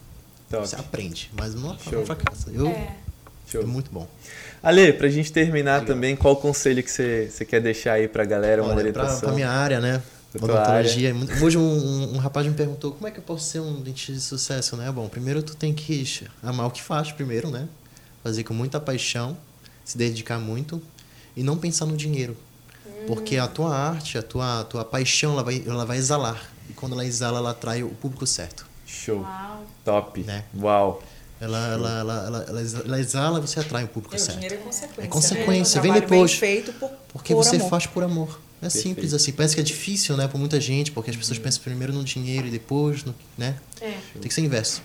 Top. 0.49 0.67
Você 0.67 0.75
aprende, 0.75 1.31
mas 1.37 1.55
não, 1.55 1.77
fracassa. 1.77 2.49
Eu, 2.51 2.67
é. 2.67 2.95
Show. 3.49 3.65
muito 3.67 3.91
bom. 3.91 4.07
Ale, 4.61 4.93
pra 4.93 5.09
gente 5.09 5.31
terminar 5.31 5.85
também, 5.85 6.15
qual 6.15 6.33
o 6.33 6.37
conselho 6.37 6.81
que 6.81 6.89
você, 6.91 7.29
você 7.31 7.45
quer 7.45 7.61
deixar 7.61 7.93
aí 7.93 8.07
pra 8.07 8.25
galera, 8.25 8.61
uma 8.63 8.73
Olha, 8.73 8.91
pra, 8.91 9.01
orientação? 9.03 9.19
pra 9.19 9.31
minha 9.33 9.49
área, 9.49 9.79
né? 9.79 10.01
Odontologia 10.35 11.09
é. 11.11 11.43
Hoje 11.43 11.57
um, 11.57 11.61
um, 11.61 12.15
um, 12.15 12.17
rapaz 12.17 12.47
me 12.47 12.53
perguntou 12.53 12.91
como 12.93 13.07
é 13.07 13.11
que 13.11 13.19
eu 13.19 13.23
posso 13.23 13.47
ser 13.47 13.59
um 13.59 13.81
dentista 13.81 14.13
de 14.13 14.19
sucesso, 14.21 14.75
né? 14.75 14.91
Bom, 14.91 15.07
primeiro 15.07 15.43
tu 15.43 15.55
tem 15.55 15.73
que 15.73 16.05
amar 16.41 16.65
o 16.67 16.71
que 16.71 16.81
faz 16.81 17.11
primeiro, 17.11 17.51
né? 17.51 17.67
Fazer 18.23 18.43
com 18.43 18.53
muita 18.53 18.79
paixão, 18.79 19.37
se 19.83 19.97
dedicar 19.97 20.39
muito 20.39 20.81
e 21.35 21.43
não 21.43 21.57
pensar 21.57 21.85
no 21.85 21.97
dinheiro. 21.97 22.37
Porque 23.05 23.37
a 23.37 23.47
tua 23.47 23.75
arte, 23.75 24.17
a 24.17 24.23
tua, 24.23 24.61
a 24.61 24.63
tua 24.63 24.85
paixão, 24.85 25.33
ela 25.33 25.43
vai, 25.43 25.63
ela 25.65 25.85
vai 25.85 25.97
exalar. 25.97 26.49
E 26.69 26.73
quando 26.73 26.93
ela 26.93 27.05
exala, 27.05 27.39
ela 27.39 27.51
atrai 27.51 27.83
o 27.83 27.89
público 27.89 28.25
certo. 28.25 28.65
Show. 28.85 29.21
Uau. 29.21 29.65
Top. 29.83 30.21
Né? 30.21 30.45
Uau. 30.57 31.03
Ela, 31.41 31.67
ela, 31.67 31.99
ela, 31.99 32.25
ela, 32.25 32.45
ela, 32.47 32.61
ela 32.85 32.99
exala, 32.99 33.41
você 33.41 33.59
atrai 33.59 33.83
o 33.83 33.87
público 33.87 34.15
é, 34.15 34.17
certo. 34.17 34.37
O 34.37 34.39
dinheiro 34.39 34.55
é 34.55 34.63
consequência. 34.63 35.01
É 35.01 35.07
consequência. 35.07 35.81
Né? 35.81 35.91
Vem 35.91 36.01
depois. 36.01 36.33
feito 36.35 36.71
por, 36.73 36.89
porque 37.11 37.33
por 37.33 37.43
você 37.43 37.57
amor. 37.57 37.69
faz 37.69 37.85
por 37.85 38.03
amor. 38.03 38.39
É 38.61 38.67
Perfeito. 38.67 38.87
simples 38.87 39.13
assim. 39.13 39.33
Parece 39.33 39.55
que 39.55 39.59
é 39.59 39.63
difícil, 39.63 40.15
né, 40.15 40.25
para 40.25 40.39
muita 40.39 40.61
gente, 40.61 40.91
porque 40.93 41.11
as 41.11 41.17
pessoas 41.17 41.37
pensam 41.37 41.61
primeiro 41.61 41.91
no 41.91 42.03
dinheiro 42.03 42.47
e 42.47 42.51
depois, 42.51 43.03
no, 43.03 43.13
né? 43.37 43.57
É. 43.81 43.97
Tem 44.13 44.21
que 44.21 44.33
ser 44.33 44.41
inverso. 44.41 44.81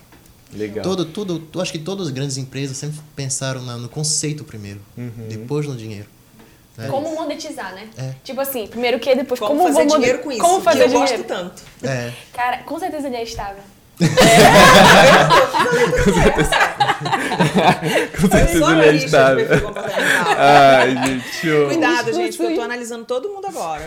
Legal. 0.53 0.83
Todo, 0.83 1.05
tudo, 1.05 1.47
eu 1.53 1.61
acho 1.61 1.71
que 1.71 1.79
todas 1.79 2.07
as 2.07 2.13
grandes 2.13 2.37
empresas 2.37 2.75
sempre 2.75 2.99
pensaram 3.15 3.61
na, 3.61 3.77
no 3.77 3.87
conceito 3.87 4.43
primeiro, 4.43 4.79
uhum. 4.97 5.27
depois 5.27 5.67
no 5.67 5.75
dinheiro. 5.75 6.07
Né? 6.77 6.87
Como 6.87 7.13
monetizar, 7.13 7.73
né? 7.75 7.89
É. 7.97 8.13
Tipo 8.23 8.41
assim, 8.41 8.65
primeiro 8.65 8.97
o 8.97 8.99
que, 8.99 9.13
depois 9.13 9.39
como, 9.39 9.51
como 9.51 9.73
fazer 9.73 9.87
vou 9.87 9.97
dinheiro 9.97 10.19
com 10.19 10.31
isso. 10.31 10.41
Como 10.41 10.61
fazer 10.61 10.79
e 10.79 10.81
eu 10.83 10.87
dinheiro. 10.87 11.11
gosto 11.11 11.23
tanto. 11.27 11.61
É. 11.83 12.11
Cara, 12.33 12.59
com 12.59 12.79
certeza 12.79 13.07
ele 13.07 13.17
é 13.17 13.23
estável. 13.23 13.61
Com 18.19 18.29
certeza 18.29 18.71
ele 18.71 18.81
é 18.81 18.95
estável. 18.95 19.45
Ai, 20.41 20.95
gente, 21.05 21.35
show. 21.35 21.67
Cuidado, 21.67 22.13
gente, 22.13 22.37
porque 22.37 22.53
eu 22.53 22.55
tô 22.55 22.61
analisando 22.61 23.03
todo 23.03 23.27
mundo 23.27 23.45
agora. 23.47 23.83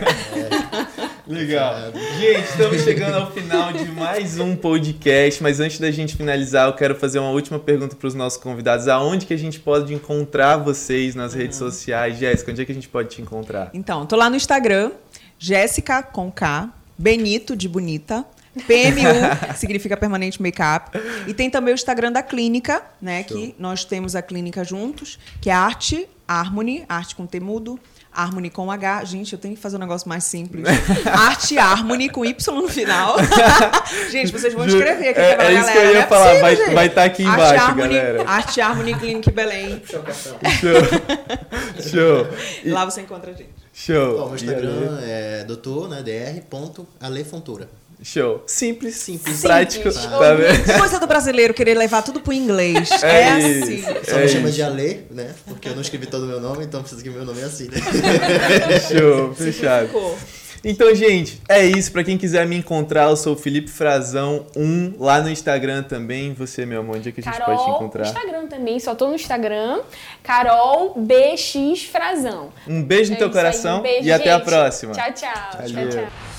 Legal. 1.25 1.91
Gente, 2.19 2.43
estamos 2.43 2.83
chegando 2.83 3.15
ao 3.15 3.31
final 3.31 3.73
de 3.73 3.85
mais 3.85 4.37
um 4.37 4.55
podcast, 4.55 5.41
mas 5.41 5.59
antes 5.59 5.79
da 5.79 5.89
gente 5.89 6.15
finalizar, 6.15 6.67
eu 6.67 6.73
quero 6.73 6.93
fazer 6.93 7.17
uma 7.17 7.31
última 7.31 7.57
pergunta 7.57 7.95
para 7.95 8.07
os 8.07 8.13
nossos 8.13 8.39
convidados. 8.39 8.87
Aonde 8.87 9.25
que 9.25 9.33
a 9.33 9.37
gente 9.37 9.59
pode 9.59 9.95
encontrar 9.95 10.57
vocês 10.57 11.15
nas 11.15 11.33
redes 11.33 11.59
uhum. 11.59 11.71
sociais? 11.71 12.19
Jéssica, 12.19 12.51
onde 12.51 12.61
é 12.61 12.65
que 12.65 12.71
a 12.71 12.75
gente 12.75 12.87
pode 12.87 13.09
te 13.09 13.19
encontrar? 13.19 13.71
Então, 13.73 14.05
tô 14.05 14.15
lá 14.15 14.29
no 14.29 14.35
Instagram, 14.35 14.91
Jéssica 15.39 16.03
com 16.03 16.31
K, 16.31 16.69
Benito 16.95 17.55
de 17.55 17.67
Bonita. 17.67 18.23
PMU 18.53 19.55
significa 19.57 19.97
permanente 19.97 20.39
makeup. 20.39 20.95
E 21.25 21.33
tem 21.33 21.49
também 21.49 21.73
o 21.73 21.75
Instagram 21.75 22.11
da 22.11 22.21
clínica, 22.21 22.83
né? 23.01 23.25
Show. 23.27 23.35
Que 23.35 23.55
nós 23.57 23.83
temos 23.83 24.15
a 24.15 24.21
clínica 24.21 24.63
juntos, 24.63 25.17
que 25.41 25.49
é 25.49 25.53
Arte 25.53 26.07
Harmony, 26.27 26.85
arte 26.87 27.15
com 27.15 27.25
temudo, 27.25 27.79
Harmony 28.13 28.49
com 28.49 28.71
H. 28.71 29.05
Gente, 29.05 29.33
eu 29.33 29.39
tenho 29.39 29.55
que 29.55 29.61
fazer 29.61 29.75
um 29.75 29.79
negócio 29.79 30.07
mais 30.07 30.23
simples. 30.23 30.63
Arte 31.05 31.57
Harmony 31.57 32.09
com 32.09 32.23
Y 32.23 32.55
no 32.55 32.69
final. 32.69 33.17
gente, 34.11 34.31
vocês 34.31 34.53
vão 34.53 34.65
escrever 34.65 35.09
aqui 35.09 35.19
é, 35.19 35.35
pra 35.35 35.45
é 35.45 35.53
galera. 35.53 35.59
isso 35.59 35.71
que 35.71 35.77
eu 35.77 35.91
ia 35.91 35.99
é 35.99 36.07
falar, 36.07 36.39
possível, 36.39 36.73
vai, 36.73 36.87
estar 36.87 37.01
tá 37.01 37.03
aqui 37.03 37.25
Arte 37.25 37.35
embaixo, 37.35 37.65
Harmony, 37.65 37.95
galera. 37.95 38.29
Arte 38.29 38.61
Harmony 38.61 38.95
Clinic 38.95 39.31
Belém. 39.31 39.81
Show. 39.85 40.03
Show. 41.89 42.27
E... 42.63 42.69
Lá 42.69 42.85
você 42.85 43.01
encontra 43.01 43.31
a 43.31 43.33
gente. 43.33 43.49
Show. 43.73 44.17
Bom, 44.19 44.25
meu 44.27 44.35
Instagram 44.35 44.99
é 45.01 45.43
doutor, 45.43 45.89
né, 45.89 46.01
dr.alefontoura. 46.01 47.67
Show. 48.03 48.43
Simples, 48.45 48.95
simples, 48.95 49.41
prático. 49.41 49.89
Simples. 49.91 50.11
Tá 50.11 50.33
vendo? 50.33 50.77
Coisa 50.77 50.99
do 50.99 51.07
brasileiro 51.07 51.53
querer 51.53 51.75
levar 51.75 52.01
tudo 52.01 52.19
pro 52.19 52.33
inglês. 52.33 52.91
É, 53.01 53.21
é 53.21 53.31
assim. 53.31 53.83
Só 54.03 54.17
é 54.17 54.23
me 54.23 54.27
chama 54.27 54.51
de 54.51 54.61
Ale, 54.61 55.07
né? 55.09 55.33
Porque 55.45 55.69
eu 55.69 55.73
não 55.73 55.81
escrevi 55.81 56.07
todo 56.07 56.23
o 56.23 56.27
meu 56.27 56.39
nome, 56.39 56.65
então 56.65 56.81
preciso 56.81 57.01
que 57.01 57.09
meu 57.09 57.25
nome 57.25 57.41
é 57.41 57.45
assim, 57.45 57.69
né? 57.69 57.77
Show, 58.91 59.33
fechado. 59.33 59.89
Então, 60.65 60.95
gente, 60.95 61.41
é 61.49 61.65
isso. 61.65 61.91
Pra 61.91 62.03
quem 62.03 62.17
quiser 62.17 62.47
me 62.47 62.55
encontrar, 62.55 63.09
eu 63.09 63.17
sou 63.17 63.33
o 63.33 63.37
Felipe 63.37 63.69
Frazão 63.69 64.45
1 64.55 64.95
lá 64.97 65.21
no 65.21 65.29
Instagram 65.29 65.83
também. 65.83 66.33
Você, 66.33 66.65
meu 66.65 66.79
amor, 66.79 66.97
onde 66.97 67.09
é 67.09 67.11
que 67.11 67.19
a 67.19 67.23
gente 67.23 67.37
Carol, 67.37 67.55
pode 67.55 67.69
te 67.69 67.75
encontrar? 67.75 68.05
Instagram 68.05 68.47
também, 68.47 68.79
só 68.79 68.95
tô 68.95 69.07
no 69.07 69.15
Instagram. 69.15 69.81
Carol 70.21 70.95
BX 70.95 71.83
Frazão. 71.91 72.49
Um 72.65 72.81
beijo 72.81 73.11
no 73.11 73.17
é 73.17 73.19
teu 73.19 73.29
coração 73.29 73.75
aí, 73.75 73.79
um 73.79 73.83
beijo, 73.83 74.07
e 74.07 74.11
até 74.11 74.31
gente. 74.31 74.33
a 74.33 74.39
próxima. 74.39 74.93
Tchau, 74.93 75.13
tchau. 75.13 75.51
Valeu. 75.53 75.89
Tchau, 75.89 76.01
tchau. 76.01 76.32